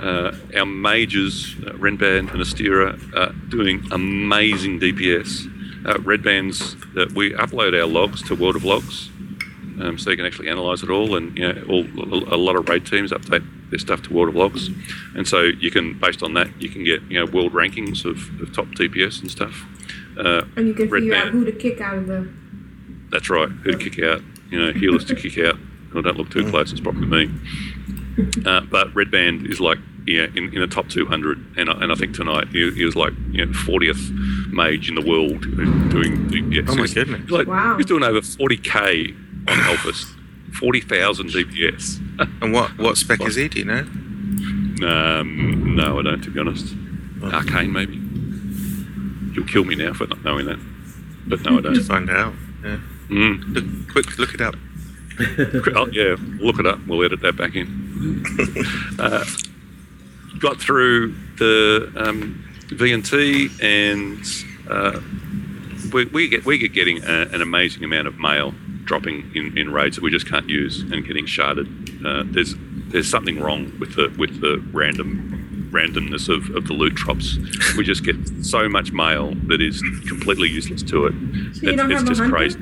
[0.00, 5.48] Uh, our majors, uh, Renban and Astera, uh, doing amazing DPS.
[5.86, 9.10] Uh, Redbands, uh, we upload our logs to World of Logs,
[9.80, 11.84] um, so you can actually analyse it all, and you know, all,
[12.34, 14.68] a lot of raid teams update their stuff to World of Logs,
[15.14, 18.18] and so you can, based on that, you can get you know world rankings of,
[18.40, 19.64] of top DPS and stuff.
[20.18, 22.28] Uh, And you can Red figure out who to kick out of the.
[23.10, 23.48] that's right.
[23.48, 24.20] Who to kick out?
[24.50, 25.58] You know, healers to kick out.
[25.94, 26.70] I don't look too close.
[26.72, 27.30] It's probably me.
[28.44, 31.90] Uh, but Red Band is like yeah in, in the top 200, and I, and
[31.90, 35.40] I think tonight he, he was like you know 40th mage in the world
[35.90, 36.68] doing DPS.
[36.68, 37.30] Oh my goodness.
[37.30, 37.78] like, Wow.
[37.78, 39.16] He's doing over 40k
[39.48, 40.04] on Halfus,
[40.58, 41.98] 40,000 DPS.
[42.42, 43.48] And what what spec is he?
[43.48, 43.80] Do you know?
[44.86, 46.74] Um, no, I don't, to be honest.
[47.22, 47.96] Arcane, maybe.
[49.34, 50.58] You'll kill me now for not knowing that.
[51.26, 51.82] But no, I To don't.
[51.84, 52.34] find out.
[52.64, 52.78] Yeah.
[53.08, 53.54] Mm.
[53.54, 54.54] Look, quick, look it up.
[55.76, 56.84] Oh, yeah, look it up.
[56.86, 58.24] We'll edit that back in.
[58.98, 59.24] uh,
[60.38, 64.24] got through the um, VNT and
[64.70, 65.00] uh,
[65.92, 68.54] we, we get we get getting a, an amazing amount of mail
[68.84, 71.66] dropping in, in raids that we just can't use and getting sharded.
[72.04, 72.54] Uh, there's
[72.88, 77.38] there's something wrong with the with the random randomness of, of the loot drops.
[77.78, 81.12] We just get so much mail that is completely useless to it.
[81.12, 82.36] So you it's don't it's have just hunter?
[82.36, 82.58] crazy.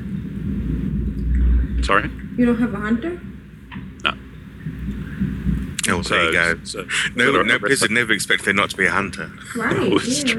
[1.82, 2.10] Sorry.
[2.36, 3.20] You don't have a hunter?
[4.04, 4.12] No.
[5.88, 6.58] Oh, there you go.
[6.64, 6.86] So,
[7.16, 9.30] No, we've got a no resto- never expected there not to be a hunter.
[9.56, 10.34] Right, It's yeah.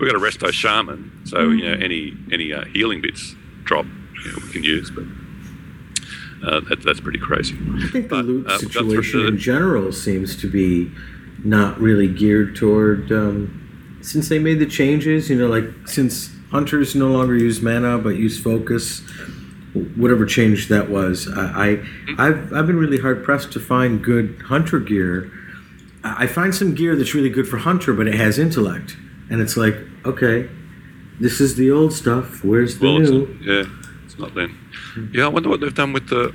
[0.00, 3.34] We've got a resto shaman, so you know any any uh, healing bits
[3.64, 3.84] drop
[4.24, 5.04] you know, we can use, but
[6.46, 7.56] uh, that, that's pretty crazy.
[7.82, 8.70] I think the loot uh, we got through
[9.02, 10.90] situation the- in general seems to be
[11.44, 13.10] not really geared toward.
[13.12, 17.98] Um, since they made the changes, you know, like since hunters no longer use mana
[17.98, 19.00] but use focus,
[19.96, 24.42] whatever change that was, I, I I've I've been really hard pressed to find good
[24.46, 25.30] hunter gear.
[26.04, 28.96] I find some gear that's really good for hunter, but it has intellect,
[29.28, 29.74] and it's like,
[30.04, 30.48] okay,
[31.18, 32.44] this is the old stuff.
[32.44, 33.38] Where's the Well, new?
[33.42, 33.64] yeah,
[34.18, 34.56] not then.
[35.12, 36.34] Yeah, I wonder what they've done with the.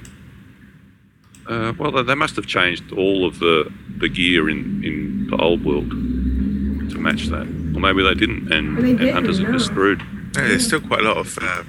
[1.47, 5.35] Uh, well, they- they must have changed all of the the gear in in the
[5.37, 9.39] old world to match that, or maybe they didn't, and, Well, they and didn't, hunters
[9.39, 10.01] are just screwed.
[10.35, 11.63] Yeah, there's still quite a lot of uh,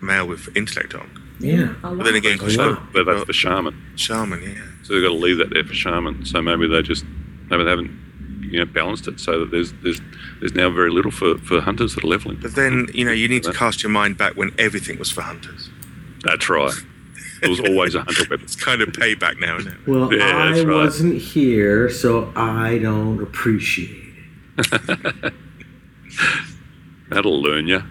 [0.00, 1.08] male with intellect on.
[1.40, 1.74] Yeah.
[1.84, 2.86] A But then again, Oh, So, yeah.
[2.92, 3.74] but that's for shaman.
[3.96, 4.62] shaman, yeah.
[4.82, 6.24] So they've got to leave that there for shaman.
[6.24, 7.04] So maybe they just
[7.50, 7.90] maybe they haven't
[8.50, 10.00] you know balanced it so that there's there's
[10.40, 12.38] there's now very little for, for hunters that are leveling.
[12.40, 15.22] But then, you know, you need to cast your mind back when everything was for
[15.22, 15.70] hunters.
[16.22, 16.72] That's right.
[17.42, 18.40] It was always a hunter weapon.
[18.44, 19.86] It's kind of payback now, isn't it?
[19.86, 20.66] Well, Yeah, I right.
[20.66, 24.12] wasn't here, so I don't appreciate
[24.58, 25.34] it.
[27.10, 27.82] That'll learn you.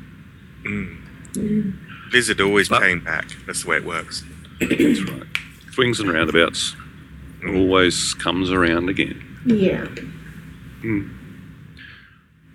[2.11, 2.45] Blizzard mm.
[2.45, 3.29] always But- paying back.
[3.45, 4.23] That's the way it works.
[4.59, 5.23] That's right.
[5.71, 6.75] Swings and roundabouts.
[7.41, 7.57] Mm.
[7.57, 9.23] Always comes around again.
[9.45, 9.87] Yeah.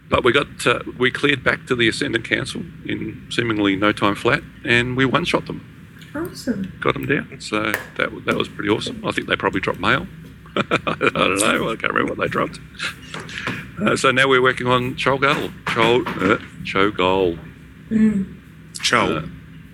[0.09, 4.15] But we got uh, we cleared back to the Ascendant Council in seemingly no time
[4.15, 5.61] flat, and we one shot them,
[6.15, 6.71] Awesome.
[6.81, 7.41] got them down.
[7.41, 9.03] So that that was pretty awesome.
[9.07, 10.07] I think they probably dropped mail.
[10.57, 10.63] I
[11.15, 11.71] don't know.
[11.71, 12.61] I can't remember what they dropped.
[13.81, 15.51] Uh, so now we're working on Cholgal.
[15.65, 17.39] Chol uh, Cho'gall.
[17.91, 19.31] Chol.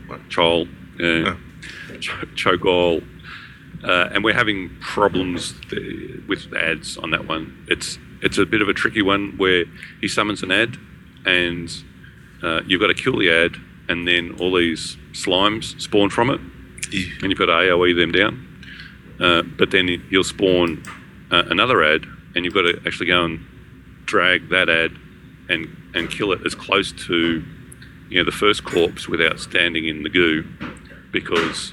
[0.08, 0.68] Uh, Chol.
[1.00, 1.36] Yeah.
[1.98, 3.02] Ch- Cho'gall.
[3.82, 7.66] Uh, and we're having problems th- with ads on that one.
[7.68, 9.64] It's it's a bit of a tricky one where
[10.00, 10.76] he summons an ad,
[11.24, 11.70] and
[12.42, 13.56] uh, you've got to kill the ad,
[13.88, 18.44] and then all these slimes spawn from it, and you've got to AOE them down.
[19.20, 20.82] Uh, but then you'll spawn
[21.30, 22.04] uh, another ad,
[22.34, 23.44] and you've got to actually go and
[24.04, 24.92] drag that ad
[25.48, 27.42] and and kill it as close to
[28.08, 30.44] you know the first corpse without standing in the goo,
[31.12, 31.70] because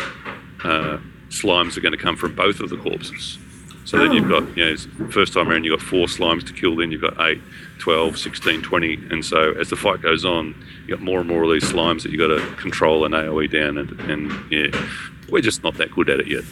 [0.63, 0.97] uh,
[1.29, 3.37] slimes are going to come from both of the corpses.
[3.85, 6.75] So then you've got, you know, first time around you've got four slimes to kill,
[6.75, 7.39] then you've got 8,
[7.77, 8.93] 12, 16, 20.
[9.11, 10.55] And so as the fight goes on,
[10.87, 13.51] you've got more and more of these slimes that you've got to control and AoE
[13.51, 13.77] down.
[13.77, 14.87] And, and yeah,
[15.29, 16.43] we're just not that good at it yet.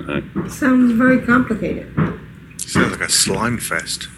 [0.00, 1.92] Uh, Sounds very complicated.
[2.56, 4.08] Sounds like a slime fest.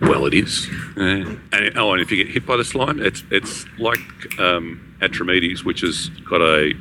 [0.00, 0.68] well, it is.
[0.96, 1.36] Yeah.
[1.52, 3.98] And, oh, and if you get hit by the slime, it's it's like
[4.40, 6.74] um, Atramedes, which has got a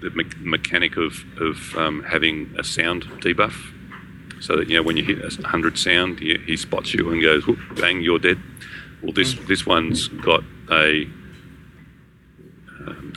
[0.00, 3.54] the me- mechanic of of um, having a sound debuff,
[4.40, 7.22] so that you know when you hit a hundred sound, he, he spots you and
[7.22, 8.38] goes, Whoop, "Bang, you're dead."
[9.02, 11.04] Well, this this one's got a
[12.86, 13.12] um,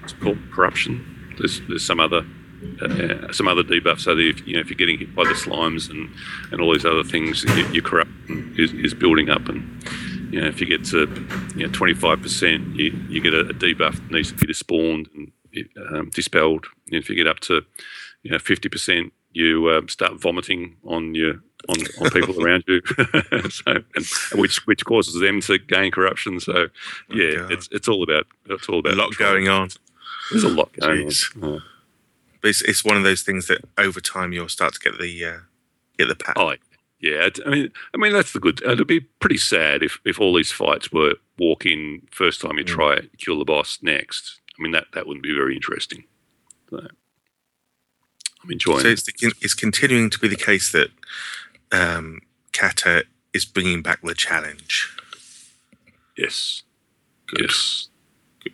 [0.00, 1.34] what's it called corruption.
[1.38, 2.24] There's there's some other
[2.80, 5.34] uh, some other debuff, so that if you know if you're getting hit by the
[5.34, 6.10] slimes and,
[6.52, 9.84] and all these other things, your, your corruption is, is building up, and
[10.36, 11.06] you know if you get to
[11.56, 15.06] you know 25 percent, you, you get a, a debuff that needs to be despawned
[15.14, 15.32] and
[15.90, 16.66] um, dispelled.
[16.86, 17.62] And if you get up to
[18.22, 21.34] you know 50 percent, you um, start vomiting on your
[21.68, 22.80] on, on people around you,
[23.50, 24.06] so and,
[24.40, 26.38] which which causes them to gain corruption.
[26.40, 26.68] So
[27.10, 27.52] yeah, God.
[27.52, 29.30] it's it's all about it's all about A lot control.
[29.32, 29.68] going on.
[30.30, 31.42] There's a lot going Jeez.
[31.42, 31.54] on.
[31.56, 31.60] Uh,
[32.42, 35.24] But it's, it's one of those things that over time you'll start to get the
[35.24, 35.38] uh,
[35.98, 36.42] get the pattern.
[36.42, 36.54] Oh,
[37.00, 37.28] yeah.
[37.44, 38.62] I mean, I mean that's the good.
[38.62, 42.64] It'd be pretty sad if, if all these fights were walk in first time you
[42.64, 44.40] try it, kill the boss next.
[44.58, 46.04] I mean that that wouldn't be very interesting.
[46.70, 46.78] So,
[48.42, 48.92] I'm enjoying So it.
[48.92, 50.88] it's, the, it's continuing to be the case that
[51.72, 52.20] um,
[52.52, 54.96] Cata is bringing back the challenge.
[56.16, 56.62] Yes.
[57.38, 57.88] Yes.
[58.42, 58.52] Good.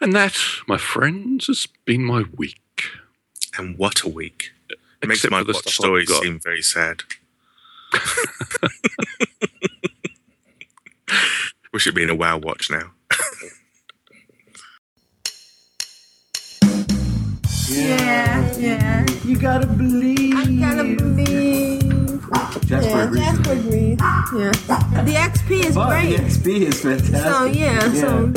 [0.00, 0.36] And that,
[0.66, 2.84] my friends, has been my week.
[3.56, 4.52] And what a week.
[5.02, 6.22] It makes my for watch stuff I've stories got.
[6.22, 7.02] seem very sad.
[11.72, 12.92] we should be in a WoW watch now.
[17.68, 19.06] Yeah, yeah.
[19.24, 20.34] You gotta believe.
[20.34, 21.82] I gotta believe.
[22.66, 23.98] Jasper yeah, agrees Jasper agrees.
[24.00, 24.50] Yeah.
[25.02, 26.16] The XP is But great.
[26.16, 27.22] the XP is fantastic.
[27.22, 28.32] So yeah, so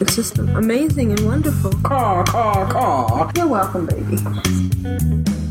[0.00, 1.72] it's just amazing and wonderful.
[1.82, 3.30] Caw, caw, caw.
[3.36, 5.43] You're welcome, baby.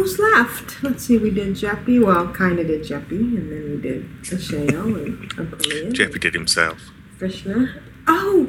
[0.00, 0.82] Well, who's left?
[0.82, 1.18] Let's see.
[1.18, 2.02] We did Jeppy.
[2.02, 6.90] Well, kind of did Jeppy, and then we did Ashayo and Aprillian, Jeppy did himself.
[7.18, 7.82] Vrishna.
[8.06, 8.46] Oh,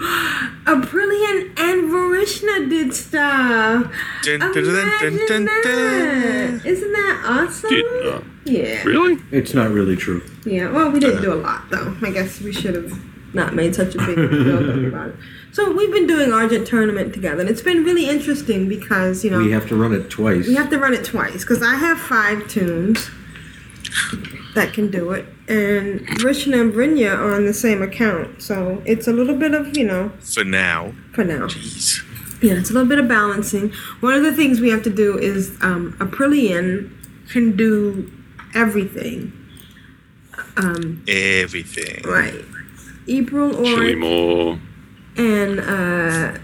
[0.66, 3.94] Aprillian and Vrishna did stuff.
[4.24, 6.62] Dun, dun, dun, dun, Imagine dun, that.
[6.66, 7.70] Isn't that awesome?
[7.70, 8.24] Did not.
[8.46, 8.84] Yeah.
[8.84, 9.22] Really?
[9.32, 10.24] It's not really true.
[10.46, 11.22] Yeah, well, we didn't uh.
[11.22, 11.96] do a lot though.
[12.02, 12.98] I guess we should have
[13.36, 15.16] not made such a big deal about it.
[15.54, 19.40] So we've been doing Argent tournament together, and it's been really interesting because you know
[19.40, 20.48] We have to run it twice.
[20.48, 23.10] we have to run it twice because I have five toons
[24.56, 29.08] that can do it, and Vrishna and Vrenya are on the same account, so it's
[29.08, 30.94] a little bit of you know For now.
[31.14, 31.48] for now.
[31.48, 32.02] Jeez.
[32.42, 33.72] Yeah, it's a little bit of balancing.
[34.00, 36.90] One of the things we have to do is um, Aprillian
[37.30, 38.12] can do
[38.56, 39.32] everything.
[40.58, 42.02] Um, Everything.
[42.04, 42.44] right.
[43.08, 44.60] April Chili or more.
[45.18, 46.38] And uh,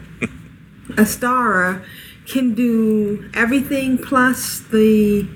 [0.97, 1.83] Astara
[2.25, 5.27] can do everything plus the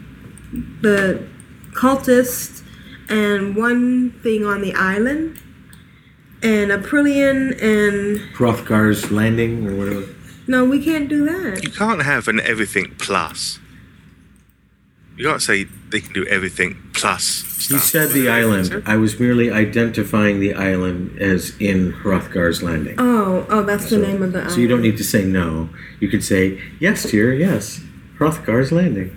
[0.81, 1.25] the
[1.73, 2.63] cultist
[3.09, 5.41] and one thing on the island.
[6.43, 10.07] And Aprillian and Hrothgar's landing or whatever.
[10.47, 11.63] no, we can't do that.
[11.63, 13.59] You can't have an everything plus.
[15.21, 17.43] You can't say they can do everything plus.
[17.43, 17.83] He stuff.
[17.83, 18.81] said the island.
[18.87, 22.95] I was merely identifying the island as in Hrothgar's landing.
[22.97, 24.53] Oh, oh, that's the name of the island.
[24.53, 25.69] So you don't need to say no.
[25.99, 27.81] You could say, yes, dear, yes.
[28.17, 29.15] Hrothgar's landing.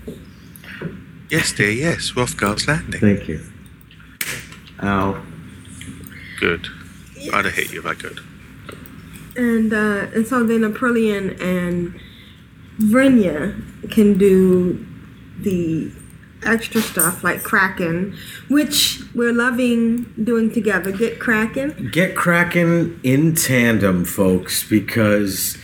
[1.30, 2.12] Yes, dear, yes.
[2.12, 3.00] Hrothgar's landing.
[3.00, 3.40] Thank you.
[4.82, 5.22] Ow.
[6.38, 6.68] Good.
[7.32, 8.20] I'd have hit you if I could.
[9.38, 11.98] And uh, and so then Aprillian and
[12.78, 14.86] Vrenya can do
[15.38, 15.90] the
[16.44, 18.16] extra stuff like Kraken,
[18.48, 20.92] which we're loving doing together.
[20.92, 21.90] Get Kraken.
[21.92, 25.56] Get Kraken in tandem, folks, because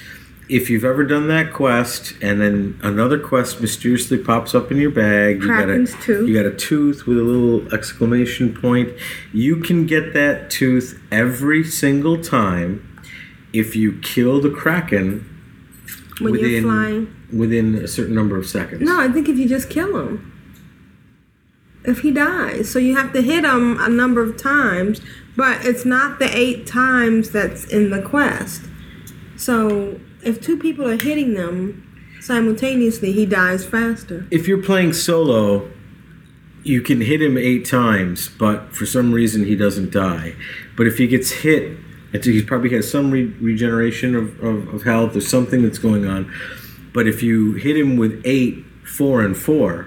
[0.49, 4.91] if you've ever done that quest and then another quest mysteriously pops up in your
[4.91, 6.29] bag, you got, a, tooth.
[6.29, 8.91] you got a tooth with a little exclamation point.
[9.33, 12.87] You can get that tooth every single time
[13.53, 15.27] if you kill the Kraken
[16.19, 17.20] When you're within flying.
[17.33, 18.83] Within a certain number of seconds.
[18.83, 20.27] No, I think if you just kill him.
[21.85, 22.71] If he dies.
[22.71, 25.01] So you have to hit him a number of times,
[25.37, 28.63] but it's not the eight times that's in the quest.
[29.37, 31.87] So if two people are hitting them
[32.21, 34.27] simultaneously, he dies faster.
[34.31, 35.71] If you're playing solo,
[36.63, 40.35] you can hit him eight times, but for some reason he doesn't die.
[40.77, 41.79] But if he gets hit,
[42.13, 46.31] he probably has some re- regeneration of, of, of health or something that's going on.
[46.93, 49.87] But if you hit him with eight, four, and four,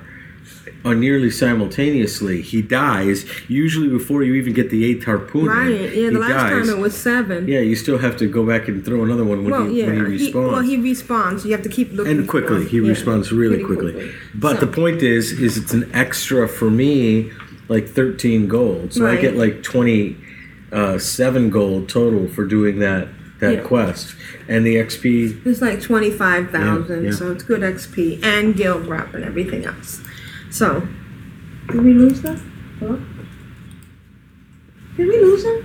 [0.86, 3.26] or nearly simultaneously, he dies.
[3.48, 5.94] Usually before you even get the eighth harpoon, in, Right.
[5.96, 6.68] Yeah, the last dies.
[6.68, 7.48] time it was seven.
[7.48, 9.86] Yeah, you still have to go back and throw another one when, well, he, yeah.
[9.88, 11.46] when he He, well, he respawns.
[11.46, 12.20] You have to keep looking.
[12.20, 12.80] and quickly he.
[12.80, 14.12] Yeah, responds really pretty quickly.
[14.36, 17.32] but the point is is it's an extra for me
[17.70, 23.08] like 13 gold so i get like 27 uh, gold total for doing that
[23.44, 23.62] that Yeah.
[23.62, 24.16] quest
[24.48, 27.16] and the xp It's like twenty five thousand, Yeah, yeah.
[27.16, 30.02] so it's good XP and guild rep and everything else.
[30.50, 30.88] So,
[31.72, 32.40] did we lose that?
[32.80, 33.00] Hello?
[34.98, 35.60] Did we lose him?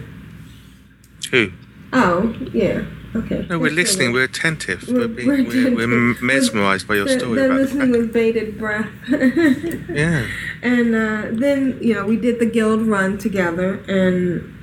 [1.30, 1.50] Who?
[1.92, 2.82] Oh, yeah.
[3.14, 3.46] Okay.
[3.48, 4.09] No, we're Let's listening.
[4.09, 4.14] go.
[4.14, 4.86] We're attentive.
[4.88, 6.22] We're- We're, being, we're we're, we're attentive.
[6.22, 8.88] mesmerised by your They're, story they're about the listening with bated breath.
[9.09, 10.26] Yeah.
[10.62, 14.55] And uh, then, you know, we did the guild run together, and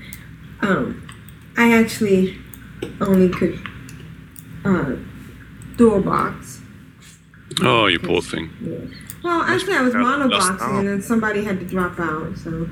[0.62, 1.08] um,
[1.58, 2.38] I actually
[3.02, 3.60] only could
[4.64, 4.96] uh,
[5.78, 6.62] do a box.
[7.62, 8.50] Oh, you poor thing.
[9.24, 10.08] Well, actually, I was Lost
[10.60, 12.70] monoboxing, and then somebody had to drop out, so.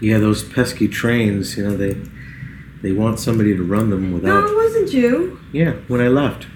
[0.00, 1.96] yeah those pesky trains you know they
[2.82, 4.44] they want somebody to run them without.
[4.44, 5.40] No, it wasn't you.
[5.52, 6.46] yeah when i left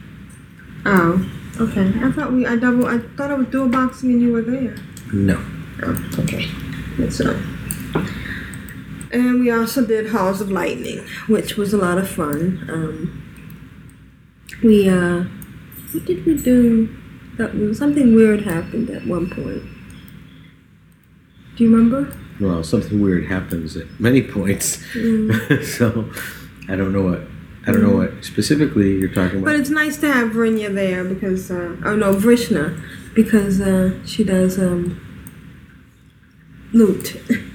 [0.86, 1.30] Oh,
[1.60, 1.92] okay.
[2.02, 4.74] I thought we, I double, I thought I was dual boxing and you were there.
[5.12, 5.38] no
[5.82, 6.46] Oh, okay.
[7.10, 7.34] So,
[9.12, 12.64] And we also did Halls of Lightning, which was a lot of fun.
[12.68, 13.26] Um,
[14.62, 15.24] we, uh,
[15.92, 16.96] what did we do?
[17.36, 19.62] That was something weird happened at one point.
[21.56, 22.16] Do you remember?
[22.40, 24.78] Well, something weird happens at many points.
[24.94, 25.64] Mm.
[25.78, 26.10] so
[26.72, 27.22] I don't know what
[27.66, 29.44] I don't know what specifically you're talking about.
[29.44, 32.82] But it's nice to have Vrinya there because, uh, oh no, Vrishna,
[33.14, 34.98] because uh, she does um,
[36.72, 37.20] loot.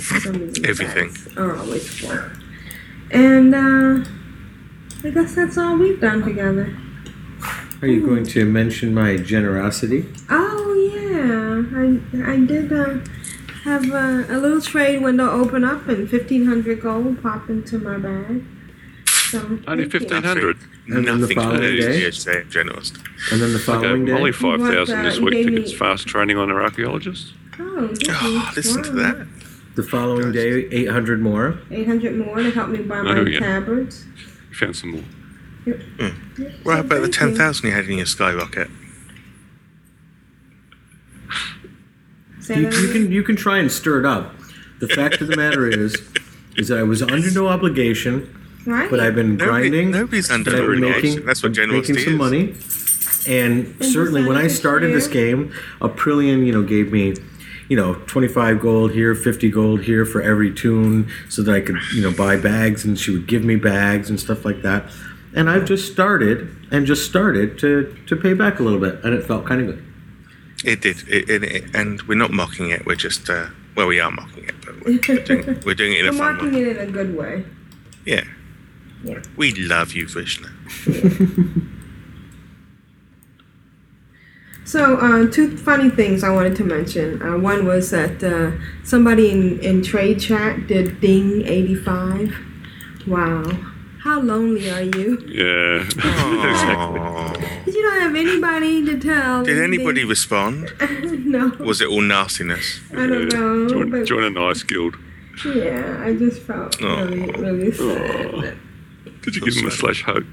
[0.00, 1.08] For some Everything.
[1.08, 2.18] bags Are always full.
[3.10, 4.08] And uh,
[5.04, 6.74] I guess that's all we've done together.
[7.82, 10.06] Are you going to mention my generosity?
[10.28, 12.98] Oh yeah, I I did uh,
[13.64, 17.96] have uh, a little trade window open up and fifteen hundred gold pop into my
[17.98, 18.44] bag.
[19.06, 20.58] So Only fifteen hundred.
[20.88, 22.00] And then the Nothing following compares to day?
[22.02, 22.92] your say generous.
[23.30, 24.12] And then the following day?
[24.12, 27.32] only five thousand this uh, week you to get fast training on our archaeologist.
[27.58, 29.26] Oh, Oh, listen to that.
[29.80, 31.58] The following day, 800 more.
[31.70, 33.38] Eight hundred more to help me buy my Oh, yeah.
[33.40, 34.04] tabards.
[34.50, 35.02] We found some more.
[35.64, 36.42] Hmm.
[36.64, 37.36] What about the Thank you.
[37.38, 38.68] 10,000 you had in your skyrocket?
[42.40, 42.92] Say You, that you again?
[43.04, 44.34] can you can try and stir it up.
[44.80, 45.96] The fact of the matter is,
[46.56, 48.28] is that I was under no obligation,
[48.66, 48.90] right?
[48.90, 49.90] but I've been Nobody- grinding.
[49.92, 51.10] nobody's under and I've been obligation.
[51.10, 52.18] making, That's what generosity making some is.
[52.18, 52.54] money.
[53.26, 55.36] And certainly, when I decided to started this share.
[55.36, 57.14] game, Aprillian, you know, gave me,
[57.70, 61.76] you know, 25 gold here, 50 gold here for every toon, so that I could,
[61.94, 64.84] you know, buy bags, and she would give me bags and stuff like that.
[65.36, 69.14] And I've just started and just started to to pay back a little bit, and
[69.14, 69.84] it felt kind of good.
[70.64, 71.08] It did.
[71.08, 72.84] It, it, it- and we're not mocking it.
[72.84, 76.04] We're just, uh, well, we are mocking it, but we're, we're, doing, we're doing it
[76.04, 76.70] in We're a fun marking way.
[76.70, 77.44] it in a good way.
[78.04, 78.24] Yeah.
[79.04, 79.22] Yeah.
[79.36, 80.50] We love you, Vrishna.
[84.70, 87.20] So, uh, two funny things I wanted to mention.
[87.20, 88.52] Uh, one was that uh,
[88.84, 92.36] somebody in, in trade chat did Ding 85.
[93.08, 93.42] Wow.
[94.04, 95.18] How lonely are you?
[95.26, 95.82] Yeah.
[95.82, 97.00] exactly.
[97.00, 97.32] Aw.
[97.66, 99.42] You don't have anybody to tell.
[99.42, 100.72] Did that anybody respond?
[101.02, 101.48] no.
[101.58, 102.78] Was it all nastiness?
[102.92, 103.68] I don't know.
[103.68, 104.94] Join, but join a nice guild.
[105.46, 107.02] yeah, I just felt Aw.
[107.06, 108.56] really, really sad.
[109.22, 110.26] Did you give him a slash hope?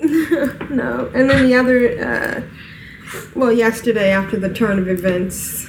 [0.00, 1.08] No.
[1.14, 2.42] And then the other, uh,
[3.34, 5.68] well, yesterday after the turn of events,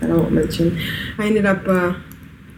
[0.00, 0.78] that I don't mention,
[1.18, 1.94] I ended up uh,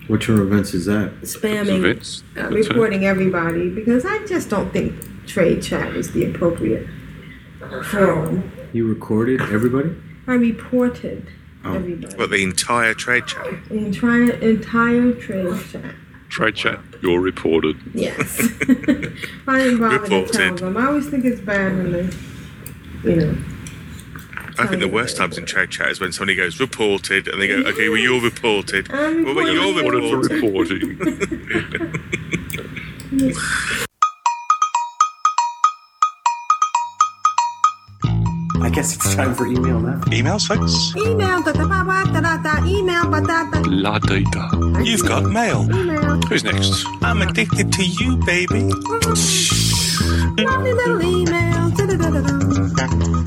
[0.08, 1.12] What turn of events is that?
[1.22, 2.22] spamming, Events.
[2.36, 2.68] uh, That's it.
[2.70, 4.94] reporting everybody because I just don't think
[5.26, 6.86] trade chat is the appropriate
[7.84, 8.50] forum.
[8.72, 9.94] You recorded everybody?
[10.26, 11.26] I reported
[11.66, 11.74] Oh.
[11.76, 12.14] everybody.
[12.16, 13.46] But the entire trade chat.
[13.70, 15.94] The entire, entire trade chat.
[16.28, 16.80] Trade chat.
[17.00, 17.76] You're reported.
[17.94, 18.38] Yes.
[19.46, 20.58] I didn't bother to tell Reported.
[20.58, 20.76] them.
[20.76, 22.10] I always think it's bad when they,
[23.10, 23.36] you know.
[24.56, 27.48] I think the worst times in trade chat is when somebody goes reported and they
[27.48, 28.88] go, okay, well, you're reported.
[28.92, 29.74] I'm Well, but you're.
[29.74, 30.98] Reported for reporting.
[38.62, 40.00] I guess it's time for email now.
[40.06, 40.94] Emails, folks?
[40.96, 43.60] Email, da da ba ba da da da, email, ba da da.
[43.66, 44.48] La data.
[44.82, 45.68] You've got mail.
[45.74, 46.20] Email.
[46.28, 46.86] Who's next?
[47.02, 48.62] I'm addicted to you, baby.
[48.62, 50.44] Mm-hmm.
[50.44, 51.70] Lovely little email.
[51.70, 53.23] Da da da da da.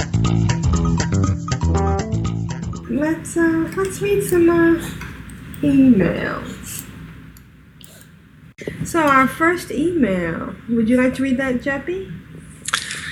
[2.98, 4.82] Let's uh, let's read some uh,
[5.62, 6.84] emails.
[8.86, 10.56] So our first email.
[10.68, 12.12] Would you like to read that, Jeppy?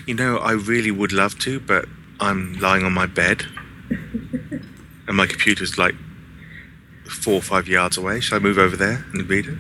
[0.07, 1.85] You know, I really would love to, but
[2.19, 3.45] I'm lying on my bed
[3.89, 5.93] and my computer's like
[7.03, 8.21] four or five yards away.
[8.21, 9.57] Shall I move over there and read it?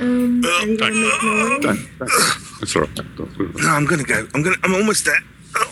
[0.00, 1.60] Um, are you gonna make noise?
[1.62, 2.94] Don't.
[3.16, 3.40] don't.
[3.40, 3.54] All right.
[3.56, 4.28] No, I'm gonna go.
[4.34, 4.56] I'm gonna.
[4.62, 5.20] I'm almost there.
[5.56, 5.70] Oh.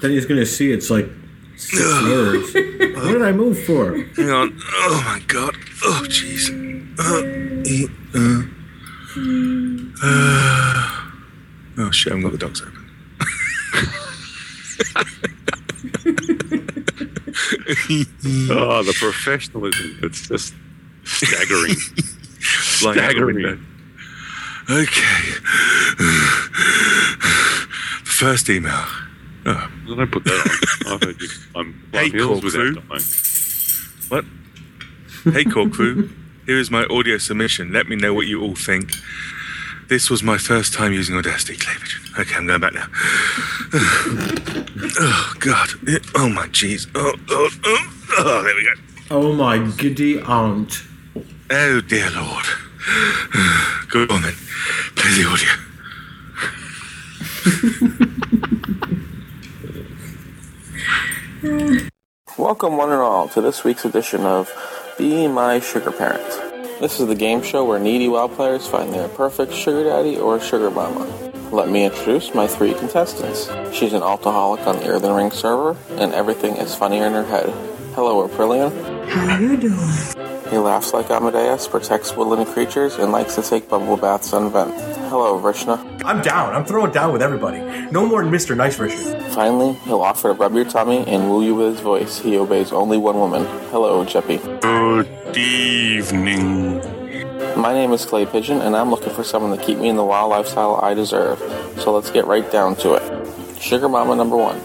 [0.00, 1.08] Then he's going to see it's like
[1.70, 2.54] six.
[2.96, 3.96] What did I move for?
[4.16, 4.58] Hang on.
[4.74, 5.56] Oh my god.
[5.84, 6.50] Oh jeez.
[6.98, 7.22] Uh,
[8.18, 8.42] uh,
[10.04, 10.88] uh.
[11.78, 12.12] Oh shit!
[12.12, 12.78] I've got the dogs open.
[18.50, 19.98] Oh, the professionalism.
[20.02, 20.54] It's just
[21.04, 21.74] staggering.
[22.40, 23.36] Flying out the staggering.
[23.36, 23.58] window.
[24.70, 25.32] Okay.
[28.04, 28.84] First email.
[29.44, 30.40] Oh, Don't put that
[30.86, 30.92] on.
[30.94, 32.74] I've heard you climb Hey, climb hills corkscrew.
[32.74, 33.02] without dying.
[34.08, 34.24] what?
[35.34, 36.10] Hey, core crew.
[36.46, 37.72] Here is my audio submission.
[37.72, 38.92] Let me know what you all think.
[39.88, 42.00] This was my first time using Audacity cleavage.
[42.18, 42.86] Okay, I'm going back now.
[45.00, 45.68] oh God.
[46.14, 46.86] Oh my jeez.
[46.94, 48.72] Oh, oh, oh, oh, there we go.
[49.10, 50.82] Oh my giddy aunt.
[51.50, 52.44] Oh dear Lord.
[53.88, 54.34] Go on then.
[54.96, 55.48] Play the audio.
[61.42, 64.48] Welcome, one and all, to this week's edition of
[64.96, 66.22] Be My Sugar Parent.
[66.78, 70.38] This is the game show where needy WoW players find their perfect sugar daddy or
[70.38, 71.04] sugar mama.
[71.50, 73.50] Let me introduce my three contestants.
[73.74, 77.50] She's an altaholic on the Earthen Ring server, and everything is funnier in her head.
[77.96, 79.08] Hello, Aprillian.
[79.08, 80.48] How are you doing?
[80.48, 85.01] He laughs like Amadeus, protects woodland creatures, and likes to take bubble baths on vent.
[85.12, 86.02] Hello, Vrishna.
[86.06, 86.54] I'm down.
[86.54, 87.58] I'm throwing down with everybody.
[87.90, 88.56] No more Mr.
[88.56, 89.22] Nice Richard.
[89.34, 92.18] Finally, he'll offer to rub your tummy and woo you with his voice.
[92.18, 93.44] He obeys only one woman.
[93.70, 94.40] Hello, Jeppy.
[94.62, 96.78] Good evening.
[97.60, 100.04] My name is Clay Pigeon, and I'm looking for someone to keep me in the
[100.04, 101.38] wild lifestyle I deserve.
[101.76, 103.02] So let's get right down to it.
[103.62, 104.56] Sugar Mama number one.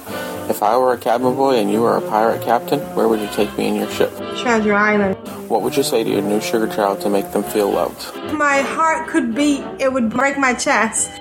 [0.49, 3.27] If I were a cabin boy and you were a pirate captain, where would you
[3.27, 4.11] take me in your ship?
[4.37, 5.15] Treasure Island.
[5.47, 8.15] What would you say to your new sugar child to make them feel loved?
[8.33, 9.63] My heart could beat.
[9.79, 11.11] It would break my chest.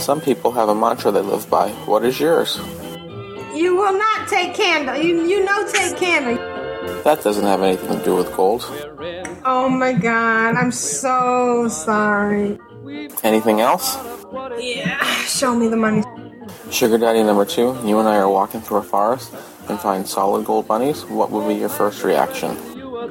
[0.00, 1.70] Some people have a mantra they live by.
[1.90, 2.60] What is yours?
[3.54, 4.96] You will not take candle.
[4.96, 6.36] You you know take candle.
[7.02, 8.62] That doesn't have anything to do with gold.
[9.44, 12.56] Oh my god, I'm so sorry.
[13.24, 13.98] Anything else?
[14.60, 16.04] Yeah, show me the money.
[16.70, 19.32] Sugar Daddy number two, you and I are walking through a forest
[19.68, 21.04] and find solid gold bunnies.
[21.06, 22.56] What would be your first reaction?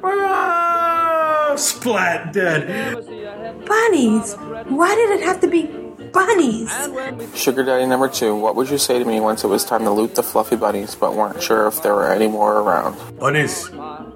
[0.04, 2.96] Ah, splat dead.
[3.66, 4.36] Bunnies?
[4.70, 5.66] Why did it have to be
[6.14, 6.72] bunnies?
[7.36, 9.92] Sugar Daddy number two, what would you say to me once it was time to
[9.92, 12.96] loot the fluffy bunnies but weren't sure if there were any more around?
[13.20, 13.70] Bunnies.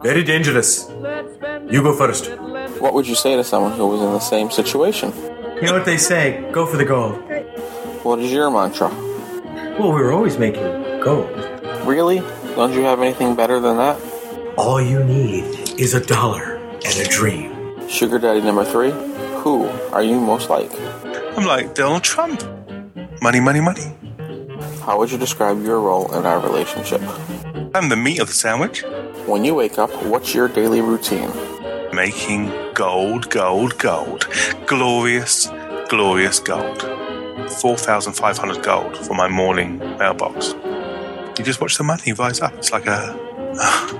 [0.03, 0.87] Very dangerous.
[1.67, 2.31] You go first.
[2.79, 5.11] What would you say to someone who was in the same situation?
[5.55, 6.47] You know what they say?
[6.51, 7.15] Go for the gold.
[8.03, 8.89] What is your mantra?
[9.81, 10.61] Well, we were always making
[11.01, 11.35] gold.
[11.87, 12.19] Really?
[12.53, 13.99] Don't you have anything better than that?
[14.55, 15.43] All you need
[15.79, 17.89] is a dollar and a dream.
[17.89, 18.91] Sugar Daddy number three,
[19.41, 20.71] who are you most like?
[21.35, 22.43] I'm like Donald Trump.
[23.23, 23.91] Money, money, money.
[24.85, 27.01] How would you describe your role in our relationship?
[27.73, 28.83] I'm the meat of the sandwich.
[29.25, 31.31] When you wake up, what's your daily routine?
[31.91, 34.27] Making gold, gold, gold.
[34.67, 35.49] Glorious,
[35.89, 37.00] glorious gold.
[37.61, 40.53] 4,500 gold for my morning mailbox.
[41.37, 42.53] You just watch the money rise up.
[42.55, 43.17] It's like a.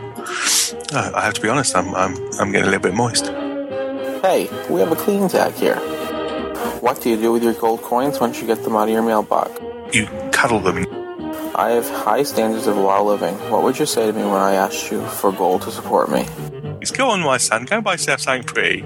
[0.94, 3.28] I have to be honest, I'm, I'm, I'm getting a little bit moist.
[4.22, 5.78] Hey, we have a clean tag here.
[6.82, 9.02] What do you do with your gold coins once you get them out of your
[9.02, 9.52] mailbox?
[9.96, 10.86] You cuddle them.
[11.56, 13.36] I have high standards of wild living.
[13.50, 16.26] What would you say to me when I asked you for gold to support me?
[16.94, 17.66] Go on, my son.
[17.66, 18.82] Go buy yourself something pretty.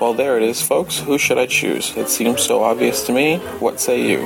[0.00, 0.98] Well, there it is, folks.
[1.00, 1.96] Who should I choose?
[1.96, 3.38] It seems so obvious to me.
[3.58, 4.20] What say you?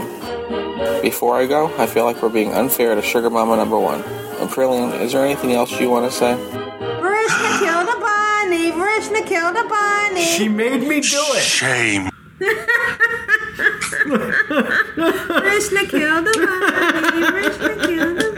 [1.00, 4.02] Before I go, I feel like we're being unfair to Sugar Mama number one.
[4.42, 6.34] Aprillian, is there anything else you want to say?
[6.34, 8.70] Vrishna killed a bunny.
[8.72, 10.24] Vrishna killed a bunny.
[10.24, 11.42] She made me do it.
[11.42, 12.10] Shame.
[14.96, 17.22] Vrishna killed a bunny.
[17.32, 18.32] Vrishna killed a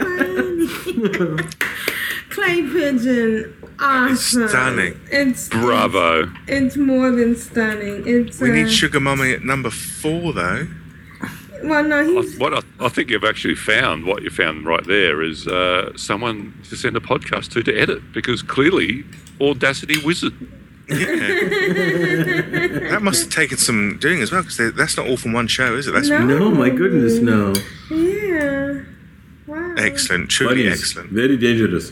[1.37, 1.43] bunny.
[2.29, 3.64] Clay pigeon.
[3.79, 4.47] Awesome.
[4.47, 4.99] Stunning.
[5.11, 6.31] It's Bravo.
[6.47, 8.03] It's more than stunning.
[8.07, 10.67] It's We uh, need Sugar Mummy at number four, though.
[11.63, 15.21] well, no, I, what I, I think you've actually found, what you found right there,
[15.21, 19.03] is uh, someone to send a podcast to to edit because clearly
[19.41, 20.33] Audacity Wizard.
[22.85, 25.75] That must have taken some doing as well, because that's not all from one show,
[25.75, 25.91] is it?
[25.91, 26.23] That's No.
[26.25, 27.53] No, my goodness, no.
[27.89, 28.83] yeah.
[29.47, 29.75] Wow.
[29.77, 31.09] excellent, truly excellent.
[31.11, 31.91] Very dangerous.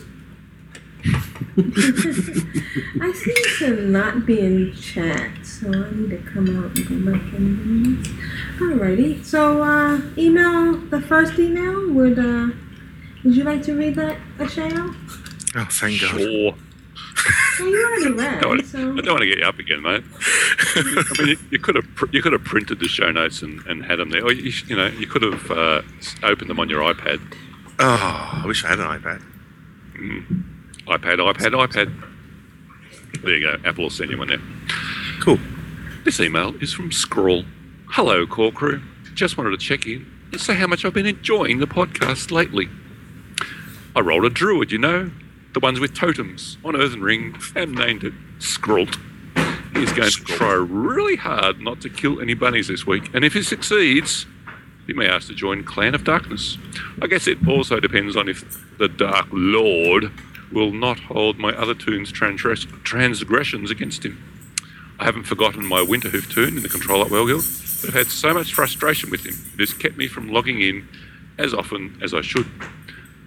[3.00, 7.12] I seem to not be in chat, so I need to come out and go
[7.12, 8.02] back in.
[8.58, 9.24] Alrighty.
[9.24, 11.90] So, uh, email the first email.
[11.92, 12.48] Would uh,
[13.24, 14.94] would you like to read that, Ashayo?
[15.56, 16.20] Oh, thank God.
[16.20, 16.54] Sure.
[17.60, 18.40] Well, you already I read.
[18.42, 20.02] don't, So I don't want to get you up again, mate.
[20.76, 23.60] I mean, you, you could have pr- you could have printed the show notes and,
[23.66, 25.82] and had them there, or you, you know you could have uh,
[26.22, 27.20] opened them on your iPad,
[27.78, 29.22] Oh, I wish I had an iPad.
[30.86, 33.22] iPad, iPad, iPad.
[33.22, 33.56] There you go.
[33.68, 34.40] Apple will send you one there.
[35.20, 35.38] Cool.
[36.04, 37.44] This email is from Scrawl.
[37.88, 38.82] Hello, Core Crew.
[39.14, 42.68] Just wanted to check in and say how much I've been enjoying the podcast lately.
[43.96, 45.10] I rolled a druid, you know,
[45.54, 48.98] the ones with totems on Earthen Ring, and named it Skrult.
[49.72, 53.32] He's going to try really hard not to kill any bunnies this week, and if
[53.32, 54.26] he succeeds,
[54.86, 56.58] he may ask to join Clan of Darkness.
[57.00, 58.44] I guess it also depends on if
[58.78, 60.12] the Dark Lord
[60.52, 64.22] will not hold my other toon's transgress- transgressions against him.
[64.98, 67.44] I haven't forgotten my Winterhoof toon in the Ctrl Alt WoW Guild,
[67.80, 70.88] but I've had so much frustration with him, it has kept me from logging in
[71.38, 72.46] as often as I should.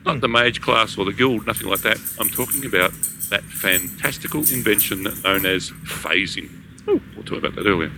[0.06, 2.00] Not the mage class or the guild, nothing like that.
[2.20, 2.94] I'm talking about
[3.30, 6.50] that fantastical invention known as phasing.
[6.88, 7.92] Oh, we'll talk about that earlier.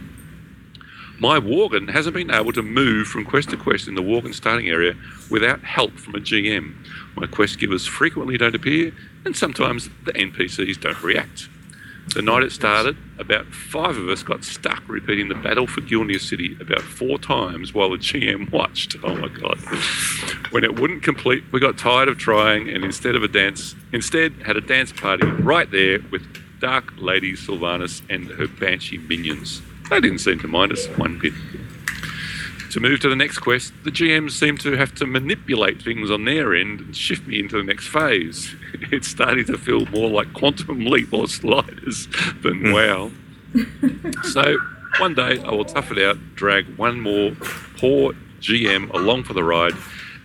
[1.19, 4.69] My Worgen hasn't been able to move from quest to quest in the Worgen starting
[4.69, 4.95] area
[5.29, 6.73] without help from a GM.
[7.15, 8.93] My quest givers frequently don't appear,
[9.25, 11.49] and sometimes the NPCs don't react.
[12.15, 16.21] The night it started, about five of us got stuck repeating the battle for Gilneas
[16.21, 18.95] City about four times while the GM watched.
[19.03, 19.59] Oh my god!
[20.49, 24.33] When it wouldn't complete, we got tired of trying, and instead of a dance, instead
[24.43, 26.23] had a dance party right there with
[26.59, 29.61] Dark Lady Sylvanas and her Banshee minions.
[29.91, 31.33] They didn't seem to mind us one bit.
[32.71, 36.25] To move to the next quest, the GMs seem to have to manipulate things on
[36.25, 38.55] their end and shift me into the next phase.
[38.91, 42.07] It's starting to feel more like Quantum Leap or Sliders
[42.43, 42.71] than hmm.
[42.71, 43.11] WoW.
[44.23, 44.57] so
[44.99, 47.31] one day I will tough it out, drag one more
[47.77, 49.73] poor GM along for the ride,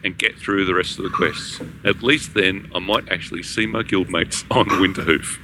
[0.03, 1.61] and get through the rest of the quests.
[1.85, 5.39] At least then I might actually see my guildmates on Winterhoof.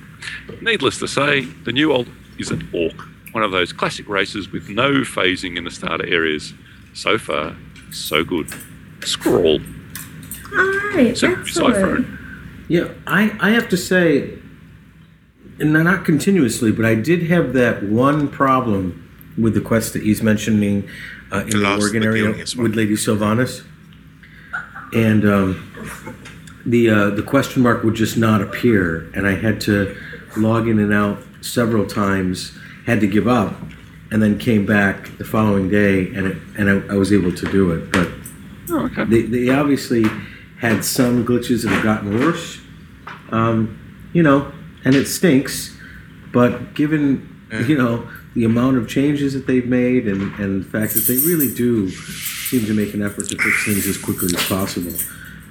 [0.62, 2.08] Needless to say, the new old
[2.38, 2.96] is an Orc,
[3.32, 6.52] one of those classic races with no phasing in the starter areas.
[6.94, 7.56] So far,
[7.92, 8.52] so good.
[9.02, 9.60] Scroll.
[10.52, 12.06] Alright, So, excellent.
[12.68, 14.38] Yeah, I, I have to say,
[15.58, 19.08] and not continuously, but I did have that one problem
[19.38, 20.88] with the quest that he's mentioning
[21.32, 23.64] uh, in The the, Worgen area Gilneas with Lady Sylvanas.
[24.92, 26.04] And um,
[26.66, 29.96] the uh, the question mark would just not appear, and I had to
[30.36, 32.56] log in and out several times.
[32.86, 33.54] Had to give up,
[34.10, 37.46] and then came back the following day, and it, and I, I was able to
[37.50, 37.92] do it.
[37.92, 38.08] But
[38.72, 39.04] Oh, okay.
[39.04, 40.04] they, they obviously
[40.58, 42.60] had some glitches that have gotten worse.
[43.30, 44.52] Um, you know,
[44.84, 45.76] and it stinks.
[46.32, 47.26] But given
[47.66, 51.16] you know the amount of changes that they've made, and, and the fact that they
[51.18, 54.92] really do seem to make an effort to fix things as quickly as possible,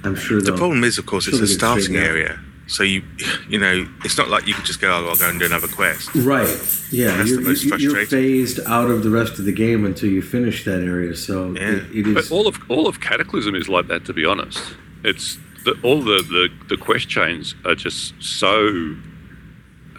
[0.04, 2.10] I'm sure The problem is, of course, it's a starting straightened out.
[2.16, 2.40] area.
[2.70, 3.02] So you,
[3.48, 5.66] you know, it's not like you could just go, oh, I'll go and do another
[5.66, 6.08] quest.
[6.14, 6.46] Right.
[6.92, 9.84] Yeah, That's you're, the most you're- you're phased out of the rest of the game
[9.84, 11.16] until you finish that area.
[11.16, 11.58] So it,
[11.92, 12.14] it is.
[12.14, 14.04] But all of all of Cataclysm is like that.
[14.04, 14.62] To be honest,
[15.02, 18.94] it's the, all the, the the quest chains are just so.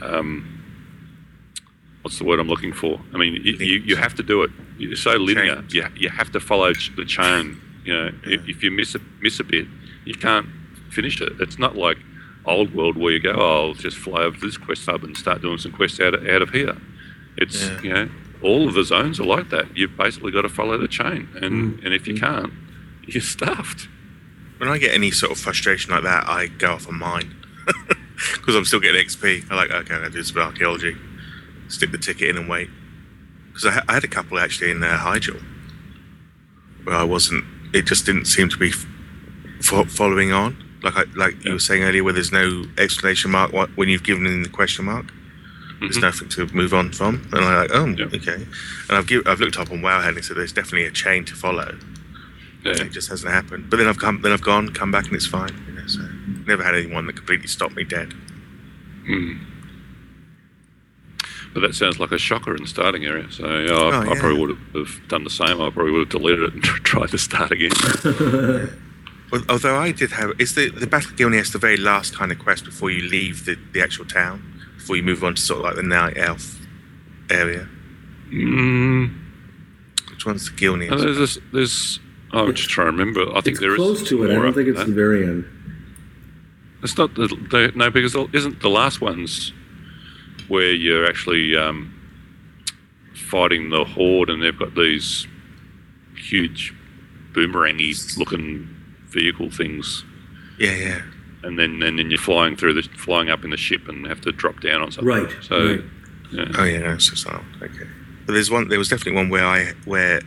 [0.01, 0.47] Um,
[2.03, 2.99] what's the word I'm looking for?
[3.13, 4.51] I mean, you, you, you have to do it.
[4.79, 5.63] It's so linear.
[5.69, 7.59] You, you have to follow the chain.
[7.83, 9.67] You know, if, if you miss a miss a bit,
[10.05, 10.47] you can't
[10.89, 11.33] finish it.
[11.41, 11.97] It's not like
[12.45, 15.15] old world where you go, oh, I'll just fly over to this quest hub and
[15.17, 16.75] start doing some quests out of, out of here.
[17.37, 17.81] It's Yeah.
[17.81, 18.09] you know,
[18.41, 19.77] all of the zones are like that.
[19.77, 22.51] You've basically got to follow the chain, and and if you can't,
[23.07, 23.87] you're stuffed.
[24.57, 27.35] When I get any sort of frustration like that, I go off on mine
[28.35, 29.49] because I'm still getting XP.
[29.51, 30.95] I like, okay, I'll do some archaeology,
[31.67, 32.69] stick the ticket in and wait.
[33.47, 35.41] Because I, ha- I had a couple actually in uh, Hyjal
[36.83, 37.43] where I wasn't.
[37.73, 38.85] It just didn't seem to be f-
[39.61, 40.55] fo- following on.
[40.83, 44.25] Like I, like you were saying earlier, where there's no exclamation mark when you've given
[44.25, 45.05] in the question mark.
[45.79, 46.01] There's Mhm.
[46.01, 48.33] nothing to move on from, and I'm like, oh, okay.
[48.89, 51.33] And I've give, I've looked up on Wowhead and said there's definitely a chain to
[51.35, 51.75] follow.
[52.63, 53.69] It just hasn't happened.
[53.71, 55.49] But then I've come, then I've gone, come back, and it's fine.
[55.67, 56.01] You know, so
[56.45, 58.13] never had anyone that completely stopped me dead.
[59.07, 59.33] Hmm.
[61.55, 63.25] But that sounds like a shocker in the starting area.
[63.31, 64.19] So yeah, I, Oh, I yeah.
[64.19, 65.59] probably would have done the same.
[65.59, 67.71] I probably would have deleted it and tried to start again.
[69.33, 72.31] Al- Although I did have, is the the Battle of Gilneas the very last kind
[72.31, 74.43] of quest before you leave the, the actual town,
[74.77, 76.59] before you move on to sort of like the Night Elf
[77.29, 77.67] area?
[78.31, 79.13] mm,
[80.09, 80.91] Which one's the Gilneas?
[80.91, 81.99] and there's this, there's.
[82.33, 83.21] I'm just trying to remember.
[83.31, 84.31] I think it's there is close to it.
[84.31, 84.87] I don't think it's that.
[84.87, 85.45] the very end.
[86.83, 89.51] It's not the, the no because the- isn't the last ones
[90.47, 91.93] where you're actually um,
[93.13, 95.27] fighting the horde and they've got these
[96.15, 96.73] huge
[97.33, 98.67] boomerangy looking
[99.11, 100.03] vehicle things,
[100.57, 101.01] Yeah, yeah.
[101.43, 104.21] and then and then you're flying through the flying up in the ship and have
[104.21, 105.07] to drop down on something.
[105.07, 105.83] Right, So right.
[106.31, 106.45] yeah.
[106.57, 107.87] Oh yeah, no, it's just not okay.
[108.25, 108.67] But there's one.
[108.67, 110.21] There was definitely one where I where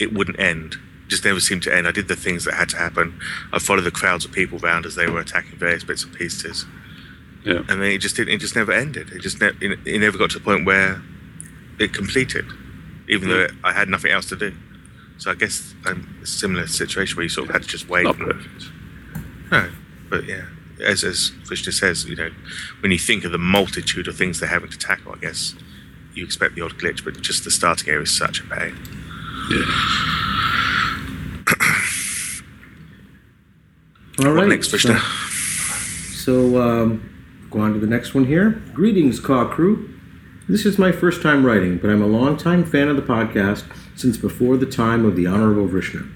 [0.00, 0.76] it wouldn't end.
[1.08, 1.86] Just never seemed to end.
[1.86, 3.18] I did the things that had to happen.
[3.52, 6.64] I followed the crowds of people around as they were attacking various bits and pieces.
[7.44, 7.58] Yeah.
[7.68, 8.32] And then it just didn't.
[8.32, 9.10] It just never ended.
[9.10, 11.02] It just ne- it, it never got to the point where
[11.78, 12.46] it completed,
[13.08, 13.56] even though mm.
[13.62, 14.54] I had nothing else to do.
[15.18, 18.04] So I guess I'm a similar situation where you sort of had to just wait.
[18.04, 18.64] Not perfect.
[19.50, 19.70] no,
[20.10, 20.46] but yeah,
[20.80, 22.30] as as Vrishna says, you know,
[22.80, 25.54] when you think of the multitude of things they're having to tackle, I guess
[26.14, 28.76] you expect the odd glitch, but just the starting area is such a pain.
[29.50, 29.64] Yeah.
[34.24, 34.48] All right.
[34.48, 34.98] Next, Vrishna?
[36.14, 38.50] So, um, go on to the next one here.
[38.72, 39.90] Greetings, Caw Crew.
[40.48, 43.64] This is my first time writing, but I'm a longtime fan of the podcast
[43.96, 46.06] since before the time of the Honorable Vrishna.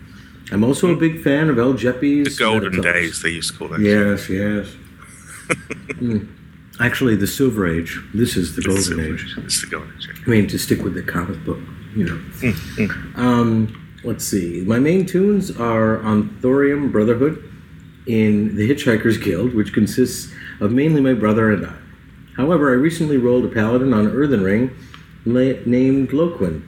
[0.50, 2.82] I'm also a big fan of El Jeppy's The golden Metatalks.
[2.94, 3.84] days they used to call them.
[3.84, 4.74] Yes, yes.
[5.98, 6.18] Hmm.
[6.80, 7.98] Actually, the Silver Age.
[8.14, 9.34] This is the It's Golden Age.
[9.38, 10.08] It's the golden age.
[10.26, 11.58] I mean, to stick with the comic book,
[11.96, 12.16] you know.
[12.40, 14.62] Mm, Um, let's see.
[14.66, 17.42] My main toons are on Thorium Brotherhood
[18.06, 21.74] in the Hitchhiker's Guild, which consists of mainly my brother and I.
[22.36, 24.70] However, I recently rolled a paladin on Earthen Ring
[25.26, 26.62] la- named Loquin.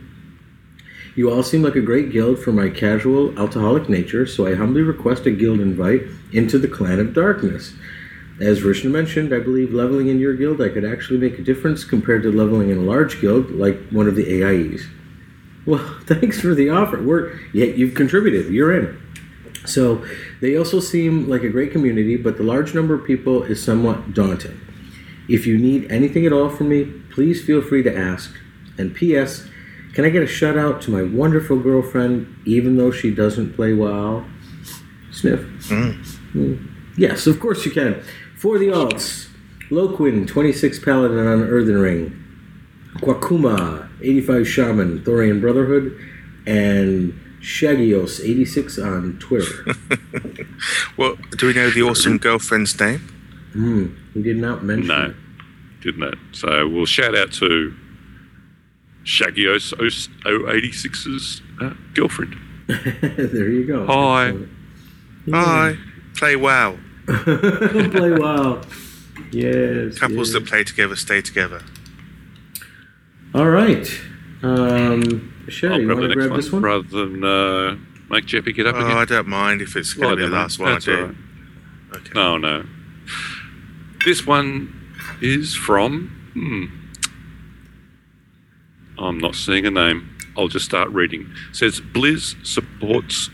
[1.20, 4.80] You all seem like a great guild for my casual, altaholic nature, so I humbly
[4.80, 7.74] request a guild invite into the Clan of Darkness.
[8.40, 11.84] As Vrishna mentioned, I believe leveling in your guild I could actually make a difference
[11.84, 14.86] compared to leveling in a large guild like one of the AIEs.
[15.66, 17.02] Well, thanks for the offer.
[17.02, 18.50] We're yeah, you've contributed.
[18.50, 18.98] You're in.
[19.66, 20.02] So
[20.40, 24.14] they also seem like a great community, but the large number of people is somewhat
[24.14, 24.58] daunting.
[25.28, 28.34] If you need anything at all from me, please feel free to ask.
[28.78, 29.49] And P.S.
[29.94, 33.72] Can I get a shout out to my wonderful girlfriend, even though she doesn't play
[33.72, 34.24] WoW?
[35.10, 35.40] Sniff.
[35.68, 36.68] Mm.
[36.96, 38.02] Yes, of course you can.
[38.36, 39.28] For the alts,
[39.70, 42.16] Loquin, 26 Paladin on Earthen Ring,
[42.96, 45.98] Quakuma, 85 Shaman, Thorium Brotherhood,
[46.46, 49.64] and Shagios, 86 on Twitter.
[50.98, 52.98] Well, do we know the awesome girlfriend's name?
[53.52, 54.88] Hmm, he did not mention.
[54.88, 55.14] No,
[55.80, 56.18] didn't it?
[56.32, 57.74] So we'll shout out to
[59.04, 59.72] Shaggyos
[60.24, 62.36] 086's uh, girlfriend.
[62.68, 63.86] there you go.
[63.86, 64.34] Hi.
[65.30, 65.76] Hi.
[66.16, 66.78] Play WoW.
[67.06, 68.60] play WoW.
[69.32, 69.98] Yes.
[69.98, 70.32] Couples yes.
[70.32, 71.62] that play together stay together.
[73.34, 73.88] All right.
[74.42, 76.70] Um, Sherry, I'll you grab want the to next grab this one one?
[76.70, 77.76] rather than uh,
[78.08, 78.96] make Jeppy get up Oh, again.
[78.96, 80.64] I don't mind if it's going to be the last know.
[80.64, 81.02] one I That's do.
[81.02, 81.06] all
[81.92, 82.14] right.
[82.14, 82.64] No, no.
[84.04, 86.08] This one is from.
[86.34, 86.66] Hmm.
[89.00, 90.16] I'm not seeing a name.
[90.36, 91.32] I'll just start reading.
[91.50, 93.30] It says Blizz supports.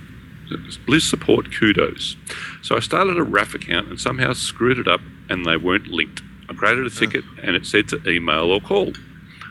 [0.86, 2.16] Blizz support kudos.
[2.62, 6.22] So I started a RAF account and somehow screwed it up and they weren't linked.
[6.48, 8.92] I created a ticket and it said to email or call.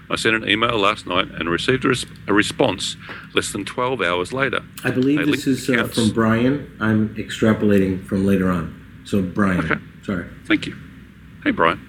[0.10, 2.96] I sent an email last night and received a, res- a response
[3.34, 4.62] less than 12 hours later.
[4.84, 6.72] I believe They this is uh, from Brian.
[6.80, 9.04] I'm extrapolating from later on.
[9.06, 9.82] So, Brian.
[10.04, 10.28] Sorry.
[10.46, 10.76] Thank you.
[11.44, 11.85] Hey, Brian.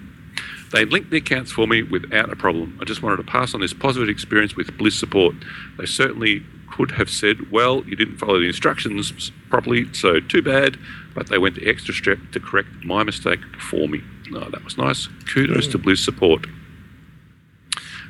[0.71, 2.77] They linked the accounts for me without a problem.
[2.81, 5.35] I just wanted to pass on this positive experience with Blizz support.
[5.77, 10.77] They certainly could have said, well, you didn't follow the instructions properly, so too bad,
[11.15, 14.01] but they went the extra step to correct my mistake for me.
[14.29, 15.07] No, that was nice.
[15.33, 16.45] Kudos to Blizz support.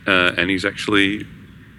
[0.08, 1.28] Uh, and he's actually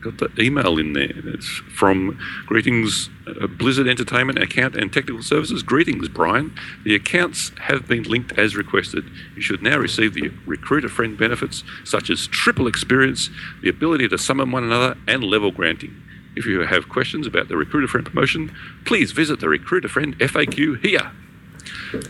[0.01, 1.11] got the email in there.
[1.11, 5.63] It's from Greetings uh, Blizzard Entertainment Account and Technical Services.
[5.63, 6.55] Greetings, Brian.
[6.85, 9.05] The accounts have been linked as requested.
[9.35, 13.31] You should now receive the recruiter friend benefits such as triple experience,
[13.63, 16.03] the ability to summon one another, and level granting.
[16.37, 18.55] If you have questions about the recruiter friend promotion,
[18.85, 21.11] please visit the recruiter friend FAQ here.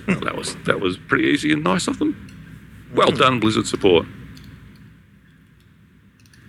[0.06, 2.88] Well, that was that was pretty easy and nice of them.
[2.94, 4.06] Well done, Blizzard support.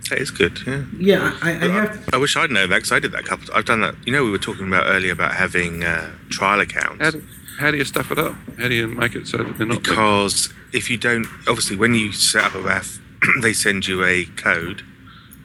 [0.10, 0.84] That is good, yeah.
[0.98, 2.10] Yeah, I, I have.
[2.14, 3.53] I wish I'd known that because I did that a couple.
[3.53, 3.95] I've done that.
[4.06, 7.03] You know, we were talking about earlier about having uh, trial accounts.
[7.03, 7.23] How do,
[7.60, 8.36] how do you stuff it up?
[8.57, 11.94] How do you make it so that they're not because if you don't, obviously, when
[11.94, 12.99] you set up a RAF,
[13.41, 14.84] they send you a code,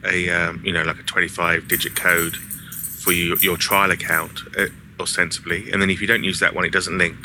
[0.03, 4.65] a um, you know like a 25-digit code for you, your trial account, uh,
[4.99, 7.15] ostensibly, and then if you don't use that one, it doesn't link.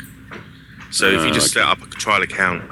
[0.91, 2.71] So if you Ah, just set up a trial account, and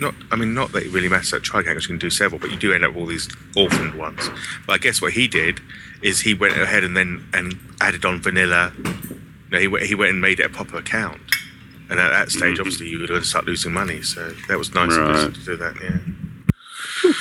[0.00, 2.56] not I mean not that it really matters that you can do several, but you
[2.56, 4.30] do end up with all these orphaned ones.
[4.66, 5.60] But I guess what he did
[6.02, 8.72] is he went ahead and then and added on vanilla.
[9.50, 11.20] No, he went, he went and made it a proper account.
[11.90, 14.00] And at that stage, obviously, you were going to start losing money.
[14.02, 15.34] So that was nice of Right.
[15.34, 15.74] to do that.
[15.82, 17.12] Yeah.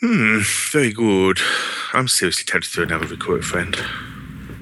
[0.00, 0.40] Hmm.
[0.72, 1.38] Very good.
[1.92, 3.76] I'm seriously tempted to do another recruit friend.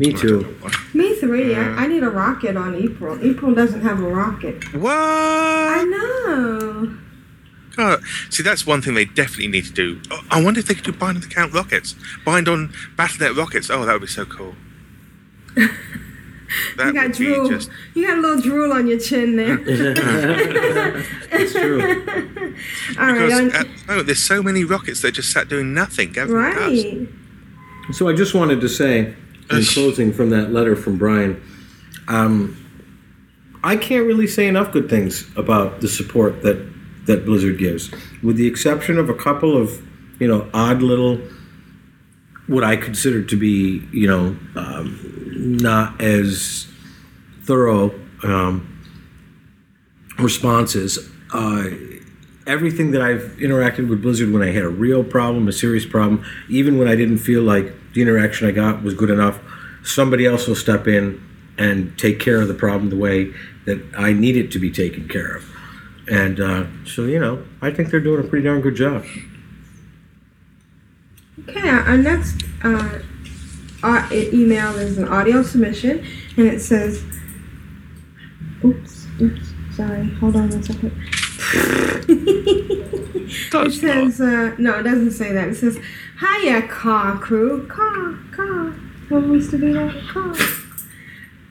[0.00, 0.56] Me too.
[0.94, 1.54] Me three.
[1.54, 1.74] I, uh.
[1.82, 3.18] I need a rocket on April.
[3.22, 4.64] April doesn't have a rocket.
[4.74, 4.92] What?
[4.96, 6.96] I know.
[7.76, 8.02] God.
[8.30, 10.00] See, that's one thing they definitely need to do.
[10.10, 11.94] Oh, I wonder if they could do bind on the count rockets.
[12.24, 13.68] Bind on Battle.net rockets.
[13.70, 14.54] Oh, that would be so cool.
[16.76, 17.48] That you got would be drool.
[17.48, 17.70] just.
[17.94, 19.56] You got a little drool on your chin there.
[21.32, 21.80] It's true.
[22.98, 23.14] All right.
[23.14, 26.10] Because on- at the moment, there's so many rockets that just sat doing nothing.
[26.10, 26.86] gathering dust.
[26.86, 27.94] right.
[27.94, 29.14] So I just wanted to say,
[29.50, 31.42] in closing from that letter from Brian,
[32.08, 32.56] um,
[33.62, 36.68] I can't really say enough good things about the support that
[37.06, 37.90] that Blizzard gives,
[38.22, 39.82] with the exception of a couple of
[40.20, 41.18] you know odd little
[42.46, 44.98] what I consider to be you know um,
[45.60, 46.66] not as
[47.42, 48.82] thorough um,
[50.18, 51.10] responses.
[51.32, 51.70] Uh,
[52.46, 56.24] everything that I've interacted with Blizzard when I had a real problem, a serious problem,
[56.48, 59.38] even when I didn't feel like the interaction I got was good enough,
[59.82, 61.24] somebody else will step in
[61.58, 63.32] and take care of the problem the way
[63.66, 65.44] that I need it to be taken care of.
[66.08, 69.04] And uh, so, you know, I think they're doing a pretty darn good job.
[71.48, 71.68] Okay.
[71.68, 76.04] Our our next uh, email is an audio submission,
[76.36, 77.02] and it says,
[78.64, 80.04] "Oops, oops, sorry.
[80.14, 80.92] Hold on one second."
[83.52, 85.48] it says, uh, no, it doesn't say that.
[85.48, 85.80] It says,
[86.20, 87.66] Hiya, car crew.
[87.66, 88.72] Car, car.
[89.08, 90.06] When we used to do that?
[90.08, 90.34] Car.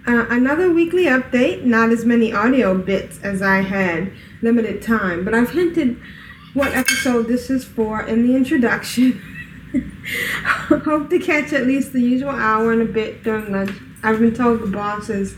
[0.08, 5.34] Uh, another weekly update, not as many audio bits as I had, limited time, but
[5.34, 5.98] I've hinted
[6.54, 9.22] what episode this is for in the introduction.
[10.70, 13.72] Hope to catch at least the usual hour and a bit during lunch.
[14.02, 15.36] I've been told the boss is,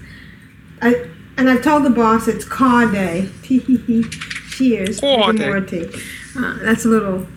[0.81, 3.29] I, and I've told the boss it's car day.
[3.43, 5.89] Cheers, and day.
[6.37, 7.27] Uh, that's a little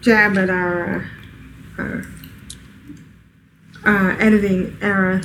[0.00, 1.04] jab at our, uh,
[1.78, 2.02] our
[3.86, 5.20] uh, editing error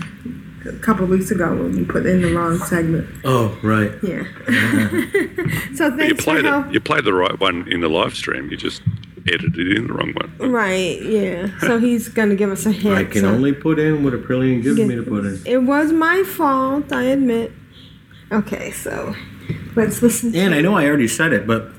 [0.66, 3.08] a couple of weeks ago when we put in the wrong segment.
[3.24, 3.92] Oh, right.
[4.04, 4.24] Yeah.
[5.76, 6.68] so But you thanks for played help.
[6.68, 6.74] it.
[6.74, 8.50] You played the right one in the live stream.
[8.52, 8.82] You just
[9.28, 10.52] edited in the wrong one.
[10.52, 11.58] Right, yeah.
[11.62, 12.96] So he's gonna give us a hint.
[12.96, 15.42] I can so- only put in what Aprillian gives me to put in.
[15.46, 17.52] It was my fault, I admit.
[18.32, 19.16] Okay, so
[19.76, 20.36] let's listen.
[20.36, 21.72] And I know I already said it, but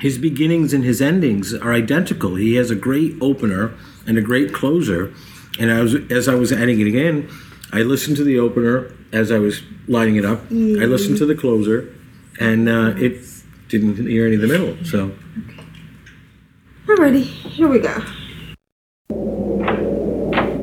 [0.00, 2.36] his beginnings and his endings are identical.
[2.36, 3.74] He has a great opener
[4.06, 5.12] and a great closer.
[5.58, 7.28] And I was, as I was adding it again,
[7.72, 10.40] I listened to the opener as I was lining it up.
[10.50, 11.92] I listened to the closer,
[12.38, 13.24] and uh, it
[13.68, 14.76] didn't hear any of the middle.
[14.84, 15.12] So
[16.86, 18.02] Alrighty, here we go.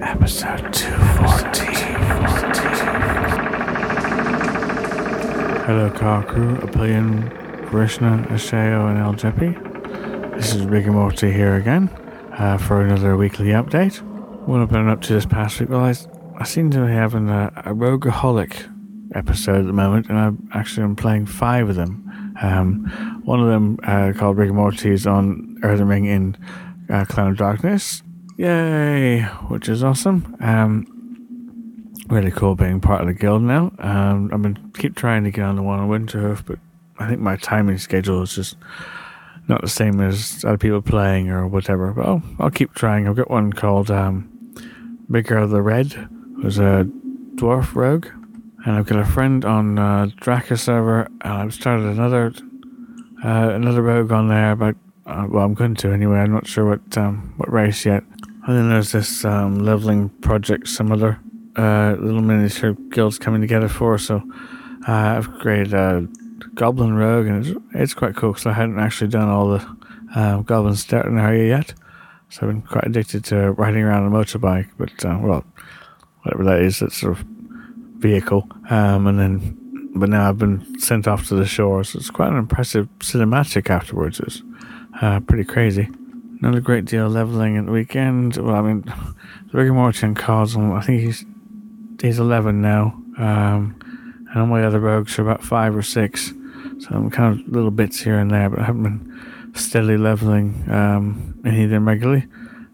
[0.01, 1.75] Episode 214.
[5.65, 7.44] Hello, car crew, Aprillian,
[7.75, 10.33] Vrishna, Ashayo, and Jeppy.
[10.37, 11.89] This is Rick and Morty here again
[12.31, 13.97] uh, for another weekly update.
[14.47, 15.67] What I've been up to this past week?
[15.67, 15.93] Well, I,
[16.39, 18.71] I seem to be having a, a rogueholic
[19.13, 22.33] episode at the moment, and I'm actually I'm playing five of them.
[22.41, 26.37] Um, one of them uh, called Rick and Morty is on Earthen Ring in
[26.89, 28.03] uh, Clown of Darkness.
[28.37, 29.23] Yay!
[29.49, 30.37] Which is awesome.
[30.39, 33.73] Um, really cool being part of the guild now.
[33.79, 36.59] Um, I've been keep trying to get on the one on Winterhoof, but
[36.97, 38.57] I think my timing schedule is just
[39.47, 41.91] not the same as other people playing or whatever.
[41.93, 43.07] But I'll, keep trying.
[43.07, 44.29] I've got one called um,
[45.09, 45.93] Bigger the Red,
[46.41, 46.87] who's a
[47.35, 48.07] dwarf rogue.
[48.65, 52.33] And I've got a friend on uh, Draka server, and I've started another
[53.23, 54.55] uh, another rogue on there.
[54.55, 56.17] But uh, well, I'm going to anyway.
[56.17, 58.03] I'm not sure what um, what race yet.
[58.47, 61.19] And then there's this um, leveling project, some other
[61.55, 63.97] uh, little miniature guilds coming together for.
[63.99, 64.23] So
[64.87, 66.07] uh, I've created a
[66.53, 69.77] Goblin Rogue, and it's, it's quite cool because I hadn't actually done all the
[70.15, 71.73] um, Goblin starting area yet.
[72.29, 75.45] So I've been quite addicted to riding around a motorbike, but uh, well,
[76.23, 77.25] whatever that is, that sort of
[77.97, 78.47] vehicle.
[78.69, 82.29] Um, and then, but now I've been sent off to the shore, so it's quite
[82.29, 84.19] an impressive cinematic afterwards.
[84.19, 84.41] It's
[85.01, 85.89] uh, pretty crazy.
[86.41, 88.37] Not a great deal of leveling at the weekend.
[88.37, 89.69] Well, I mean, the Rick
[90.03, 91.25] and and I think he's
[92.01, 93.01] he's 11 now.
[93.17, 93.79] Um,
[94.35, 96.33] and all my other rogues are about five or six.
[96.79, 100.69] So I'm kind of little bits here and there, but I haven't been steadily leveling
[100.69, 102.27] um, any of them regularly.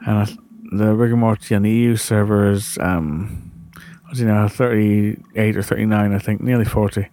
[0.07, 0.25] And I,
[0.71, 3.51] the and Morty on the EU server is, um,
[4.05, 7.07] what's he now, 38 or 39, I think, nearly 40.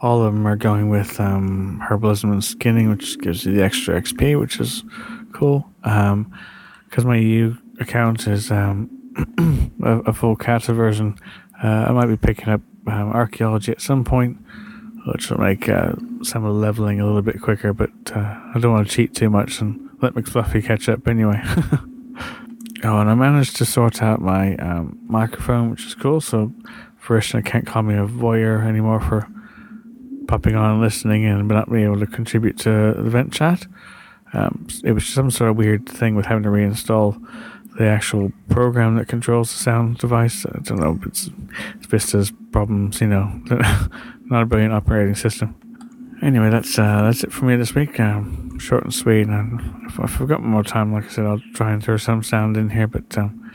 [0.00, 4.00] All of them are going with um, herbalism and skinning, which gives you the extra
[4.00, 4.84] XP, which is
[5.32, 5.68] cool.
[5.82, 8.88] Because my EU account is um,
[9.82, 11.18] a, a full Cata version,
[11.62, 14.38] uh, I might be picking up um, archaeology at some point,
[15.06, 15.92] which will make uh,
[16.22, 17.72] some of the leveling a little bit quicker.
[17.72, 21.40] But uh, I don't want to cheat too much and let McFluffy catch up anyway.
[22.84, 26.20] oh, and I managed to sort out my um, microphone, which is cool.
[26.20, 26.52] So
[27.02, 29.26] Vrishna can't call me a voyeur anymore for
[30.28, 33.66] popping on and listening and not being able to contribute to the event chat.
[34.32, 37.20] Um, it was some sort of weird thing with having to reinstall
[37.78, 40.44] the actual program that controls the sound device.
[40.46, 40.98] I don't know.
[41.06, 41.30] It's,
[41.76, 43.40] it's Vista's problems, you know.
[44.24, 45.54] Not a brilliant operating system.
[46.22, 47.98] Anyway, that's uh, that's it for me this week.
[47.98, 49.26] Um, short and sweet.
[49.26, 52.56] And if, I've got more time, like I said, I'll try and throw some sound
[52.56, 52.86] in here.
[52.86, 53.50] But um,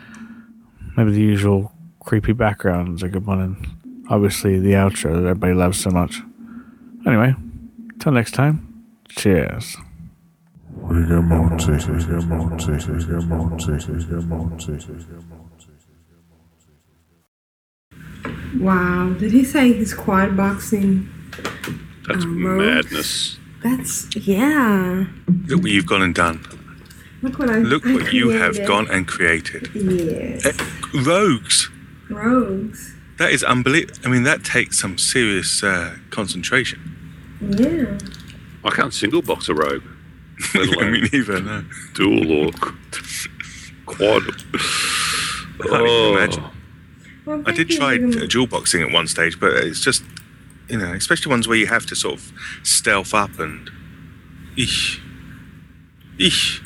[0.98, 5.54] maybe the usual creepy background is a good one, and obviously the outro that everybody
[5.54, 6.22] loves so much.
[7.06, 7.36] Anyway,
[8.00, 8.72] till next time.
[9.10, 9.78] Cheers.
[18.60, 21.10] Wow, did he say he's quad boxing?
[22.08, 23.38] That's um, madness.
[23.64, 25.06] That's yeah.
[25.48, 26.44] Look what you've gone and done.
[27.22, 29.70] Look what I Look I what you have gone and created.
[29.74, 30.52] Yes, Eh,
[31.04, 31.70] rogues.
[32.10, 32.96] rogues.
[33.18, 33.98] That is unbelievable.
[34.06, 36.80] I mean, that takes some serious uh, concentration.
[37.42, 37.98] Yeah.
[38.64, 39.84] I can't single box a rogue.
[40.54, 41.64] Let alone Me neither, no.
[41.94, 42.52] dual or
[43.86, 44.24] quad.
[44.24, 46.16] I can't even Oh.
[46.18, 46.44] imagine.
[47.26, 48.24] Well, I did try William.
[48.24, 50.04] uh, dual boxing at one stage, but it's just,
[50.70, 52.32] you know, especially ones where you have to sort of
[52.64, 53.70] stealth up and.
[54.58, 55.00] Eesh.
[56.18, 56.62] Eesh.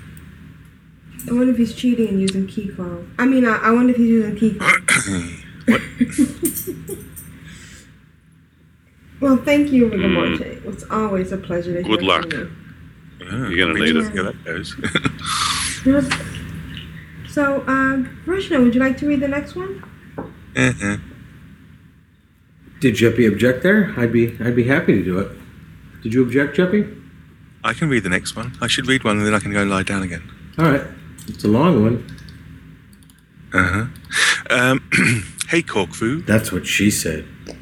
[1.29, 3.09] I wonder if he's cheating and using KeyClone.
[3.17, 5.45] I mean, I, I wonder if he's using KeyClone.
[9.21, 10.65] well, thank you, Rigamorte.
[10.65, 12.31] It's always a pleasure to Good hear luck.
[12.31, 12.68] from
[13.19, 14.07] You're going to need Yeah.
[14.07, 14.15] it.
[14.15, 14.75] Yeah, that goes.
[15.85, 16.01] you.
[17.29, 19.83] So, uh, Vrishna, would you like to read the next one?
[20.55, 20.97] uh-huh.
[22.79, 23.93] Did Jeppy object there?
[23.97, 25.29] I'd be I'd be happy to do it.
[26.01, 26.95] Did you object, Jeppy?
[27.63, 28.53] I can read the next one.
[28.61, 30.23] I should read one and then I can go lie down again.
[30.57, 30.81] All right.
[31.27, 32.17] It's a long one.
[33.53, 33.85] Uh huh.
[34.49, 34.89] Um,
[35.49, 36.25] hey, Corkfu.
[36.25, 37.25] That's what she said.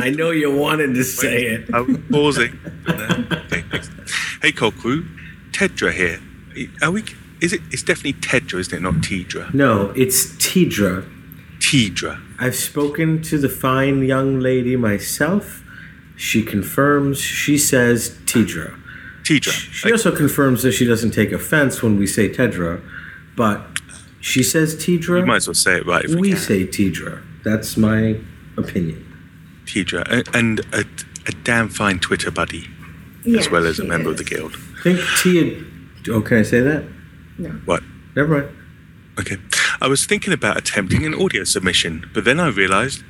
[0.00, 1.74] I know you wanted to say it.
[1.74, 2.56] I was pausing.
[2.86, 2.94] No.
[2.94, 3.77] Okay, thanks.
[4.40, 5.04] Hey, Corkfu.
[5.50, 6.20] Tedra here.
[6.80, 7.04] Are we?
[7.40, 7.60] Is it?
[7.70, 8.82] It's definitely Tedra, isn't it?
[8.82, 9.52] Not Tidra.
[9.52, 11.08] No, it's Tidra.
[11.58, 12.20] Tidra.
[12.38, 15.62] I've spoken to the fine young lady myself.
[16.16, 17.20] She confirms.
[17.20, 18.78] She says Tidra.
[19.22, 19.50] Tidra.
[19.50, 22.80] She also confirms that she doesn't take offense when we say Tedra,
[23.36, 23.80] but
[24.20, 25.20] she says Tidra.
[25.20, 27.22] You might as well say it right if we, we say Tidra.
[27.44, 28.20] That's my
[28.56, 29.04] opinion.
[29.66, 30.84] Tidra, and a,
[31.26, 32.68] a damn fine Twitter buddy,
[33.28, 34.26] Yeah, as well as a she member of is.
[34.26, 34.56] the guild.
[34.78, 35.64] I think Tia.
[36.14, 36.84] Oh, can I say that?
[37.38, 37.50] No.
[37.66, 37.82] What?
[38.16, 38.56] Never mind.
[39.18, 39.36] Okay.
[39.80, 43.02] I was thinking about attempting an audio submission, but then I realised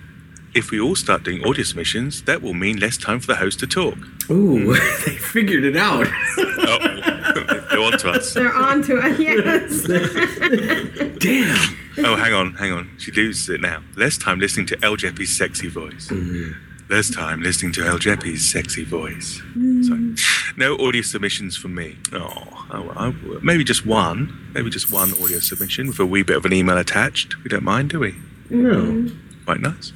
[0.55, 3.61] if we all start doing audio submissions, that will mean less time for the host
[3.61, 3.97] to talk.
[4.31, 4.75] Ooh,
[5.07, 6.07] they figured it out.
[6.39, 8.35] Oh, go on to us.
[8.35, 9.19] They're on to us.
[9.21, 9.83] yes.
[11.19, 11.77] Damn.
[12.05, 12.91] Oh, hang on, hang on.
[12.99, 13.83] She loses it now.
[13.97, 16.09] Less time listening to El Jeppy's sexy voice.
[16.09, 16.53] Mm-hmm.
[16.89, 19.43] Less time listening to El Jeppy's sexy voice.
[19.83, 20.15] Sorry.
[20.57, 21.97] No audio submissions from me.
[22.13, 24.51] Oh, oh, I- maybe just one.
[24.55, 27.37] Maybe just one audio submission with a wee bit of an email attached.
[27.45, 28.15] We don't mind, do we?
[28.49, 28.75] No.
[28.75, 29.45] Mm-hmm.
[29.45, 29.93] Quite nice.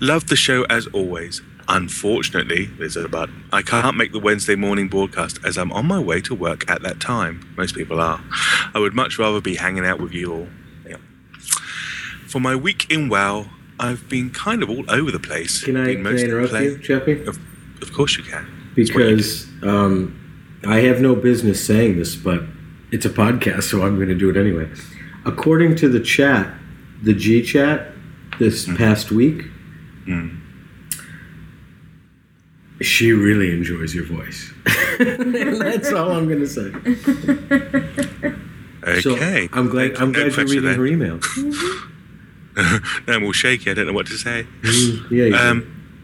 [0.00, 1.40] Love the show as always.
[1.66, 3.30] Unfortunately, there's a but.
[3.52, 6.82] I can't make the Wednesday morning broadcast as I'm on my way to work at
[6.82, 7.54] that time.
[7.56, 8.20] Most people are.
[8.74, 10.48] I would much rather be hanging out with you all.
[10.86, 10.96] Yeah.
[12.26, 13.46] For my week in WoW,
[13.80, 15.62] I've been kind of all over the place.
[15.64, 17.26] Can I, can I interrupt playing- you, Jeppy?
[17.26, 17.38] Of,
[17.82, 18.46] of course you can.
[18.74, 20.14] Because um,
[20.66, 22.42] I have no business saying this, but
[22.92, 24.68] it's a podcast, so I'm going to do it anyway.
[25.24, 26.52] According to the chat,
[27.02, 27.92] the G chat
[28.38, 29.42] this past week,
[32.80, 34.52] she really enjoys your voice.
[34.98, 36.72] That's all I'm going to say.
[39.02, 39.48] So, Okay.
[39.52, 39.96] I'm glad.
[39.96, 40.76] I'm No glad you're reading then.
[40.78, 41.20] her email.
[42.58, 43.70] no, I'm all shaky.
[43.70, 44.46] I don't know what to say.
[44.62, 45.40] Mm, yeah.
[45.40, 46.02] Um,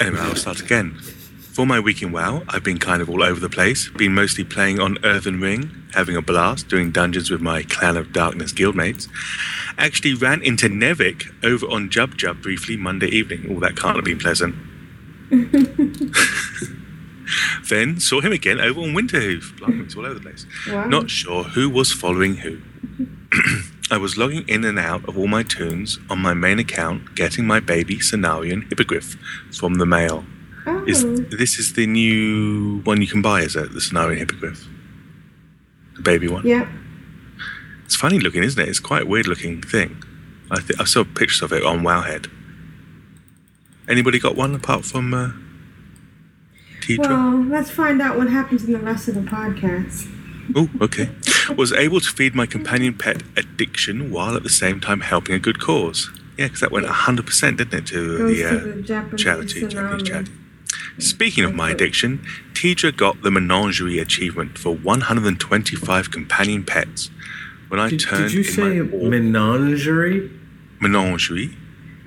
[0.00, 0.98] anyway, I'll start again.
[1.58, 3.88] For my week in WoW, I've been kind of all over the place.
[3.88, 8.12] Been mostly playing on Earthen Ring, having a blast, doing dungeons with my Clan of
[8.12, 9.08] Darkness guildmates.
[9.76, 13.50] Actually ran into Nevik over on Jub Jub briefly Monday evening.
[13.50, 14.54] All that can't have been pleasant.
[17.68, 19.58] then saw him again over on Winterhoof.
[19.58, 20.46] Blimey, it's all over the place.
[20.68, 20.84] Wow.
[20.84, 22.60] Not sure who was following who.
[23.90, 27.46] I was logging in and out of all my toons on my main account, getting
[27.46, 29.16] my baby Cenarian Hippogriff
[29.56, 30.24] from the mail.
[30.66, 30.84] Oh.
[30.86, 33.40] Is this is the new one you can buy?
[33.42, 34.66] Is it the Cenarian Hippogriff?
[35.96, 36.46] The baby one.
[36.46, 36.68] yeah.
[37.86, 38.68] It's funny looking, isn't it?
[38.68, 40.02] It's quite a weird looking thing.
[40.50, 42.30] I th- I saw pictures of it on Wowhead.
[43.88, 45.30] Anybody got one apart from uh,
[46.82, 47.08] Tidra?
[47.08, 50.06] Well, let's find out what happens in the rest of the podcast.
[50.54, 51.08] Oh, okay.
[51.56, 55.38] Was able to feed my companion pet addiction while at the same time helping a
[55.38, 56.10] good cause.
[56.36, 59.60] Yeah, because that went 100%, didn't it, to Goes the, uh, to the Japanese charity,
[59.62, 59.70] tsunami.
[59.70, 60.32] Japanese charity.
[60.98, 67.10] Speaking of my addiction, Tidra got the menagerie achievement for 125 companion pets.
[67.68, 70.30] When I Did, turned did you in say my all- menagerie?
[70.80, 71.56] menagerie,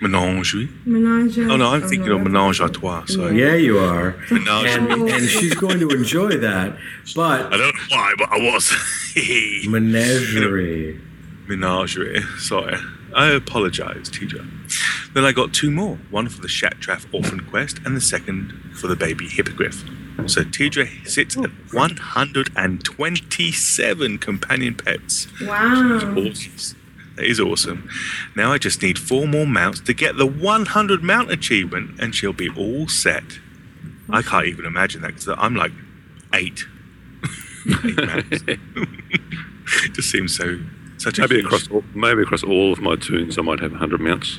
[0.00, 0.68] Menagerie?
[0.84, 1.44] menagerie.
[1.46, 1.52] Menage.
[1.52, 3.04] Oh no, I'm thinking of that's- menage à trois.
[3.06, 4.14] Sorry, Yeah, you are.
[4.30, 4.92] Menagerie.
[4.92, 6.76] And, and she's going to enjoy that.
[7.14, 8.72] But I don't know why, but I was.
[9.68, 11.00] menagerie.
[11.48, 12.22] Menagerie.
[12.38, 12.76] Sorry.
[13.14, 14.44] I apologise, Tidra.
[15.14, 18.88] Then I got two more one for the Shattrath Orphan Quest and the second for
[18.88, 19.84] the baby Hippogriff.
[20.26, 25.28] So Tidra sits at 127 companion pets.
[25.40, 26.00] Wow.
[26.16, 26.76] Awesome.
[27.16, 27.88] That is awesome.
[28.36, 32.32] Now I just need four more mounts to get the 100 mount achievement, and she'll
[32.32, 33.24] be all set.
[34.10, 35.72] I can't even imagine that because I'm like
[36.34, 36.64] eight.
[37.84, 38.42] eight mounts.
[38.46, 38.60] it
[39.94, 40.58] just seems so
[40.98, 44.00] such Maybe huge- across all, maybe across all of my toons, I might have 100
[44.00, 44.38] mounts.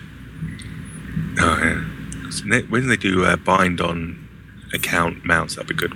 [1.39, 2.61] Oh yeah.
[2.69, 4.27] When they do uh, bind on
[4.73, 5.93] account mounts, that'd be good.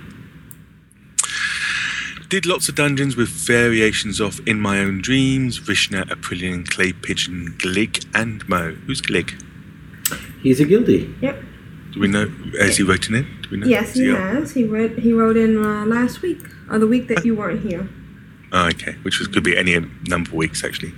[2.32, 7.54] Did lots of dungeons with variations of In My Own Dreams, Vrishna, Aprillian, Clay Pigeon,
[7.58, 8.70] Glig, and Mo.
[8.86, 9.34] Who's Glig?
[10.42, 11.14] He's a guildie.
[11.20, 11.42] Yep.
[11.92, 12.28] Do we know?
[12.58, 13.26] Has he written in?
[13.42, 13.66] Do we know?
[13.66, 14.52] Yes, he Is has.
[14.52, 14.98] He read.
[14.98, 16.40] He wrote in uh, last week,
[16.70, 17.86] or the week that you weren't here.
[18.50, 20.94] Oh, okay, which was, could be any number of weeks actually.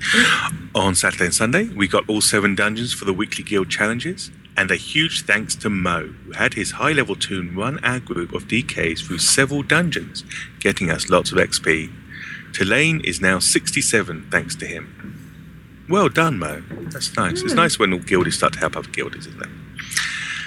[0.73, 4.71] On Saturday and Sunday, we got all seven dungeons for the weekly guild challenges, and
[4.71, 8.45] a huge thanks to Mo, who had his high level toon run our group of
[8.49, 10.25] DKs through several dungeons,
[10.61, 11.91] getting us lots of XP.
[12.53, 15.85] Tulane is now 67 thanks to him.
[15.89, 16.63] Well done, Mo.
[16.93, 17.43] That's nice.
[17.43, 17.57] It's Mm.
[17.57, 19.49] nice when all guildies start to help other guildies, isn't it?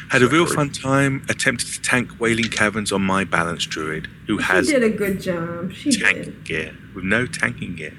[0.10, 4.38] Had a real fun time attempting to tank Wailing Caverns on my balance druid, who
[4.38, 5.74] has she did a good job.
[5.74, 6.00] She did.
[6.02, 7.94] tanking gear with no tanking gear.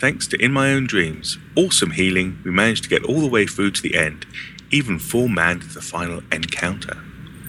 [0.00, 3.46] Thanks to In My Own Dreams, awesome healing, we managed to get all the way
[3.46, 4.26] through to the end,
[4.70, 6.96] even four man the final encounter.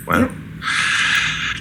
[0.08, 0.32] Wow.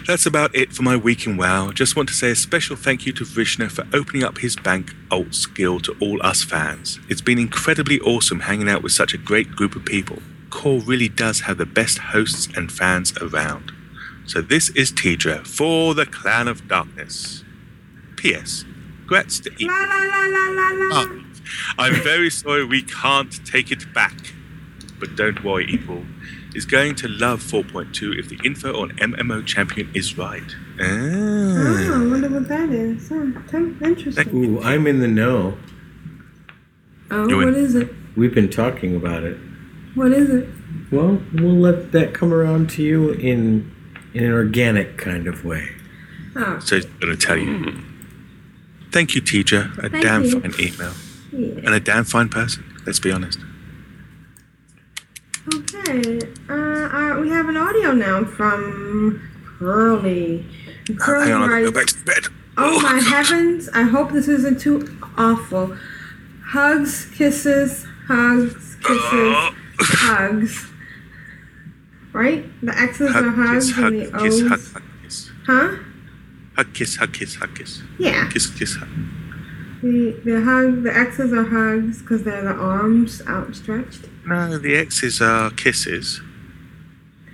[0.06, 1.72] That's about it for my week in WoW.
[1.72, 4.94] Just want to say a special thank you to Vrishna for opening up his bank
[5.10, 6.98] alt skill to all us fans.
[7.10, 10.22] It's been incredibly awesome hanging out with such a great group of people.
[10.48, 13.72] Core really does have the best hosts and fans around.
[14.24, 17.44] So this is Tidra for the Clan of Darkness.
[18.16, 18.64] P.S.
[19.08, 20.88] Grats to La la la la la la.
[20.92, 21.22] Oh,
[21.78, 24.14] I'm very sorry we can't take it back.
[25.00, 26.04] But don't worry, Equal
[26.54, 30.42] is going to love 4.2 if the info on MMO Champion is right.
[30.80, 30.84] Oh, Ah.
[30.84, 32.10] I ah.
[32.10, 33.08] wonder what that is.
[33.12, 33.32] Oh,
[33.82, 34.44] interesting.
[34.44, 35.56] Ooh, I'm in the know.
[37.10, 37.90] Oh, You what in- is it?
[38.16, 39.38] We've been talking about it.
[39.94, 40.48] What is it?
[40.90, 43.70] Well, we'll let that come around to you in
[44.14, 45.68] in an organic kind of way.
[46.34, 47.46] Oh, So I'm going to tell you.
[47.46, 47.84] Mm.
[48.90, 49.70] Thank you, teacher.
[49.78, 50.40] A Thank damn you.
[50.40, 50.92] fine email.
[51.32, 51.60] yeah.
[51.64, 53.38] And a damn fine person, let's be honest.
[55.54, 56.20] Okay.
[56.48, 59.20] Uh, uh, we have an audio now from
[59.58, 60.44] Curly.
[60.98, 62.24] Curly I'll writes, go back to bed.
[62.56, 63.68] Oh my heavens!
[63.72, 65.76] I hope this isn't too awful.
[66.44, 70.66] Hugs, kisses, hugs, kisses, hugs.
[72.12, 72.44] Right?
[72.62, 74.48] The X's are hugs kiss, hug, and the kiss, O's.
[74.48, 75.30] hug, hug, kiss.
[75.46, 75.76] Huh?
[76.58, 77.82] Hug, kiss, hug, kiss, hug, kiss.
[78.00, 78.28] Yeah.
[78.32, 78.88] Kiss, kiss, hug.
[79.80, 84.08] The the hug the X's are hugs because they're the arms outstretched.
[84.26, 86.20] No, the X's are kisses.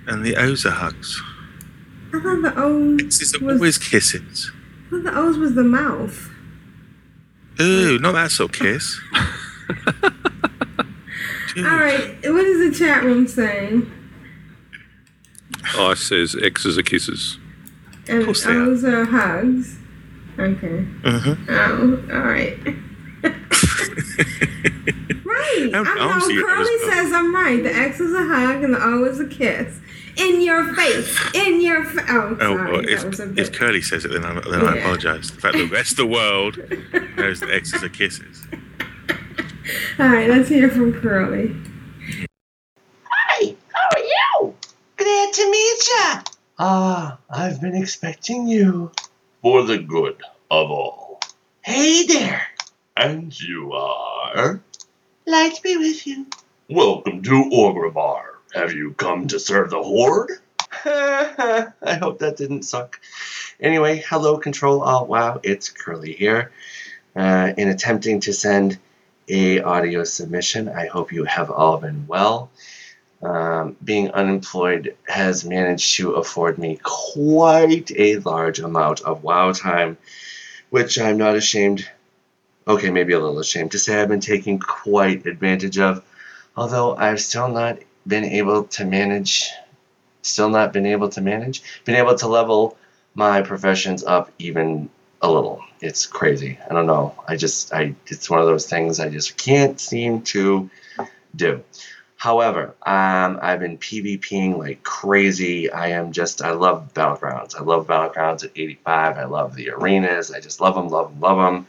[0.05, 1.23] And the O's are hugs.
[2.13, 4.51] I thought the O's X's are was always kisses.
[4.85, 6.29] I thought the O's was the mouth.
[7.59, 9.01] Ooh, not that sort of kiss.
[11.57, 13.91] All right, what is the chat room saying?
[15.75, 17.39] I says X's are kisses.
[18.07, 18.61] And course they are.
[18.61, 19.77] O's are hugs.
[20.37, 20.85] Okay.
[21.03, 21.45] Mm-hmm.
[21.49, 22.57] Oh, all right.
[25.25, 25.73] right.
[25.73, 25.95] How I know.
[25.95, 27.63] clumsy you Curly says I'm right.
[27.63, 29.79] The X is a hug and the O is a kiss.
[30.17, 31.35] In your face.
[31.35, 32.05] In your face.
[32.09, 32.71] Oh, Oh, sorry.
[32.71, 33.51] well, that if, was a if.
[33.51, 35.29] Curly says it, then I, then I apologise.
[35.31, 36.57] In fact, the rest of the world
[37.17, 38.43] knows that X's are kisses.
[39.99, 41.53] All right, let's hear from Curly.
[43.09, 44.53] Hi, how are you?
[44.97, 46.21] Glad to meet ya.
[46.57, 48.89] Ah, I've been expecting you.
[49.41, 51.19] For the good of all.
[51.61, 52.43] Hey there.
[52.95, 54.61] And you are?
[55.25, 56.27] Like to be with you.
[56.69, 58.35] Welcome to Orgrimmar.
[58.53, 60.31] Have you come to serve the Horde?
[60.85, 63.01] I hope that didn't suck.
[63.59, 65.41] Anyway, hello, Ctrl Alt WoW.
[65.43, 66.53] It's Curly here.
[67.17, 68.79] Uh, in attempting to send
[69.27, 72.49] a audio submission, I hope you have all been well.
[73.21, 79.97] Um, being unemployed has managed to afford me quite a large amount of WoW time,
[80.69, 81.89] which I'm not ashamed,
[82.67, 86.03] okay, maybe a little ashamed to say I've been taking quite advantage of.
[86.55, 89.49] Although I've still not been able to manage,
[90.21, 92.77] still not been able to manage, been able to level
[93.15, 94.89] my professions up even
[95.21, 95.61] a little.
[95.81, 96.59] It's crazy.
[96.69, 97.15] I don't know.
[97.27, 100.69] I just, I, it's one of those things I just can't seem to
[101.35, 101.63] do.
[102.17, 105.69] However, um, I've been PvPing like crazy.
[105.69, 107.55] I am just, I love Battlegrounds.
[107.55, 109.17] I love Battlegrounds at 85.
[109.17, 110.31] I love the arenas.
[110.31, 111.67] I just love them, love them, love them.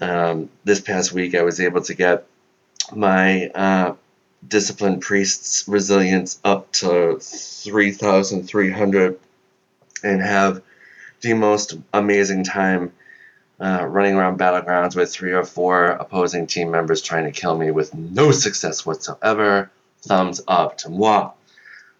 [0.00, 2.26] Um, this past week, I was able to get
[2.94, 3.94] my uh,
[4.46, 9.20] Disciplined Priest's resilience up to 3,300
[10.02, 10.62] and have
[11.20, 12.92] the most amazing time
[13.60, 17.70] uh, running around battlegrounds with three or four opposing team members trying to kill me
[17.70, 19.70] with no success whatsoever.
[20.02, 21.30] Thumbs up to moi.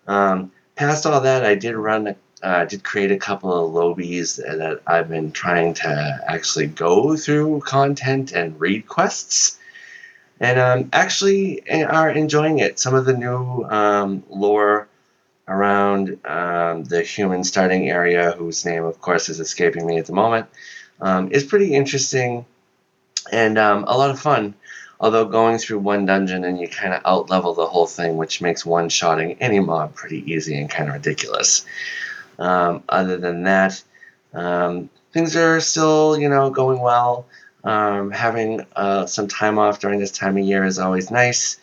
[0.06, 4.82] Um, past all that, I did run, uh, did create a couple of lowbies that
[4.86, 9.58] I've been trying to actually go through content and read quests,
[10.40, 12.78] and um, actually are enjoying it.
[12.78, 14.88] Some of the new um, lore
[15.46, 20.12] around um, the human starting area, whose name, of course, is escaping me at the
[20.12, 20.46] moment,
[21.00, 22.44] um, is pretty interesting
[23.32, 24.54] and um, a lot of fun.
[25.00, 28.40] Although going through one dungeon and you kind of out level the whole thing, which
[28.40, 31.66] makes one shotting any mob pretty easy and kind of ridiculous.
[32.38, 33.82] Um, other than that,
[34.32, 37.26] um, things are still, you know, going well.
[37.64, 41.58] Um, having uh, some time off during this time of year is always nice.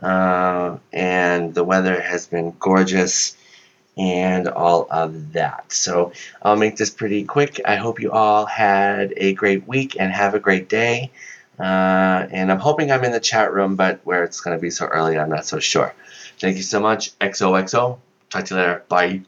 [0.00, 3.36] Uh, and the weather has been gorgeous
[3.98, 5.72] and all of that.
[5.72, 6.12] So
[6.42, 7.60] I'll make this pretty quick.
[7.64, 11.10] I hope you all had a great week and have a great day.
[11.58, 14.70] Uh, and I'm hoping I'm in the chat room, but where it's going to be
[14.70, 15.92] so early, I'm not so sure.
[16.38, 17.18] Thank you so much.
[17.18, 17.98] XOXO.
[18.30, 18.84] Talk to you later.
[18.88, 19.22] Bye.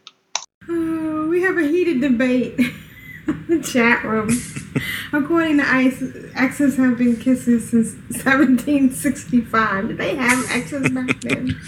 [0.69, 2.57] Oh, we have a heated debate
[3.27, 4.31] in the chat room.
[5.13, 6.03] According to ICE,
[6.37, 7.95] exes have been kissing since
[8.25, 9.89] 1765.
[9.89, 11.61] Did they have exes back then?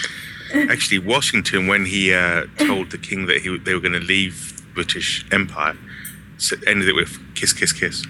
[0.55, 4.63] Actually, Washington, when he uh, told the king that he, they were going to leave
[4.75, 5.77] British Empire,
[6.67, 8.05] ended it with kiss, kiss, kiss.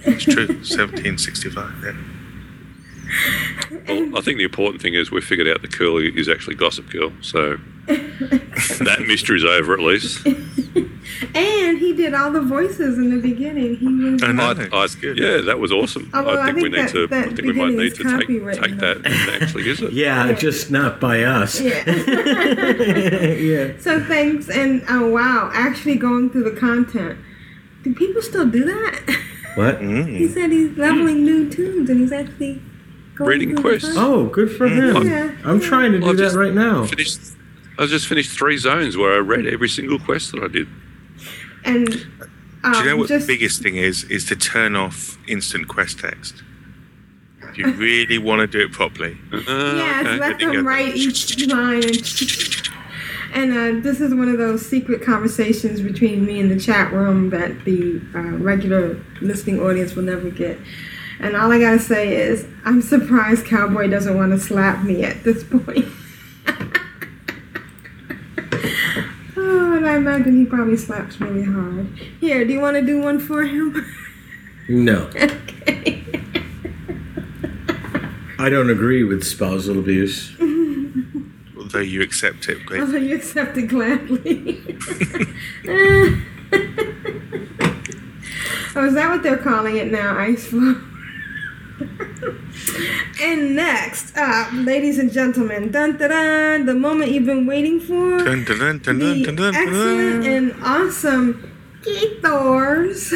[0.00, 0.46] It's true.
[0.46, 1.82] 1765.
[1.82, 2.13] Yeah.
[3.88, 6.90] Well, I think the important thing is we've figured out the Curly is actually Gossip
[6.90, 10.26] Girl, so that mystery's over at least.
[11.34, 13.76] And he did all the voices in the beginning.
[13.76, 14.22] He was.
[14.22, 16.10] Oh, I, I, yeah, that was awesome.
[16.14, 17.16] Although I think, I we think need to.
[17.16, 19.92] I think we might need to take, copywritten, take that and actually use it.
[19.92, 21.60] Yeah, just not by us.
[21.64, 21.88] Yeah.
[21.88, 23.72] yeah.
[23.78, 27.18] So thanks, and oh wow, actually going through the content.
[27.82, 29.20] Do people still do that?
[29.54, 29.80] What?
[30.14, 32.62] He said he's leveling new toons, and he's actually
[33.14, 33.94] going Reading through quests.
[33.96, 34.96] Oh, good for Mm.
[35.02, 35.06] him.
[35.08, 35.30] Yeah.
[35.44, 36.84] I'm trying to do I've that just right now.
[36.86, 37.20] Finished.
[37.78, 40.68] I just finished three zones where I read every single quest that I did.
[41.64, 41.88] And
[42.62, 44.04] um, Do you know what just the biggest thing is?
[44.04, 46.42] Is to turn off instant quest text.
[47.42, 49.16] If you really want to do it properly.
[49.32, 51.82] yes, let them write each line.
[53.34, 56.92] And, and uh, this is one of those secret conversations between me and the chat
[56.92, 60.58] room that the uh, regular listening audience will never get.
[61.20, 65.22] And all I gotta say is, I'm surprised Cowboy doesn't want to slap me at
[65.24, 65.86] this point.
[69.36, 71.86] oh, and I imagine he probably slaps really hard.
[72.20, 73.86] Here, do you want to do one for him?
[74.68, 75.10] No.
[75.66, 76.04] Okay.
[78.38, 80.36] I don't agree with spousal abuse.
[81.56, 82.82] Although you accept it, great.
[82.82, 84.62] Although you accept it gladly.
[88.76, 90.18] oh, is that what they're calling it now?
[90.18, 90.74] Ice flow.
[93.22, 98.18] and next up, ladies and gentlemen, dun dun dun, the moment you've been waiting for.
[98.18, 101.52] Dun, dun, dun, dun, dun, the dun, dun, excellent and awesome
[101.82, 103.12] Keithors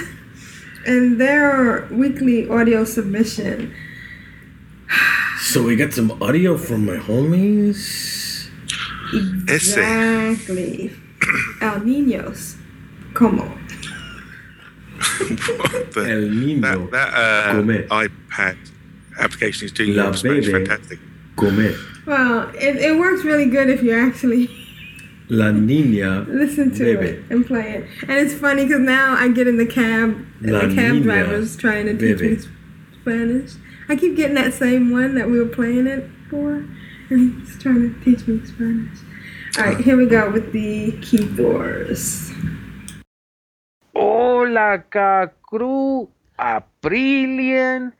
[0.87, 3.75] and their weekly audio submission.
[5.39, 8.51] So we got some audio from my homies.
[9.49, 10.91] Exactly.
[11.63, 12.57] El Niños.
[13.15, 13.57] Como.
[15.95, 18.57] The- that that uh, iPad
[19.19, 20.99] application is doing La your Spanish fantastic.
[21.36, 21.74] Come.
[22.07, 24.49] Well, it, it works really good if you actually
[25.28, 26.27] La niña.
[26.43, 27.07] listen to Baby.
[27.19, 27.85] it and play it.
[28.03, 31.03] And it's funny because now I get in the cab, and La the cab niña.
[31.03, 32.39] driver's trying to teach me
[33.01, 33.53] Spanish.
[33.89, 36.65] I keep getting that same one that we were playing it for,
[37.11, 38.99] and he's trying to teach me Spanish.
[39.59, 42.32] All right, here we go with the Keithors.
[43.99, 46.07] Hola, Cacru,
[46.39, 47.93] Aprillian,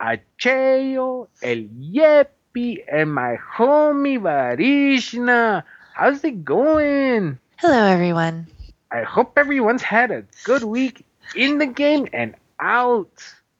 [0.00, 1.62] Acheo, El
[1.94, 5.62] Yepi, and my homie Varishna.
[5.92, 7.38] How's it going?
[7.58, 8.48] Hello, everyone.
[8.90, 11.06] I hope everyone's had a good week
[11.36, 13.14] in the game and out.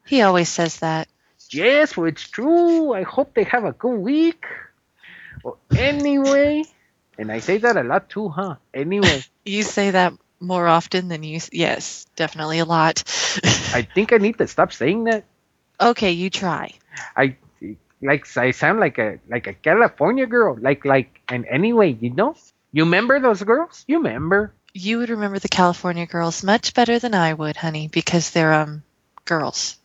[0.05, 1.07] He always says that.
[1.51, 2.93] Yes, well, it's true.
[2.93, 4.45] I hope they have a good week.
[5.45, 6.65] Well, anyway,
[7.17, 8.57] and I say that a lot too, huh?
[8.75, 10.15] Anyway, You say that
[10.45, 11.41] more often than you.
[11.53, 13.03] Yes, definitely a lot.
[13.75, 15.25] I think I need to stop saying that.
[15.81, 16.73] Okay, you try.
[17.17, 17.37] I
[18.03, 20.57] like I sound like a like a California girl.
[20.61, 22.37] Like like and anyway, you know?
[22.73, 23.85] You remember those girls?
[23.87, 24.53] You remember?
[24.73, 28.83] You would remember the California girls much better than I would, honey, because they're um
[29.25, 29.77] girls.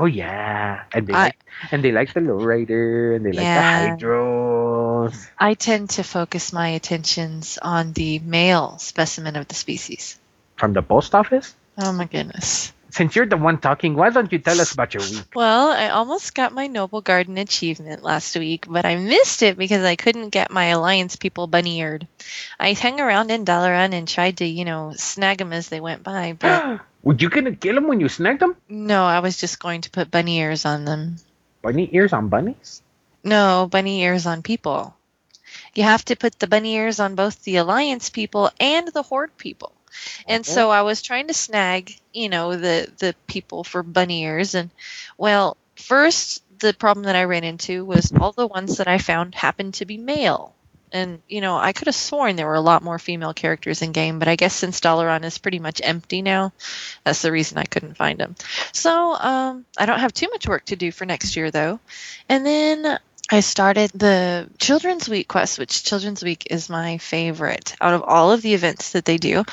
[0.00, 0.84] Oh yeah.
[0.94, 1.38] And they I- like
[1.70, 3.92] and they like the lowrider and they Yeah.
[3.92, 5.28] like the hydros.
[5.38, 10.18] I tend to focus my attentions on the male specimen of the species.
[10.56, 11.54] From the post office?
[11.76, 12.72] Oh my goodness.
[12.88, 15.36] Since you're the one talking, why don't you tell us about your week?
[15.36, 19.96] Well, I almost got my Noblegarden achievement last week, but I missed it because I
[19.96, 22.08] couldn't get my Alliance people bunny eared.
[22.58, 26.02] I hung around in Dalaran and tried to, you know, snag them as they went
[26.02, 28.56] by, but Were you gonna kill them when you snagged them?
[28.68, 31.16] no, I was just going to put bunny ears on them.
[31.62, 32.82] Bunny ears on bunnies?
[33.24, 34.96] No, bunny ears on people.
[35.74, 39.36] You have to put the bunny ears on both the Alliance people and the Horde
[39.36, 39.72] people.
[40.26, 44.54] And so I was trying to snag, you know, the the people for bunny ears
[44.54, 44.70] and
[45.18, 49.34] well, first the problem that I ran into was all the ones that I found
[49.34, 50.54] happened to be male.
[50.92, 53.92] And, you know, I could have sworn there were a lot more female characters in
[53.92, 56.52] game, but I guess since Dalaran is pretty much empty now,
[57.04, 58.34] that's the reason I couldn't find them.
[58.72, 61.78] So, um, I don't have too much work to do for next year, though.
[62.28, 62.98] And then
[63.32, 68.32] I started the Children's Week quest, which Children's Week is my favorite out of all
[68.32, 69.44] of the events that they do.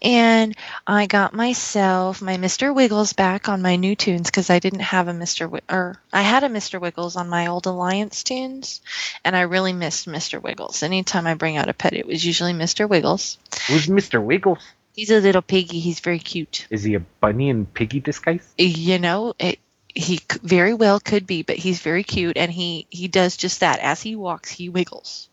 [0.00, 0.54] And
[0.86, 2.72] I got myself my Mr.
[2.72, 5.40] Wiggles back on my new toons because I didn't have a Mr.
[5.40, 6.80] Wi- or I had a Mr.
[6.80, 8.80] Wiggles on my old Alliance toons,
[9.24, 10.40] and I really missed Mr.
[10.40, 10.84] Wiggles.
[10.84, 12.88] Anytime I bring out a pet, it was usually Mr.
[12.88, 13.36] Wiggles.
[13.66, 14.22] Who's Mr.
[14.22, 14.60] Wiggles?
[14.94, 15.80] He's a little piggy.
[15.80, 16.66] He's very cute.
[16.70, 18.46] Is he a bunny in piggy disguise?
[18.56, 19.58] You know, it,
[19.94, 23.80] he very well could be, but he's very cute, and he he does just that.
[23.80, 25.28] As he walks, he wiggles.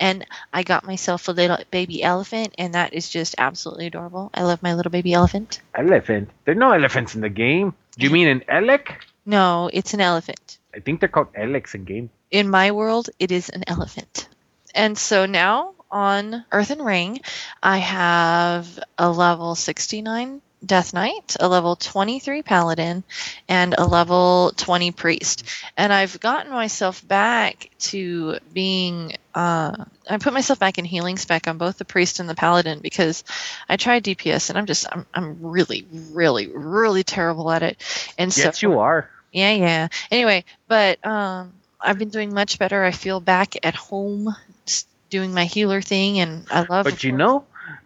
[0.00, 4.30] And I got myself a little baby elephant, and that is just absolutely adorable.
[4.34, 5.60] I love my little baby elephant.
[5.74, 6.30] Elephant.
[6.44, 7.74] There are no elephants in the game.
[7.96, 8.96] Do you mean an elekk?
[9.24, 10.58] No, it's an elephant.
[10.74, 12.10] I think they're called elekks in game.
[12.30, 14.28] In my world, it is an elephant.
[14.74, 17.20] And so now on Earthen Ring,
[17.62, 23.04] I have a level 69 Death Knight, a level 23 Paladin,
[23.48, 25.44] and a level 20 Priest.
[25.76, 29.12] And I've gotten myself back to being.
[29.34, 32.78] Uh, I put myself back in healing spec on both the Priest and the Paladin
[32.80, 33.24] because
[33.68, 34.86] I tried DPS and I'm just.
[34.90, 37.82] I'm, I'm really, really, really terrible at it.
[38.18, 38.44] And so.
[38.44, 39.10] yes, you are.
[39.32, 39.88] Yeah, yeah.
[40.10, 42.84] Anyway, but um, I've been doing much better.
[42.84, 44.34] I feel back at home
[45.10, 46.84] doing my healer thing, and I love.
[46.84, 47.44] But you know,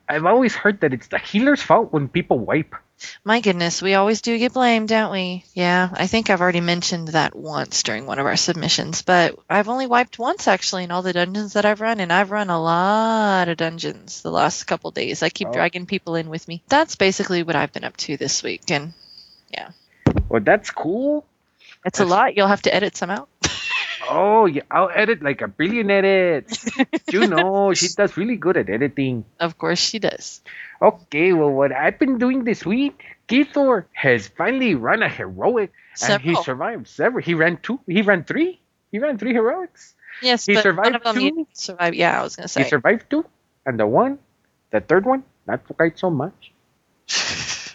[0.08, 2.74] I've always heard that it's the healer's fault when people wipe.
[3.24, 5.44] My goodness, we always do get blamed, don't we?
[5.54, 9.68] Yeah, I think I've already mentioned that once during one of our submissions, but I've
[9.68, 12.60] only wiped once actually in all the dungeons that I've run, and I've run a
[12.60, 15.22] lot of dungeons the last couple days.
[15.22, 15.52] I keep Oh.
[15.52, 16.62] dragging people in with me.
[16.68, 18.94] That's basically what I've been up to this week, and
[19.52, 19.68] yeah,
[20.28, 21.24] Well, that's cool.
[21.84, 22.36] it's a lot.
[22.36, 23.28] You'll have to edit some out.
[24.08, 26.68] Oh, yeah, I'll edit like a billion edits.
[27.12, 29.24] you know, she does really good at editing.
[29.38, 30.40] Of course she does.
[30.80, 35.72] Okay, well, what I've been doing this week, Keithor has finally run a heroic,
[36.02, 37.22] and he survived several.
[37.22, 37.80] He ran two.
[37.86, 38.60] He ran three.
[38.90, 39.94] He ran three heroics.
[40.22, 41.46] Yes, He but survived one of them two?
[41.46, 41.92] you.
[41.92, 42.62] Yeah, I was gonna say.
[42.62, 43.24] He survived two,
[43.66, 44.18] and the one,
[44.70, 46.52] the third one, not quite so much.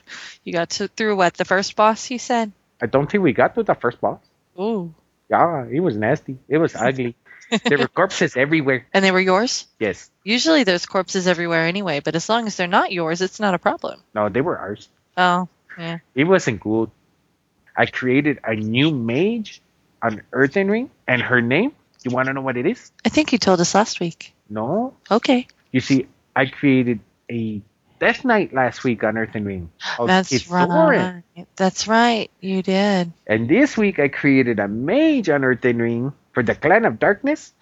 [0.44, 2.12] You got to, through what the first boss?
[2.12, 2.52] You said.
[2.82, 4.20] I don't think we got to the first boss.
[4.60, 4.94] Ooh.
[5.30, 6.38] Yeah, it was nasty.
[6.48, 7.16] It was ugly.
[7.66, 8.86] there were corpses everywhere.
[8.94, 9.68] And they were yours.
[9.80, 10.10] Yes.
[10.24, 13.60] Usually there's corpses everywhere anyway, but as long as they're not yours, it's not a
[13.60, 14.02] problem.
[14.14, 14.90] No, they were ours.
[15.18, 15.48] Oh,
[15.78, 16.00] yeah.
[16.16, 16.90] It wasn't good.
[17.76, 19.62] I created a new mage
[20.02, 21.72] on Earthen Ring, and her name.
[22.04, 22.92] You want to know what it is?
[23.06, 24.34] I think you told us last week.
[24.50, 24.94] No.
[25.10, 25.48] Okay.
[25.72, 27.00] You see, I created
[27.32, 27.62] a
[28.04, 29.72] Death Knight last week on Earthen Ring.
[29.98, 31.24] of That's right.
[31.56, 32.30] That's right.
[32.42, 33.14] You did.
[33.26, 37.54] And this week I created a mage on Earthen Ring for the Clan of Darkness,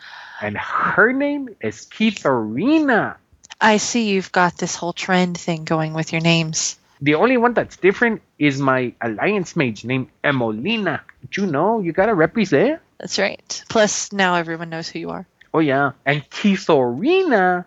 [0.42, 3.18] and her name is Keithorina.
[3.62, 6.80] I see you've got this whole trend thing going with your names.
[7.02, 11.02] The only one that's different is my alliance mage named Emolina.
[11.30, 12.82] Do You know, you gotta represent.
[12.98, 13.64] That's right.
[13.70, 15.28] Plus, now everyone knows who you are.
[15.54, 17.66] Oh yeah, and Keithorina,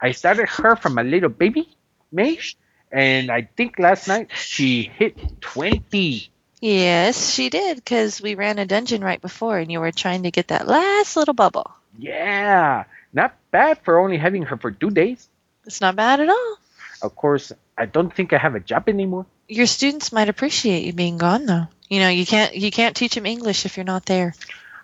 [0.00, 1.68] I started her from a little baby
[2.12, 2.56] mage,
[2.90, 6.30] and I think last night she hit twenty.
[6.60, 10.32] Yes, she did, because we ran a dungeon right before, and you were trying to
[10.32, 11.70] get that last little bubble.
[11.98, 15.28] Yeah, not bad for only having her for two days.
[15.66, 16.58] It's not bad at all.
[17.02, 19.26] Of course, I don't think I have a job anymore.
[19.46, 21.68] Your students might appreciate you being gone, though.
[21.88, 24.34] You know, you can't you can't teach them English if you're not there.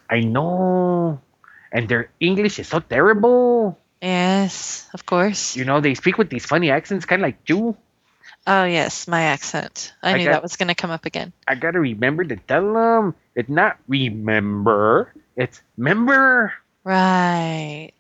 [0.09, 1.21] I know,
[1.73, 3.79] and their English is so terrible.
[4.05, 5.57] Yes, of course.
[5.57, 7.77] You know, they speak with these funny accents, kind of like you.
[8.47, 9.95] Oh yes, my accent.
[10.03, 11.33] I, I knew got- that was going to come up again.
[11.49, 16.53] I gotta remember to tell them it's not remember, it's member.
[16.85, 17.93] Right.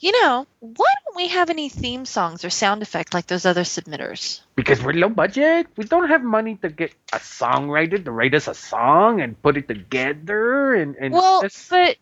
[0.00, 3.62] You know, why don't we have any theme songs or sound effect like those other
[3.62, 4.40] submitters?
[4.56, 5.68] Because we're low budget.
[5.76, 9.56] We don't have money to get a songwriter to write us a song and put
[9.56, 10.74] it together.
[10.74, 11.94] And, and well, that's- but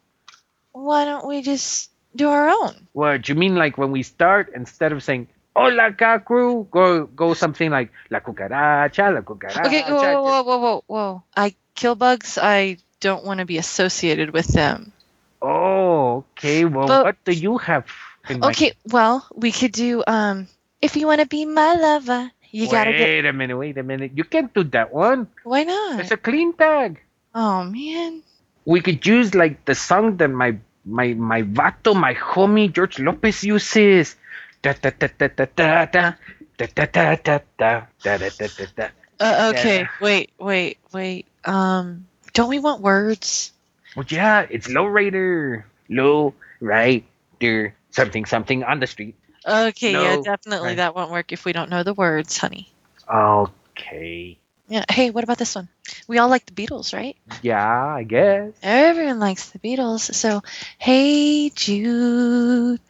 [0.72, 2.88] why don't we just do our own?
[2.92, 3.54] what do you mean?
[3.56, 5.92] Like when we start, instead of saying "Hola,
[6.24, 10.84] crew," go go something like "La cucaracha, la cucaracha." Okay, whoa, whoa, whoa, whoa, whoa,
[10.86, 11.22] whoa.
[11.36, 12.38] I kill bugs.
[12.40, 14.92] I don't want to be associated with them.
[15.42, 16.64] Oh, okay.
[16.64, 17.86] Well, But- what do you have?
[18.30, 20.46] Okay, well, we could do um
[20.80, 23.24] if you want to be my lover, you wait gotta get.
[23.24, 23.56] a minute.
[23.56, 24.12] Wait a minute.
[24.14, 25.26] You can't do that one.
[25.42, 26.00] Why not?
[26.00, 27.00] It's a clean tag.
[27.34, 28.22] Oh man.
[28.66, 33.44] we could use like the song that my my my vato, my homie George Lopez
[33.44, 34.16] uses.
[34.62, 36.14] Da da da da da da da
[36.56, 38.88] da da da da da da da da da da.
[39.20, 41.26] Uh, okay, wait, wait, wait.
[41.44, 43.52] Um, Don't we want words?
[43.96, 45.66] Well, yeah, it's low rider.
[45.88, 47.74] Low rider.
[47.90, 49.14] Something, something on the street.
[49.46, 50.76] Okay, yeah, definitely Right.
[50.76, 52.68] that won't work if we don't know the words, honey.
[53.12, 54.38] Okay.
[54.70, 54.84] Yeah.
[54.88, 55.68] Hey, what about this one?
[56.06, 57.16] We all like the Beatles, right?
[57.42, 58.52] Yeah, I guess.
[58.62, 60.14] Everyone likes the Beatles.
[60.14, 60.42] So,
[60.78, 62.80] hey Jude,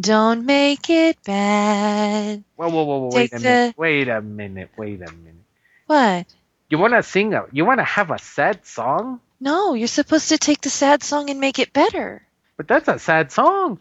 [0.00, 2.42] don't make it bad.
[2.56, 3.78] Whoa, whoa, whoa, whoa wait a the- minute.
[3.78, 4.70] Wait a minute.
[4.78, 5.44] Wait a minute.
[5.86, 6.26] What?
[6.70, 7.44] You wanna sing a?
[7.52, 9.20] You wanna have a sad song?
[9.38, 12.22] No, you're supposed to take the sad song and make it better.
[12.56, 13.80] But that's a sad song.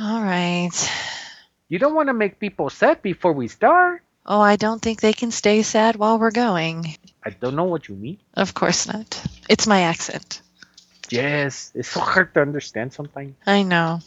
[0.00, 0.74] All right.
[1.68, 4.02] You don't want to make people sad before we start.
[4.26, 6.96] Oh, I don't think they can stay sad while we're going.
[7.24, 8.18] I don't know what you mean.
[8.34, 9.22] Of course not.
[9.48, 10.42] It's my accent.
[11.10, 13.34] Yes, it's so hard to understand sometimes.
[13.46, 14.00] I know.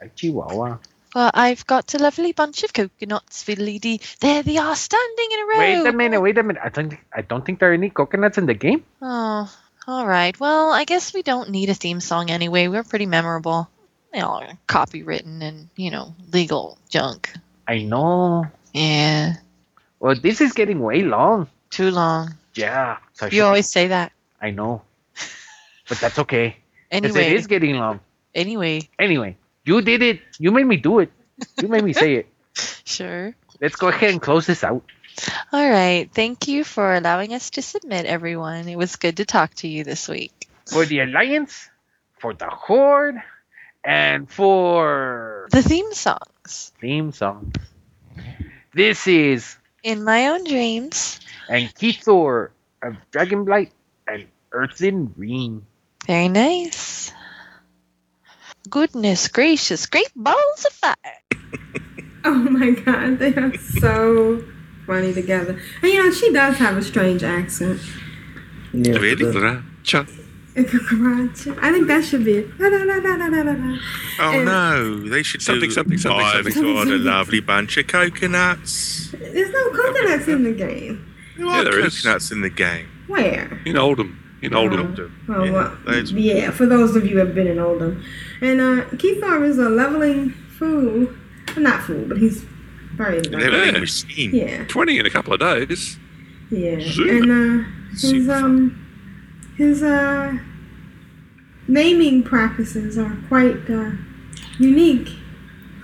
[0.00, 0.78] Like Chihuahua.
[1.14, 4.00] Well, I've got a lovely bunch of coconuts, fiddly dee.
[4.20, 5.58] There they are, standing in a row.
[5.58, 6.20] Wait a minute.
[6.20, 6.62] Wait a minute.
[6.64, 6.94] I don't.
[7.12, 8.84] I don't think there are any coconuts in the game.
[9.02, 9.52] Oh,
[9.86, 10.38] all right.
[10.38, 12.68] Well, I guess we don't need a theme song anyway.
[12.68, 13.68] We're pretty memorable.
[14.12, 17.32] They all are copywritten and, you know, legal junk.
[17.66, 18.46] I know.
[18.72, 19.34] Yeah.
[20.00, 21.46] Well, this is getting way long.
[21.70, 22.34] Too long.
[22.54, 22.96] Yeah.
[23.12, 24.12] So You always say that.
[24.40, 24.82] I know.
[25.88, 26.56] But that's okay.
[26.90, 27.22] Anyway.
[27.26, 28.00] it is getting long.
[28.34, 28.88] Anyway.
[28.98, 30.20] Anyway, you did it.
[30.40, 31.12] You made me do it.
[31.62, 32.26] You made me say it.
[32.84, 33.32] Sure.
[33.60, 34.82] Let's go ahead and close this out.
[35.52, 36.10] All right.
[36.12, 38.66] Thank you for allowing us to submit, everyone.
[38.66, 40.48] It was good to talk to you this week.
[40.66, 41.70] For the Alliance,
[42.18, 43.22] for the Horde,
[43.84, 46.72] and for The theme songs.
[46.80, 47.54] theme songs.
[48.74, 51.20] This is In my own dreams.
[51.48, 52.50] and Kithor
[52.82, 53.70] of Dragonblight
[54.06, 55.64] and Earthen Ring.
[56.06, 57.12] Very nice.
[58.68, 60.94] Goodness gracious, great balls of fire.
[62.22, 64.44] Oh my god, they are so
[64.86, 65.58] funny together.
[65.82, 67.80] And you know, she does have a strange accent.
[68.74, 68.98] Yeah,
[70.54, 70.66] Really?
[71.28, 72.48] the- I think that should be it.
[74.18, 75.74] Oh And no, they should Something, do.
[75.74, 76.62] something, something, I've something.
[76.74, 79.10] got a lovely bunch of coconuts.
[79.12, 81.06] There's no coconuts in the game.
[81.36, 82.00] There Yeah, are there is.
[82.00, 82.86] coconuts in the game.
[83.06, 83.60] Where?
[83.64, 84.16] In Uldum.
[84.42, 85.10] In Uldum.
[85.28, 88.02] Oh, Yeah, well, those- yeah, for those of you who have been in Uldum.
[88.40, 91.08] And uh, Keithar is a leveling fool.
[91.56, 92.44] Not fool, but he's
[92.96, 93.80] very Leveling Yeah.
[93.80, 94.34] machine.
[94.34, 95.98] Yeah, 20 in a couple of days.
[96.50, 96.78] yeah.
[96.80, 97.10] Super.
[97.10, 98.79] And uh, his Super um
[99.60, 100.32] his uh
[101.68, 103.90] naming practices are quite uh,
[104.58, 105.08] unique.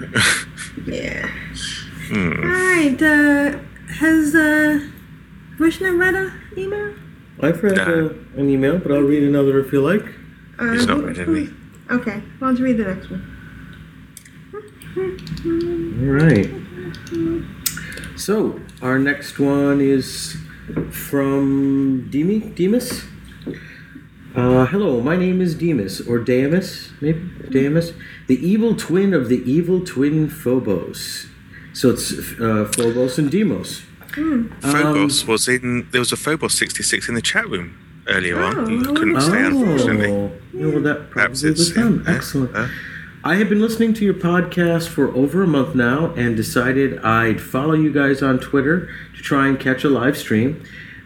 [0.86, 1.26] yeah.
[2.08, 2.32] Hmm.
[2.42, 3.02] All right.
[3.02, 3.58] Uh,
[4.00, 4.80] has uh,
[5.58, 6.94] Vishnu read a email?
[7.42, 7.82] I've read Nah.
[7.84, 8.08] uh,
[8.40, 10.06] an email, but I'll read another if you like.
[10.58, 11.48] Uh, He's not who- read any.
[11.98, 13.22] Okay, well, let's read the next one.
[16.00, 16.50] All right.
[18.18, 20.36] So our next one is
[20.90, 23.04] from Demi Demas.
[24.36, 27.94] Uh, hello, my name is Demas or Demas, maybe Demas,
[28.26, 31.26] the evil twin of the evil twin Phobos.
[31.72, 33.82] So it's uh, Phobos and Demos.
[34.14, 34.48] Hmm.
[34.60, 35.88] Phobos was in.
[35.90, 38.58] There was a Phobos 66 in the chat room earlier on.
[38.58, 40.10] Oh, You couldn't stay, unfortunately.
[40.10, 42.04] Oh, you that probably it's was them.
[42.06, 42.54] uh, Excellent.
[42.54, 42.68] uh,
[43.24, 47.40] I have been listening to your podcast for over a month now and decided I'd
[47.40, 50.62] follow you guys on Twitter to try and catch a live stream.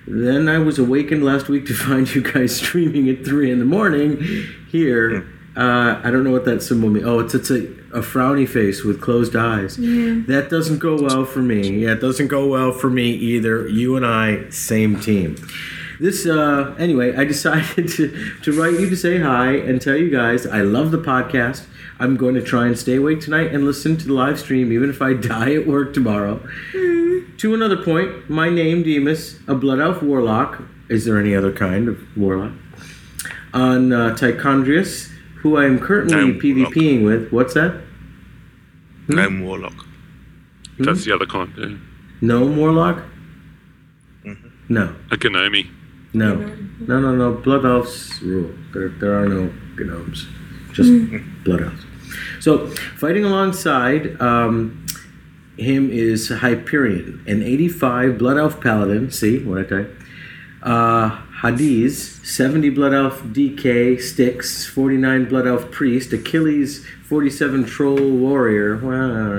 [0.07, 3.65] Then I was awakened last week to find you guys streaming at 3 in the
[3.65, 4.23] morning
[4.71, 5.27] here.
[5.57, 7.07] Uh, I don't know what that symbol means.
[7.07, 9.79] Oh, it's, it's a, a frowny face with closed eyes.
[9.79, 10.23] Yeah.
[10.27, 11.81] That doesn't go well for me.
[11.81, 13.69] Yeah, it doesn't go well for me either.
[13.69, 15.37] You and I, same team.
[15.99, 20.11] This, uh, anyway, I decided to, to write you to say hi and tell you
[20.11, 21.67] guys I love the podcast.
[21.99, 24.89] I'm going to try and stay awake tonight and listen to the live stream, even
[24.89, 26.41] if I die at work tomorrow.
[27.41, 30.63] To another point, my name, Demas, a Blood Elf Warlock.
[30.91, 32.53] Is there any other kind of Warlock?
[33.55, 37.31] On uh, Tichondrius, who I am currently No, PvPing with.
[37.33, 37.81] What's that?
[39.09, 39.87] Gnome Warlock.
[40.79, 41.51] That's the other kind.
[41.57, 41.77] Yeah.
[42.21, 42.99] Gnome Warlock?
[44.27, 44.49] Mm-hmm.
[44.69, 44.95] No.
[45.11, 45.71] A Gnome.
[46.13, 47.33] No, no, no, no.
[47.33, 48.51] Blood elves rule.
[48.75, 50.27] There, there are no gnomes,
[50.75, 50.93] just
[51.45, 51.87] blood elves.
[52.41, 52.67] So,
[52.99, 54.80] fighting alongside um,
[55.61, 59.11] him is Hyperion, an 85 blood elf paladin.
[59.11, 59.97] See what I type?
[60.63, 68.77] Uh, Hades, 70 blood elf DK, Styx, 49 blood elf priest, Achilles, 47 troll warrior,
[68.77, 69.39] wow.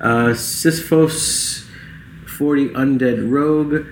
[0.00, 1.66] uh, Sisyphos,
[2.26, 3.86] 40 undead rogue,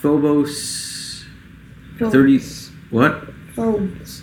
[0.00, 1.24] Phobos,
[1.98, 2.40] 30.
[2.90, 3.28] What?
[3.54, 4.22] Phobos.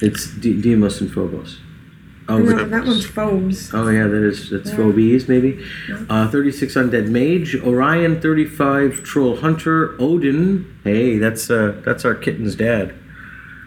[0.00, 1.58] It's D- Demos and Phobos.
[2.30, 3.70] Oh, no, that one's Phobes.
[3.72, 4.76] Oh yeah, that is that's Yeah.
[4.76, 5.64] Phobies maybe.
[6.10, 10.78] Uh, Thirty-six Undead Mage, Orion, thirty-five Troll Hunter, Odin.
[10.84, 12.94] Hey, that's uh that's our kitten's dad.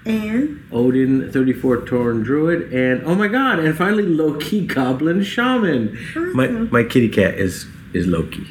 [0.06, 5.98] And Odin, thirty-four Tauren Druid, and oh my god, and finally Loki Goblin Shaman.
[6.34, 8.46] My my kitty cat is is Loki.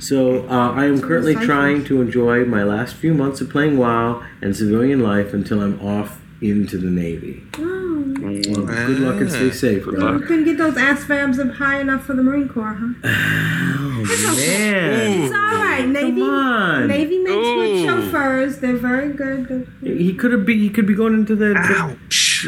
[0.00, 4.22] So uh, I am currently trying to enjoy my last few months of playing WoW
[4.42, 7.42] and civilian life until I'm off into the Navy.
[7.58, 10.20] oh, Well, good luck and stay safe, you bro.
[10.20, 12.94] couldn't get those ASVABs up high enough for the Marine Corps, huh?
[14.06, 15.22] Oh man.
[15.22, 15.86] It's all right.
[15.88, 16.88] Navy, on.
[16.88, 18.58] Navy makes good chauffeurs.
[18.58, 19.66] They're very good.
[19.82, 20.58] He could have be.
[20.58, 21.54] He could be going into the.
[21.56, 22.46] Ouch!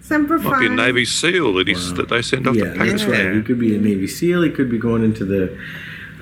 [0.00, 3.02] Semper Might be a Navy SEAL that he's that they send off yeah, to that's
[3.04, 3.26] Pakistan.
[3.26, 3.36] right.
[3.36, 4.42] He could be a Navy SEAL.
[4.42, 5.56] He could be going into the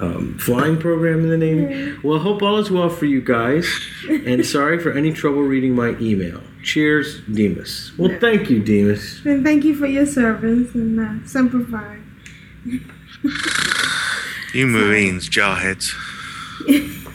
[0.01, 1.97] um, flying program in the Navy.
[2.03, 3.67] Well, hope all is well for you guys.
[4.09, 6.43] and sorry for any trouble reading my email.
[6.63, 7.93] Cheers, Demas.
[7.97, 9.25] Well, thank you, Demas.
[9.25, 11.99] And thank you for your service and uh, Semper Fi.
[14.53, 15.95] You Marines, jarheads.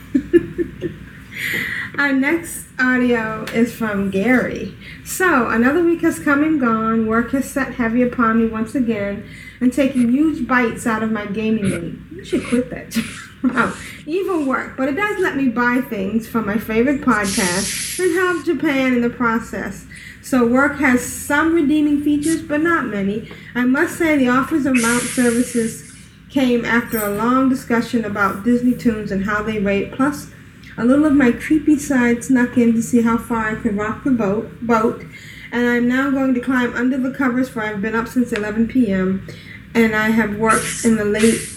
[1.97, 4.75] Our next audio is from Gary.
[5.03, 7.07] So, another week has come and gone.
[7.07, 9.25] Work has set heavy upon me once again
[9.61, 11.95] and taking huge bites out of my gaming week.
[12.11, 12.97] You should quit that.
[13.53, 13.73] wow.
[14.05, 18.45] Evil work, but it does let me buy things from my favorite podcast and help
[18.45, 19.85] Japan in the process.
[20.21, 23.31] So, work has some redeeming features, but not many.
[23.53, 25.93] I must say, the offers of Mount services
[26.29, 30.31] came after a long discussion about Disney tunes and how they rate, plus
[30.77, 34.03] a little of my creepy side snuck in to see how far I could rock
[34.03, 35.05] the boat, boat.
[35.51, 38.67] And I'm now going to climb under the covers for I've been up since 11
[38.67, 39.25] p.m.
[39.73, 41.54] and I have worked in the late,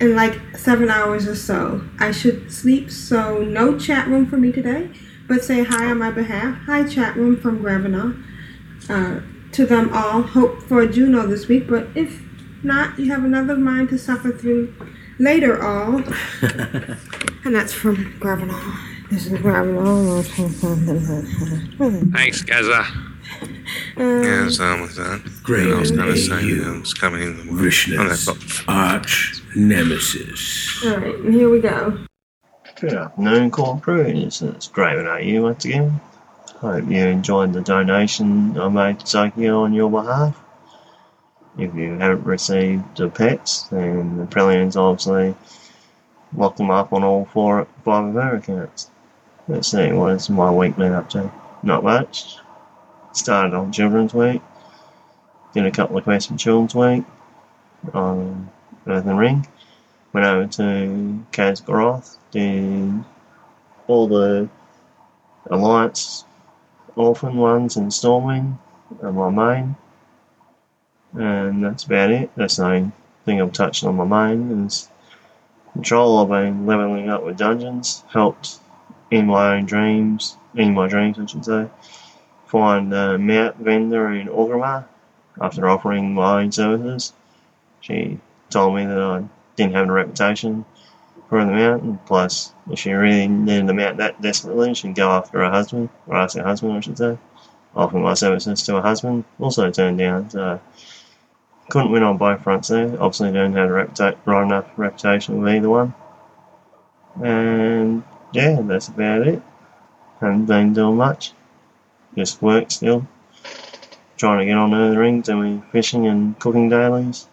[0.00, 1.86] in like seven hours or so.
[1.98, 4.90] I should sleep, so no chat room for me today,
[5.26, 6.58] but say hi on my behalf.
[6.66, 8.22] Hi, chat room from Gravina.
[8.88, 9.20] Uh,
[9.52, 12.22] to them all, hope for a Juno this week, but if
[12.62, 14.74] not, you have another mind to suffer through
[15.18, 16.02] later all.
[17.44, 18.52] And that's from Gravina.
[19.10, 19.80] This is Gravina.
[22.12, 22.84] Thanks, Gaza.
[23.42, 25.22] Um, yeah, it's almost that.
[25.42, 26.64] Great I was going to day, say you.
[26.64, 27.58] that I was coming in the world.
[27.58, 30.84] Vrishna's Oh, no, arch nemesis.
[30.84, 31.98] Alright, and here we go.
[32.80, 34.40] Good afternoon, corporates.
[34.54, 36.00] It's great to you once again.
[36.60, 40.40] Hope you enjoyed the donation I made to Tokyo on your behalf.
[41.56, 45.34] If you haven't received the pets, then the Brilliants obviously
[46.36, 48.90] locked them up on all four five of her accounts.
[49.48, 51.32] Let's see, what has my week been up to?
[51.62, 52.36] Not much.
[53.12, 54.42] Started on Children's Week.
[55.54, 57.04] Did a couple of quests for Children's Week
[57.94, 58.50] on
[58.86, 59.46] Earthen Ring.
[60.12, 63.04] Went over to Khaz'goroth, did
[63.86, 64.48] all the
[65.50, 66.24] Alliance
[66.96, 68.58] Orphan ones in Stormwind
[69.02, 69.76] on my main.
[71.14, 72.30] And that's about it.
[72.36, 72.92] That's the only
[73.24, 74.88] thing I've touched on my main is
[75.72, 76.18] control.
[76.18, 78.58] I've been leveling up with dungeons, helped
[79.10, 81.68] in my own dreams, in my dreams I should say,
[82.48, 84.86] find uh, a mount vendor in Orgrimmar
[85.40, 87.12] after offering my services.
[87.80, 88.18] She
[88.50, 89.24] told me that I
[89.56, 90.64] didn't have a reputation
[91.28, 92.00] for the mountain.
[92.06, 96.16] Plus, if she really needed the mount that desperately, she'd go after her husband, or
[96.16, 97.18] ask her husband, I should say.
[97.76, 100.30] Offer my services to her husband, also turned down.
[100.30, 100.60] So,
[101.68, 102.90] couldn't win on both fronts there.
[103.00, 105.94] Obviously, don't have a reputa- right enough reputation with either one.
[107.22, 108.02] And
[108.32, 109.42] yeah, that's about it.
[110.20, 111.32] Haven't been doing much.
[112.18, 113.06] Just work still.
[114.16, 117.28] Trying to get on the ring, doing fishing and cooking dailies.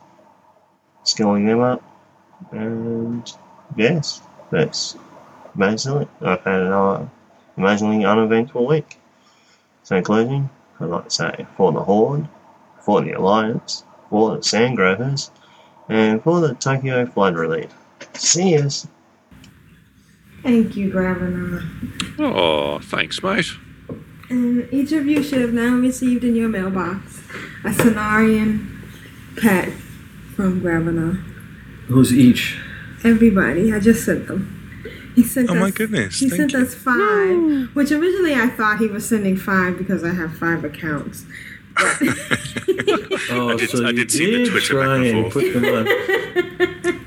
[1.04, 1.82] Skilling them up.
[2.52, 3.28] And
[3.76, 4.96] yes, that's
[5.58, 6.10] basically it.
[6.22, 7.10] I've had an uh,
[7.58, 9.00] amazingly uneventful week.
[9.82, 12.28] So in closing, I'd like to say for the Horde,
[12.80, 15.32] for the Alliance, for the Sandgropers,
[15.90, 17.74] and for the Tokyo Flood Relief.
[18.14, 18.88] See us.
[20.44, 21.68] Thank you, Gravina.
[22.20, 23.48] Oh, thanks, mate.
[24.30, 27.20] And each of you should have now received in your mailbox
[27.64, 28.82] a Cenarion
[29.38, 29.70] pet
[30.36, 31.16] from Gravina.
[31.88, 32.58] Who's each?
[33.04, 34.52] Everybody, I just sent them.
[35.16, 38.80] He sent Oh us, my goodness, He thank sent us five, which originally I thought
[38.80, 41.26] he was sending five because I have five accounts.
[43.32, 47.02] Oh, I did- so I you did see the Twitter try back and and forth.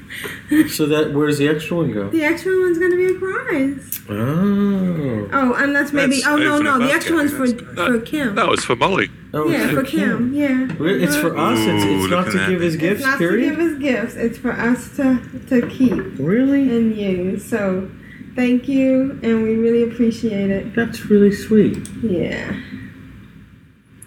[0.48, 0.68] put them on.
[0.70, 2.08] so that where's the extra one go?
[2.10, 4.00] The extra one's gonna be a prize.
[4.08, 5.28] Oh.
[5.32, 6.16] Oh, unless maybe.
[6.16, 8.34] That's oh no, over no, the above extra one's for for Kim.
[8.34, 9.10] No, it's for Molly.
[9.34, 10.32] Oh, yeah, for Kim.
[10.32, 10.66] Yeah.
[10.78, 11.04] Really?
[11.04, 11.58] It's for us.
[11.58, 12.66] It's, Ooh, it's not look to at give that.
[12.66, 13.00] as gifts.
[13.00, 13.50] It's not period.
[13.50, 14.14] to give as gifts.
[14.16, 15.92] It's for us to to keep.
[16.18, 16.62] Really?
[16.74, 17.44] And use.
[17.44, 17.90] So,
[18.34, 20.74] thank you, and we really appreciate it.
[20.74, 21.86] That's really sweet.
[22.02, 22.58] Yeah.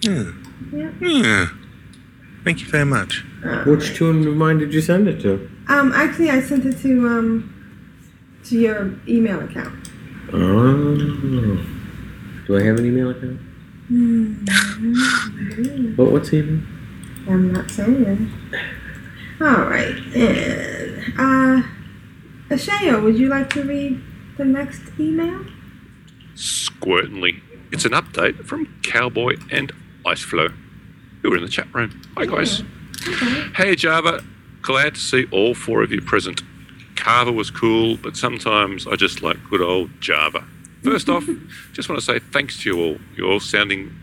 [0.02, 0.32] Yeah.
[0.74, 0.92] Yeah.
[1.02, 1.48] Yeah.
[2.44, 3.24] Thank you very much.
[3.68, 5.51] Which toon of mine did you send it to?
[5.68, 7.54] Um, actually, I sent it to um
[8.46, 9.90] to your email account.
[10.34, 10.96] Oh.
[12.48, 13.40] Do I have an email account?
[13.92, 15.96] Mm-hmm.
[15.96, 16.64] What, what's email?
[17.28, 18.32] I'm not saying.
[19.40, 21.68] All right, and uh,
[22.50, 24.02] Ashayo, would you like to read
[24.38, 25.46] the next email?
[26.36, 27.42] Squirtly.
[27.72, 29.72] It's an update from Cowboy and
[30.06, 30.54] Iceflow,
[31.22, 32.02] who are in the chat room.
[32.18, 32.64] Hi, guys.
[33.56, 34.24] Hey, Java.
[34.62, 36.42] Glad to see all four of you present.
[36.96, 40.46] Carver was cool, but sometimes I just like good old Java.
[40.84, 41.28] First off,
[41.74, 42.98] just want to say thanks to you all.
[43.16, 43.96] You're all sounding.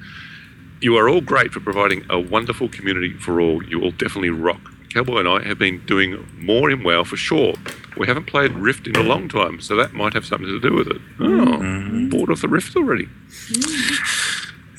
[0.81, 3.63] You are all great for providing a wonderful community for all.
[3.63, 4.61] You all definitely rock.
[4.91, 7.55] Cowboy and I have been doing more in WoW for sure.
[7.97, 10.75] We haven't played Rift in a long time, so that might have something to do
[10.75, 11.01] with it.
[11.19, 11.41] Hmm.
[11.41, 13.05] Oh, bored of the Rift already.
[13.05, 14.18] Hmm.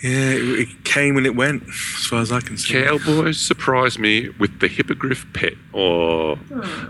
[0.04, 2.82] Yeah, it, it came and it went, as far as I can see.
[2.82, 5.54] Cowboy surprised me with the hippogriff pet.
[5.74, 6.38] Or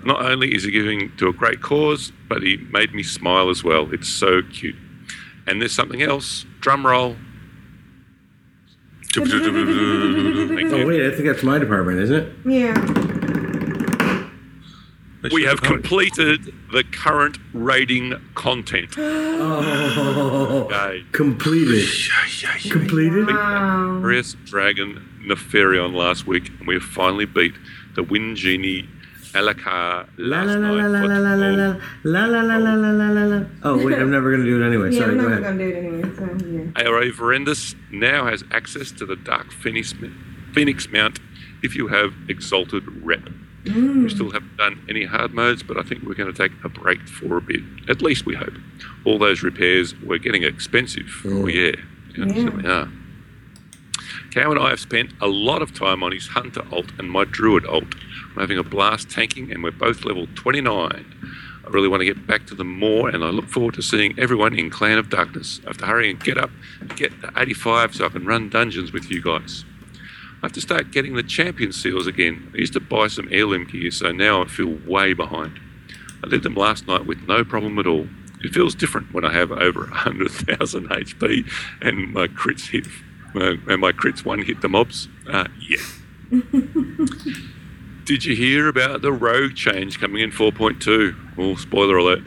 [0.03, 3.63] not only is he giving to a great cause, but he made me smile as
[3.63, 3.91] well.
[3.91, 4.75] It's so cute.
[5.47, 6.45] And there's something else.
[6.59, 7.15] Drum roll.
[10.71, 12.33] Oh, wait, I think that's my department, isn't it?
[12.45, 13.18] Yeah.
[15.31, 18.95] We have completed the current raiding content.
[19.41, 21.03] Oh, Okay.
[21.13, 21.87] completed.
[22.69, 23.27] Completed?
[23.27, 23.99] Wow.
[24.01, 27.53] Glorious Dragon Nefarian last week, and we have finally beat
[27.95, 28.87] the Wind Genie
[29.33, 30.75] Al'Akir last la la night.
[30.75, 33.45] la la la la la la la la la la la la la.
[33.63, 34.91] Oh wait, I'm never gonna do it anyway.
[34.93, 35.57] yeah, Sorry, I'm go never ahead.
[35.57, 36.15] gonna do it anyway.
[36.17, 36.87] So yeah.
[36.89, 39.93] ARA Verendus now has access to the Dark Phoenix,
[40.53, 41.19] Phoenix Mount
[41.63, 43.29] if you have Exalted Rep.
[43.69, 44.03] Mm.
[44.03, 46.69] We still haven't done any hard modes, but I think we're going to take a
[46.69, 47.61] break for a bit.
[47.87, 48.53] At least we hope.
[49.05, 51.09] All those repairs were getting expensive.
[51.25, 51.71] Oh, yeah.
[52.17, 52.49] Yeah, Yeah.
[52.49, 52.91] they are.
[54.31, 57.25] Cow and I have spent a lot of time on his Hunter alt and my
[57.25, 57.83] Druid alt.
[58.35, 61.05] I'm having a blast tanking, and we're both level 29.
[61.65, 64.17] I really want to get back to them more, and I look forward to seeing
[64.19, 65.61] everyone in Clan of Darkness.
[65.65, 66.49] I have to hurry and get up
[66.95, 69.65] get to 85 so I can run dungeons with you guys.
[70.41, 72.49] I have to start getting the champion seals again.
[72.53, 75.59] I used to buy some heirloom gear, so now I feel way behind.
[76.23, 78.07] I did them last night with no problem at all.
[78.41, 81.45] It feels different when I have over 100,000 HP
[81.81, 82.87] and my crits hit,
[83.35, 85.09] uh, and my crits one hit the mobs.
[85.29, 85.83] Uh, yeah.
[88.05, 91.15] Did you hear about the rogue change coming in 4.2?
[91.37, 92.23] Oh, spoiler alert.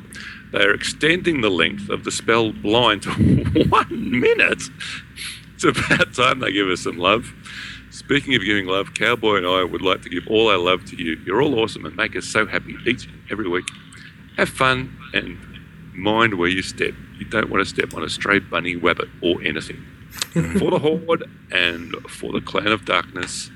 [0.53, 3.11] They are extending the length of the spell blind to
[3.71, 4.65] one minute.
[5.55, 7.33] It's about time they give us some love.
[8.13, 11.03] Speaking of giving love, Cowboy and I would like to give all our love to
[11.03, 11.19] you.
[11.25, 13.65] You're all awesome and make us so happy each and every week.
[14.37, 15.39] Have fun and
[15.95, 16.93] mind where you step.
[17.19, 19.83] You don't want to step on a stray bunny, wabbit, or anything.
[20.59, 23.51] for the Horde and for the Clan of Darkness,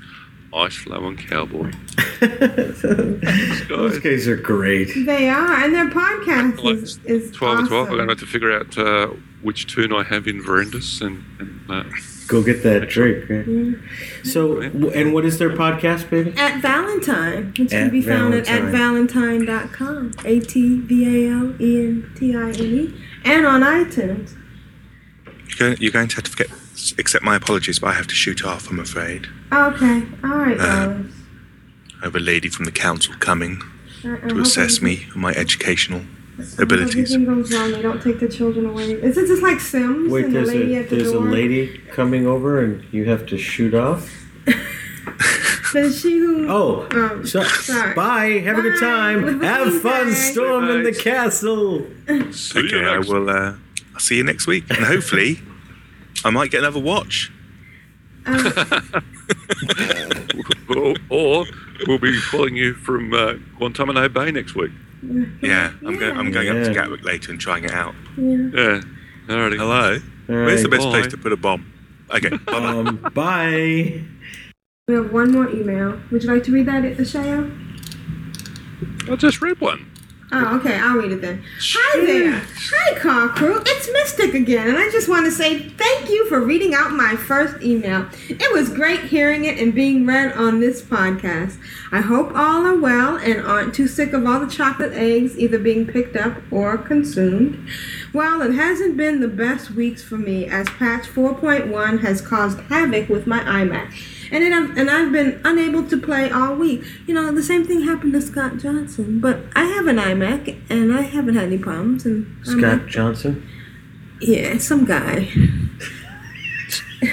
[0.51, 1.71] Ice Flow and Cowboy.
[3.69, 4.89] Those guys are great.
[5.05, 7.71] They are, and their podcast is, is 12 and 12.
[7.71, 7.95] I'm awesome.
[7.95, 9.13] going to have to figure out uh,
[9.43, 11.83] which toon I have in Verendus and, and uh,
[12.27, 13.29] Go get that drink.
[13.29, 13.45] right?
[13.45, 14.25] Mm-hmm.
[14.27, 16.33] So, and what is their podcast, baby?
[16.37, 19.45] At Valentine, which At can be found at, at Valentine.
[19.45, 20.11] valentine.com.
[20.25, 23.01] A T V A L E N T I N E.
[23.23, 24.35] And on iTunes.
[25.79, 26.47] You're going, to have to forget,
[26.99, 29.27] accept my apologies, but I have to shoot off, I'm afraid.
[29.51, 30.03] Okay.
[30.23, 30.99] All right, Uh.
[31.99, 33.61] I have a lady from the council coming
[34.03, 36.16] I- I to assess me and my educational I hope
[36.59, 37.13] abilities.
[37.13, 37.71] Everything goes wrong.
[37.71, 38.91] They don't take the children away.
[38.91, 41.19] Is it just like Sims Wait, and the there's lady a at the there's a
[41.19, 44.11] lady coming over, and you have to shoot off.
[45.73, 46.47] Does she who?
[46.49, 47.93] Oh, um, so, sorry.
[47.93, 48.41] bye.
[48.45, 49.41] Have a good time.
[49.41, 51.85] Have fun storming the castle.
[52.09, 53.29] okay, I will.
[53.29, 53.55] Uh,
[53.93, 55.39] I'll see you next week, and hopefully,
[56.23, 57.31] I might get another watch.
[58.27, 58.35] or,
[61.09, 61.45] or
[61.87, 64.71] we'll be calling you from uh, Guantanamo Bay next week.
[65.01, 66.17] Yeah, I'm going.
[66.17, 67.93] I'm going up to Gatwick later and trying it out.
[68.17, 68.49] Yeah.
[68.53, 68.81] Yeah.
[69.27, 69.57] Alrighty.
[69.57, 69.99] Hello.
[70.27, 70.77] Where's the right.
[70.77, 71.71] best place to put a bomb?
[72.09, 72.29] Okay.
[72.45, 72.53] Bye.
[72.53, 74.03] Um, bye.
[74.87, 75.99] We have one more email.
[76.11, 77.51] Would you like to read that, Ashaya?
[79.09, 79.91] I'll just read one.
[80.29, 80.75] Oh, okay.
[80.75, 81.41] I'll read it then.
[81.61, 82.41] Hi there.
[82.43, 83.61] Hi, Car Crew.
[83.65, 87.15] It's Mystic again, and I just want to say thank you for reading out my
[87.15, 88.07] first email.
[88.27, 91.57] It was great hearing it and being read on this podcast.
[91.93, 95.59] I hope all are well and aren't too sick of all the chocolate eggs either
[95.59, 97.65] being picked up or consumed.
[98.11, 103.07] Well, it hasn't been the best weeks for me as patch 4.1 has caused havoc
[103.07, 103.93] with my iMac.
[104.31, 106.83] And it, and I've been unable to play all week.
[107.05, 109.19] You know, the same thing happened to Scott Johnson.
[109.19, 112.05] But I have an iMac and I haven't had any problems.
[112.05, 113.47] And I'm Scott Johnson.
[114.21, 115.29] yeah, some guy.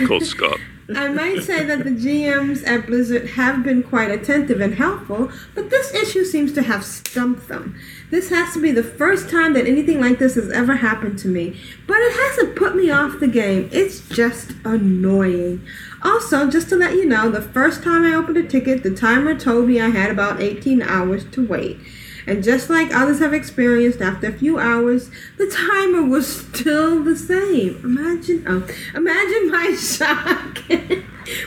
[0.07, 0.59] Called Scott.
[0.95, 5.71] I might say that the GMs at Blizzard have been quite attentive and helpful, but
[5.71, 7.79] this issue seems to have stumped them.
[8.11, 11.29] This has to be the first time that anything like this has ever happened to
[11.29, 13.71] me, but it hasn't put me off the game.
[13.73, 15.67] It's just annoying.
[16.05, 19.35] Also, just to let you know, the first time I opened a ticket, the timer
[19.35, 21.79] told me I had about 18 hours to wait.
[22.27, 27.17] And just like others have experienced, after a few hours, the timer was still the
[27.17, 27.81] same.
[27.85, 30.59] Imagine, oh, imagine my shock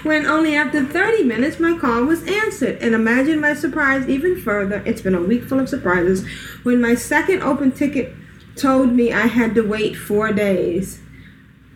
[0.04, 2.78] when only after 30 minutes my call was answered.
[2.82, 4.84] And imagine my surprise even further.
[4.86, 6.26] It's been a week full of surprises
[6.64, 8.14] when my second open ticket
[8.56, 11.00] told me I had to wait four days.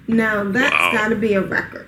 [0.07, 0.91] Now that's Wow.
[0.93, 1.87] got to be a record.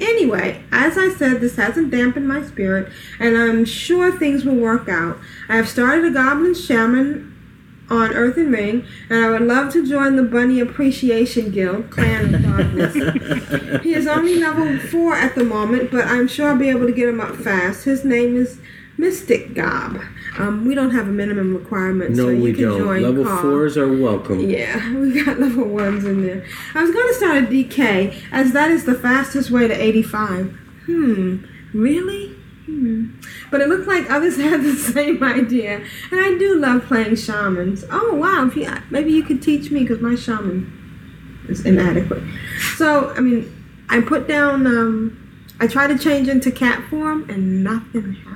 [0.00, 4.88] Anyway, as I said, this hasn't dampened my spirit, and I'm sure things will work
[4.88, 5.18] out.
[5.48, 7.32] I have started a Goblin Shaman
[7.88, 12.42] on Earthen Ring, and I would love to join the Bunny Appreciation Guild, Clan of
[12.42, 12.94] Darkness.
[13.82, 16.92] he is only level 4 at the moment, but I'm sure I'll be able to
[16.92, 17.84] get him up fast.
[17.84, 18.58] His name is
[18.98, 20.00] Mystic Gob.
[20.38, 22.78] Um, we don't have a minimum requirement, No, so you we can don't.
[22.78, 23.40] join Level Carl.
[23.42, 24.40] fours are welcome.
[24.40, 26.44] Yeah, we got level ones in there.
[26.74, 30.50] I was going to start a DK, as that is the fastest way to 85.
[30.86, 31.36] Hmm,
[31.72, 32.28] really?
[32.66, 33.06] Hmm.
[33.50, 35.76] But it looked like others had the same idea,
[36.10, 37.84] and I do love playing shamans.
[37.90, 40.70] Oh wow, if you, maybe you could teach me because my shaman
[41.48, 42.22] is inadequate.
[42.76, 43.50] So I mean,
[43.88, 44.66] I put down.
[44.66, 45.22] Um,
[45.60, 48.35] I try to change into cat form, and nothing happens.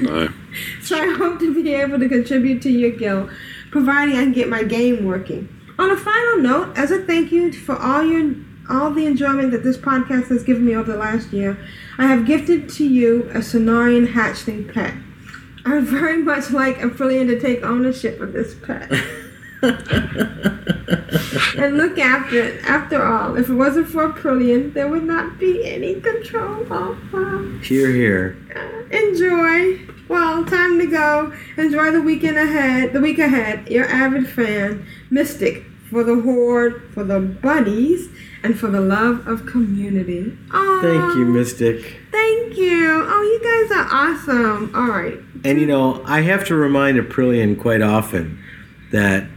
[0.00, 0.28] No.
[0.82, 3.30] So I hope to be able to contribute to your guild,
[3.70, 5.48] providing I can get my game working.
[5.78, 8.34] On a final note, as a thank you for all your
[8.68, 11.56] all the enjoyment that this podcast has given me over the last year,
[11.98, 14.94] I have gifted to you a Sonarian hatchling pet.
[15.64, 18.90] I would very much like Aprillian to take ownership of this pet.
[21.58, 22.64] and look after it.
[22.64, 27.90] After all, if it wasn't for Aprillian, there would not be any control um, Here,
[27.92, 28.36] here.
[28.90, 29.78] Enjoy.
[30.08, 31.32] Well, time to go.
[31.56, 32.92] Enjoy the weekend ahead.
[32.92, 33.68] The week ahead.
[33.68, 38.08] Your avid fan, Mystic, for the horde, for the buddies,
[38.42, 40.36] and for the love of community.
[40.52, 42.00] Aw, Thank you, Mystic.
[42.10, 43.04] Thank you.
[43.06, 44.74] Oh, you guys are awesome.
[44.74, 45.18] All right.
[45.44, 48.42] And you know, I have to remind Aprillian quite often
[48.92, 49.28] that,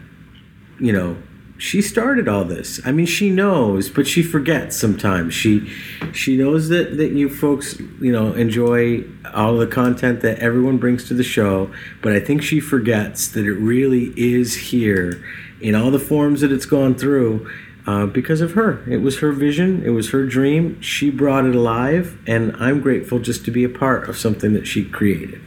[0.79, 1.17] you know,
[1.63, 2.81] she started all this.
[2.83, 5.33] I mean, she knows, but she forgets sometimes.
[5.33, 5.71] She
[6.11, 11.07] she knows that that you folks, you know, enjoy all the content that everyone brings
[11.07, 15.23] to the show, but I think she forgets that it really is here
[15.61, 17.49] in all the forms that it's gone through.
[17.85, 18.81] Uh, because of her.
[18.89, 20.79] It was her vision, it was her dream.
[20.81, 24.65] She brought it alive, and I'm grateful just to be a part of something that
[24.65, 25.41] she created.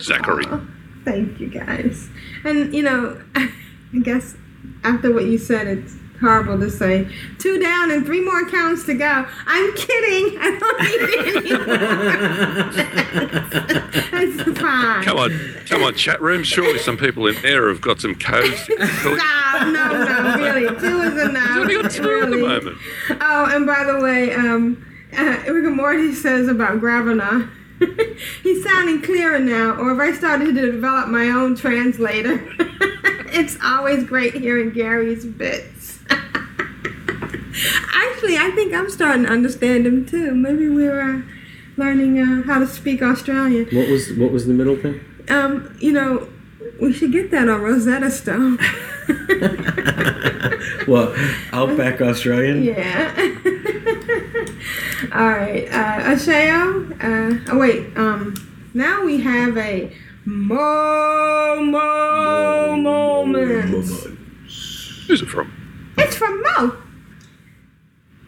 [0.00, 0.46] Zachary.
[1.04, 2.08] Thank you guys.
[2.44, 3.50] And you know, I
[4.02, 4.36] guess
[4.84, 8.94] after what you said, it's horrible to say two down and three more counts to
[8.94, 9.26] go.
[9.46, 10.38] I'm kidding.
[10.40, 11.72] I don't need any more.
[14.14, 15.02] It's fine.
[15.02, 15.30] Come on,
[15.66, 16.44] come on, chat room.
[16.44, 18.60] Surely some people in there have got some codes.
[18.60, 18.78] Stop.
[19.62, 20.66] No, no, really.
[20.80, 21.56] Two is enough.
[21.58, 22.78] only got two at the moment.
[23.20, 24.82] Oh, and by the way, um,
[25.16, 27.48] uh, Rick and Morty says about Gravina.
[28.42, 32.44] He's sounding clearer now, or if I started to develop my own translator.
[33.32, 36.00] it's always great hearing Gary's bits.
[37.94, 40.34] Actually, I think I'm starting to understand him too.
[40.34, 41.22] Maybe we're uh,
[41.76, 43.66] learning uh, how to speak Australian.
[43.66, 45.00] What was what was the middle thing?
[45.28, 46.28] Um, you know,
[46.80, 48.58] we should get that on Rosetta Stone.
[50.86, 51.14] What
[51.52, 52.64] Outback Australian?
[52.64, 53.38] Yeah.
[55.14, 56.90] All right, uh, Ashayo.
[57.02, 57.96] Uh, oh wait.
[57.98, 58.34] Um,
[58.72, 63.68] now we have a mo mo moment.
[65.06, 65.52] Who's it from?
[65.98, 66.76] It's from Mo.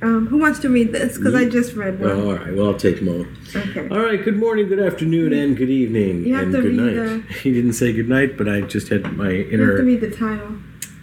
[0.02, 1.16] Um, who wants to read this?
[1.16, 2.10] Because I just read one.
[2.10, 2.54] Oh, all right.
[2.54, 3.24] Well, I'll take Mo.
[3.56, 3.88] Okay.
[3.88, 4.22] All right.
[4.22, 7.24] Good morning, good afternoon, and good evening, You have and to good read night.
[7.42, 9.62] He didn't say good night, but I just had my inner.
[9.62, 10.56] You have to read the title.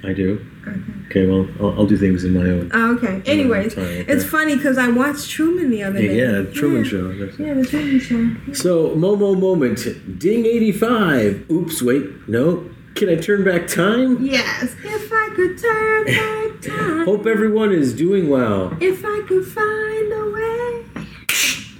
[0.04, 0.44] I do.
[0.62, 0.80] Okay.
[1.10, 1.28] Okay.
[1.28, 2.72] Well, I'll, I'll do things in my own.
[2.74, 3.22] Oh, okay.
[3.26, 4.04] Anyways, okay.
[4.08, 6.18] it's funny because I watched Truman the other day.
[6.18, 6.90] Yeah, yeah, Truman Yeah.
[6.90, 7.10] Show.
[7.12, 8.54] Yeah, the Truman Show.
[8.54, 10.20] So, Momo moment.
[10.20, 11.50] Ding 85.
[11.52, 12.28] Oops, wait.
[12.28, 12.70] No.
[12.96, 14.24] Can I turn back time?
[14.24, 14.76] Yes.
[14.84, 17.06] If I could turn back time.
[17.06, 18.76] Hope everyone is doing well.
[18.82, 20.86] If I could find a way.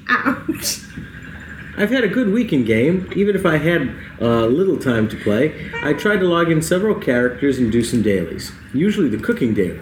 [0.10, 0.80] Ouch.
[1.82, 3.90] I've had a good weekend game, even if I had
[4.22, 5.72] uh, little time to play.
[5.82, 9.80] I tried to log in several characters and do some dailies, usually the cooking daily.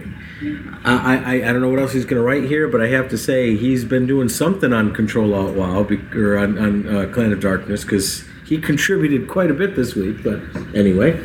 [0.86, 3.10] I, I, I don't know what else he's going to write here, but I have
[3.10, 5.86] to say he's been doing something on Ctrl Alt WoW
[6.18, 10.24] or on, on uh, Clan of Darkness because he contributed quite a bit this week.
[10.24, 10.40] But
[10.74, 11.20] anyway,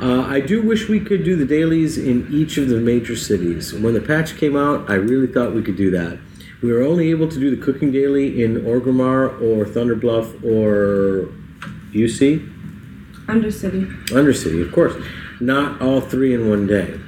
[0.00, 3.74] Uh, I do wish we could do the dailies in each of the major cities.
[3.74, 6.20] When the patch came out, I really thought we could do that.
[6.62, 11.28] We were only able to do the cooking daily in Orgrimmar or Thunder Bluff or
[11.92, 12.54] UC.
[13.26, 13.86] Undercity.
[14.08, 14.94] Undercity, of course.
[15.40, 16.98] Not all three in one day.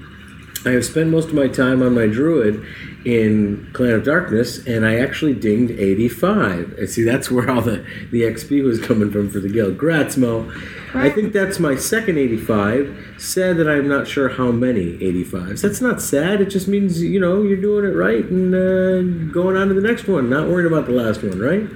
[0.65, 2.65] I have spent most of my time on my druid
[3.07, 6.75] in Clan of Darkness, and I actually dinged 85.
[6.79, 9.79] And see, that's where all the, the XP was coming from for the guild.
[9.79, 10.53] Grats, Mo.
[10.93, 13.15] I think that's my second 85.
[13.19, 15.63] Sad that I'm not sure how many 85s.
[15.63, 16.41] That's not sad.
[16.41, 19.81] It just means, you know, you're doing it right and uh, going on to the
[19.81, 21.69] next one, not worrying about the last one, right?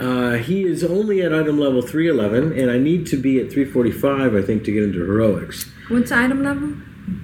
[0.00, 4.34] Uh, he is only at item level 311, and I need to be at 345,
[4.34, 5.70] I think, to get into heroics.
[5.88, 6.74] What's item level?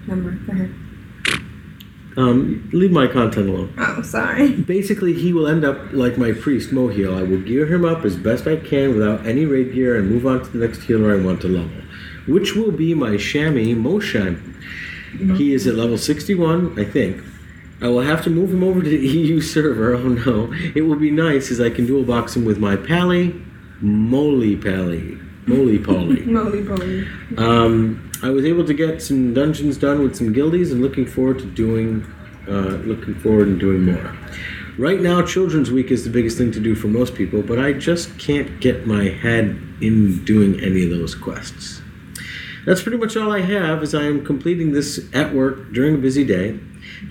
[0.07, 0.33] Number.
[0.33, 0.75] Go ahead.
[2.19, 3.73] Um, leave my content alone.
[3.79, 4.51] Oh, sorry.
[4.53, 7.17] Basically, he will end up like my priest, Mohil.
[7.17, 10.27] I will gear him up as best I can without any raid gear and move
[10.27, 11.81] on to the next healer I want to level,
[12.27, 14.57] which will be my Shami Moshan.
[15.37, 17.23] He is at level 61, I think.
[17.81, 19.95] I will have to move him over to the EU server.
[19.95, 20.53] Oh no.
[20.75, 23.41] It will be nice as I can dual box him with my Pally,
[23.81, 25.19] Moly Pally.
[25.47, 26.21] Moly Polly.
[26.27, 27.07] Moly poly.
[27.39, 31.39] Um, I was able to get some dungeons done with some guildies, and looking forward
[31.39, 32.05] to doing,
[32.49, 34.17] uh, looking forward and doing more.
[34.77, 37.73] Right now, Children's Week is the biggest thing to do for most people, but I
[37.73, 41.81] just can't get my head in doing any of those quests.
[42.67, 45.99] That's pretty much all I have, as I am completing this at work during a
[45.99, 46.61] busy day.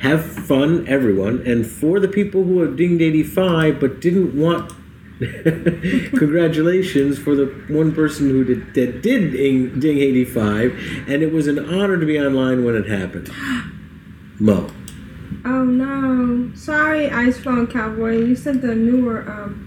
[0.01, 4.71] Have fun, everyone, and for the people who have dinged 85 but didn't want
[6.17, 11.47] Congratulations for the one person who did, that did ding, ding 85, and it was
[11.47, 13.31] an honor to be online when it happened.
[14.39, 14.69] Mo.
[15.43, 16.51] Oh no.
[16.55, 18.17] Sorry, Ice Phone Cowboy.
[18.17, 19.63] You sent a newer um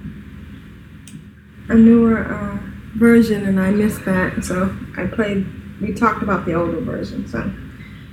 [1.68, 2.58] a newer uh,
[2.96, 5.46] version and I missed that, so I played
[5.80, 7.52] we talked about the older version, so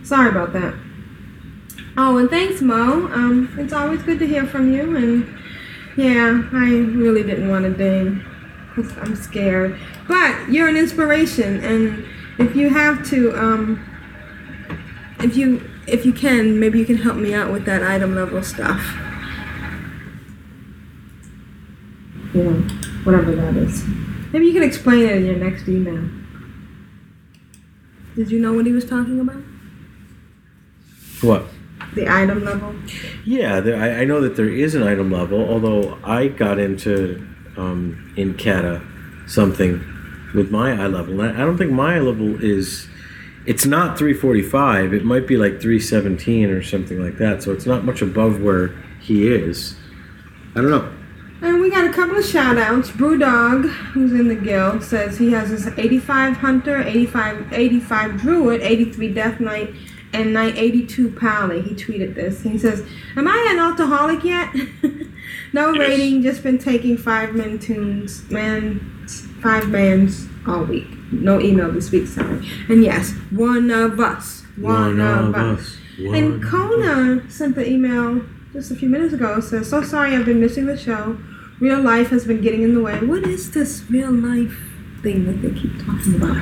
[0.03, 0.73] sorry about that.
[1.97, 3.07] Oh, and thanks, Mo.
[3.11, 5.37] Um, it's always good to hear from you, and
[5.97, 8.23] yeah, I really didn't want to ding
[8.75, 9.79] because I'm scared.
[10.07, 12.05] But you're an inspiration, and
[12.37, 13.83] if you have to, um,
[15.19, 18.43] if you if you can, maybe you can help me out with that item level
[18.43, 18.79] stuff.
[22.33, 22.59] You know,
[23.03, 23.83] whatever that is.
[24.31, 26.09] Maybe you can explain it in your next email.
[28.15, 29.41] Did you know what he was talking about?
[31.21, 31.45] What?
[31.95, 32.75] The item level?
[33.25, 37.27] Yeah, there, I, I know that there is an item level, although I got into
[37.57, 38.81] um, in Cata
[39.25, 39.83] something
[40.33, 41.21] with my eye level.
[41.21, 42.87] I I don't think my eye level is.
[43.45, 44.93] It's not 345.
[44.93, 47.41] It might be like 317 or something like that.
[47.41, 49.77] So it's not much above where he is.
[50.53, 50.91] I don't know.
[51.41, 52.89] And we got a couple of shout outs.
[52.89, 59.13] Brewdog, who's in the guild, says he has his 85 Hunter, 85, 85 Druid, 83
[59.13, 59.73] Death Knight,
[60.13, 61.61] and Knight 82 Pally.
[61.61, 62.41] He tweeted this.
[62.43, 64.53] He says, Am I an altaholic yet?
[65.53, 69.05] no rating, just been taking five men tunes, man,
[69.41, 70.87] five bands all week.
[71.11, 72.47] No email this week, sorry.
[72.69, 74.43] And yes, one of us.
[74.57, 75.77] One, of, us.
[75.99, 79.39] And Kona sent the email just a few minutes ago.
[79.39, 81.17] Says, "So sorry, I've been missing the show.
[81.59, 82.99] Real life has been getting in the way.
[82.99, 84.66] What is this real life
[85.01, 86.37] thing that they keep talking about?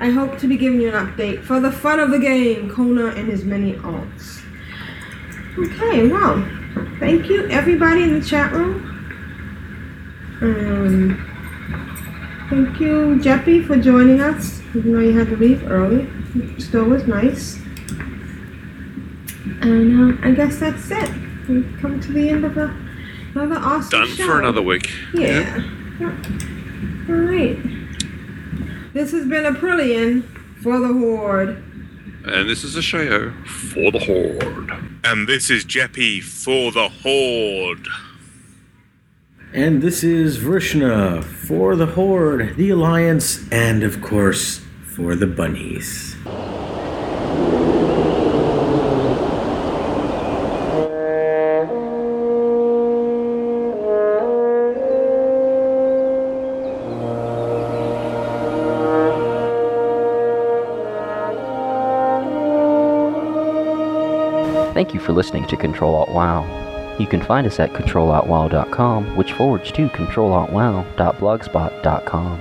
[0.00, 2.70] I hope to be giving you an update for the fun of the game.
[2.70, 4.40] Kona and his many alts.
[5.58, 6.36] Okay, well,
[6.98, 8.88] thank you everybody in the chat room.
[10.40, 14.60] Um, thank you, Jeppy, for joining us.
[14.74, 17.58] Even though you had to leave early, it still was nice.
[19.60, 21.10] And uh, I guess that's it.
[21.48, 22.74] We've come to the end of a,
[23.34, 24.26] another awesome Done show.
[24.26, 24.90] for another week.
[25.14, 25.62] Yeah.
[26.00, 27.58] All right.
[28.92, 30.22] This has been Aprillian
[30.62, 31.64] for the Horde.
[32.26, 34.70] And this is a show for the Horde.
[35.02, 37.88] And this is Jeppy for the Horde.
[39.54, 44.60] And this is Vrishna for the Horde, the Alliance, and of course,
[44.94, 46.14] for the Bunnies.
[64.82, 66.96] Thank you for listening to Ctrl Alt WoW.
[66.98, 72.40] You can find us at controlaltwow.com, which forwards to controlaltwow.blogspot.com.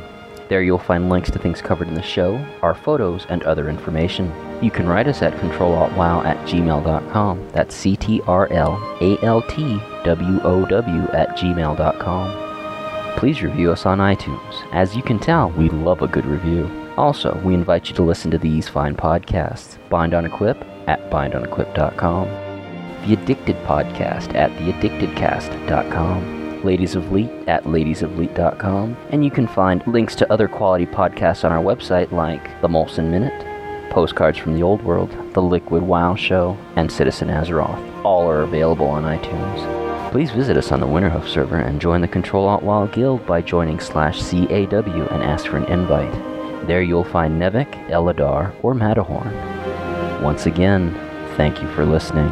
[0.49, 4.33] There you'll find links to things covered in the show, our photos, and other information.
[4.59, 7.49] You can write us at controlaltwow at gmail.com.
[7.49, 13.19] That's C T R L A L T W O W at gmail.com.
[13.19, 14.67] Please review us on iTunes.
[14.71, 16.67] As you can tell, we love a good review.
[16.97, 22.27] Also, we invite you to listen to these fine podcasts Bind on Equip at bindonequip.com,
[23.07, 30.15] The Addicted Podcast at theaddictedcast.com, Ladies of Leet at ladiesofleet.com, and you can find links
[30.15, 33.47] to other quality podcasts on our website like The Molson Minute,
[33.91, 38.03] Postcards from the Old World, The Liquid Wow Show, and Citizen Azeroth.
[38.05, 40.11] All are available on iTunes.
[40.11, 43.41] Please visit us on the Winterhoof server and join the Ctrl Alt WoW Guild by
[43.41, 46.11] joining slash CAW and ask for an invite.
[46.67, 49.33] There you'll find Nevik, Eladar, or Matterhorn.
[50.21, 50.93] Once again,
[51.35, 52.29] thank you for listening.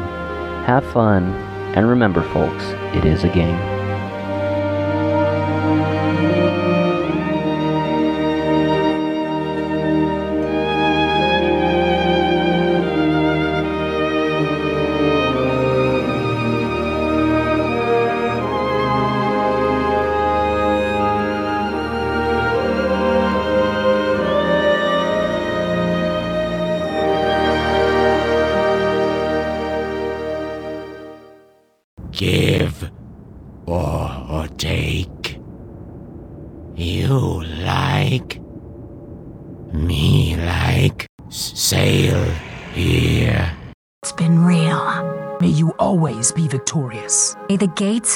[0.65, 1.33] Have fun,
[1.75, 2.63] and remember, folks,
[2.95, 3.78] it is a game.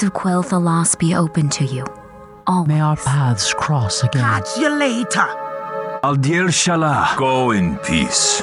[0.00, 1.84] gates of Quel'Thalas be open to you.
[2.46, 2.68] Always.
[2.68, 4.22] May our paths cross again.
[4.22, 5.26] Catch you later.
[6.02, 7.16] Aldir Shalah.
[7.16, 8.42] Go in peace.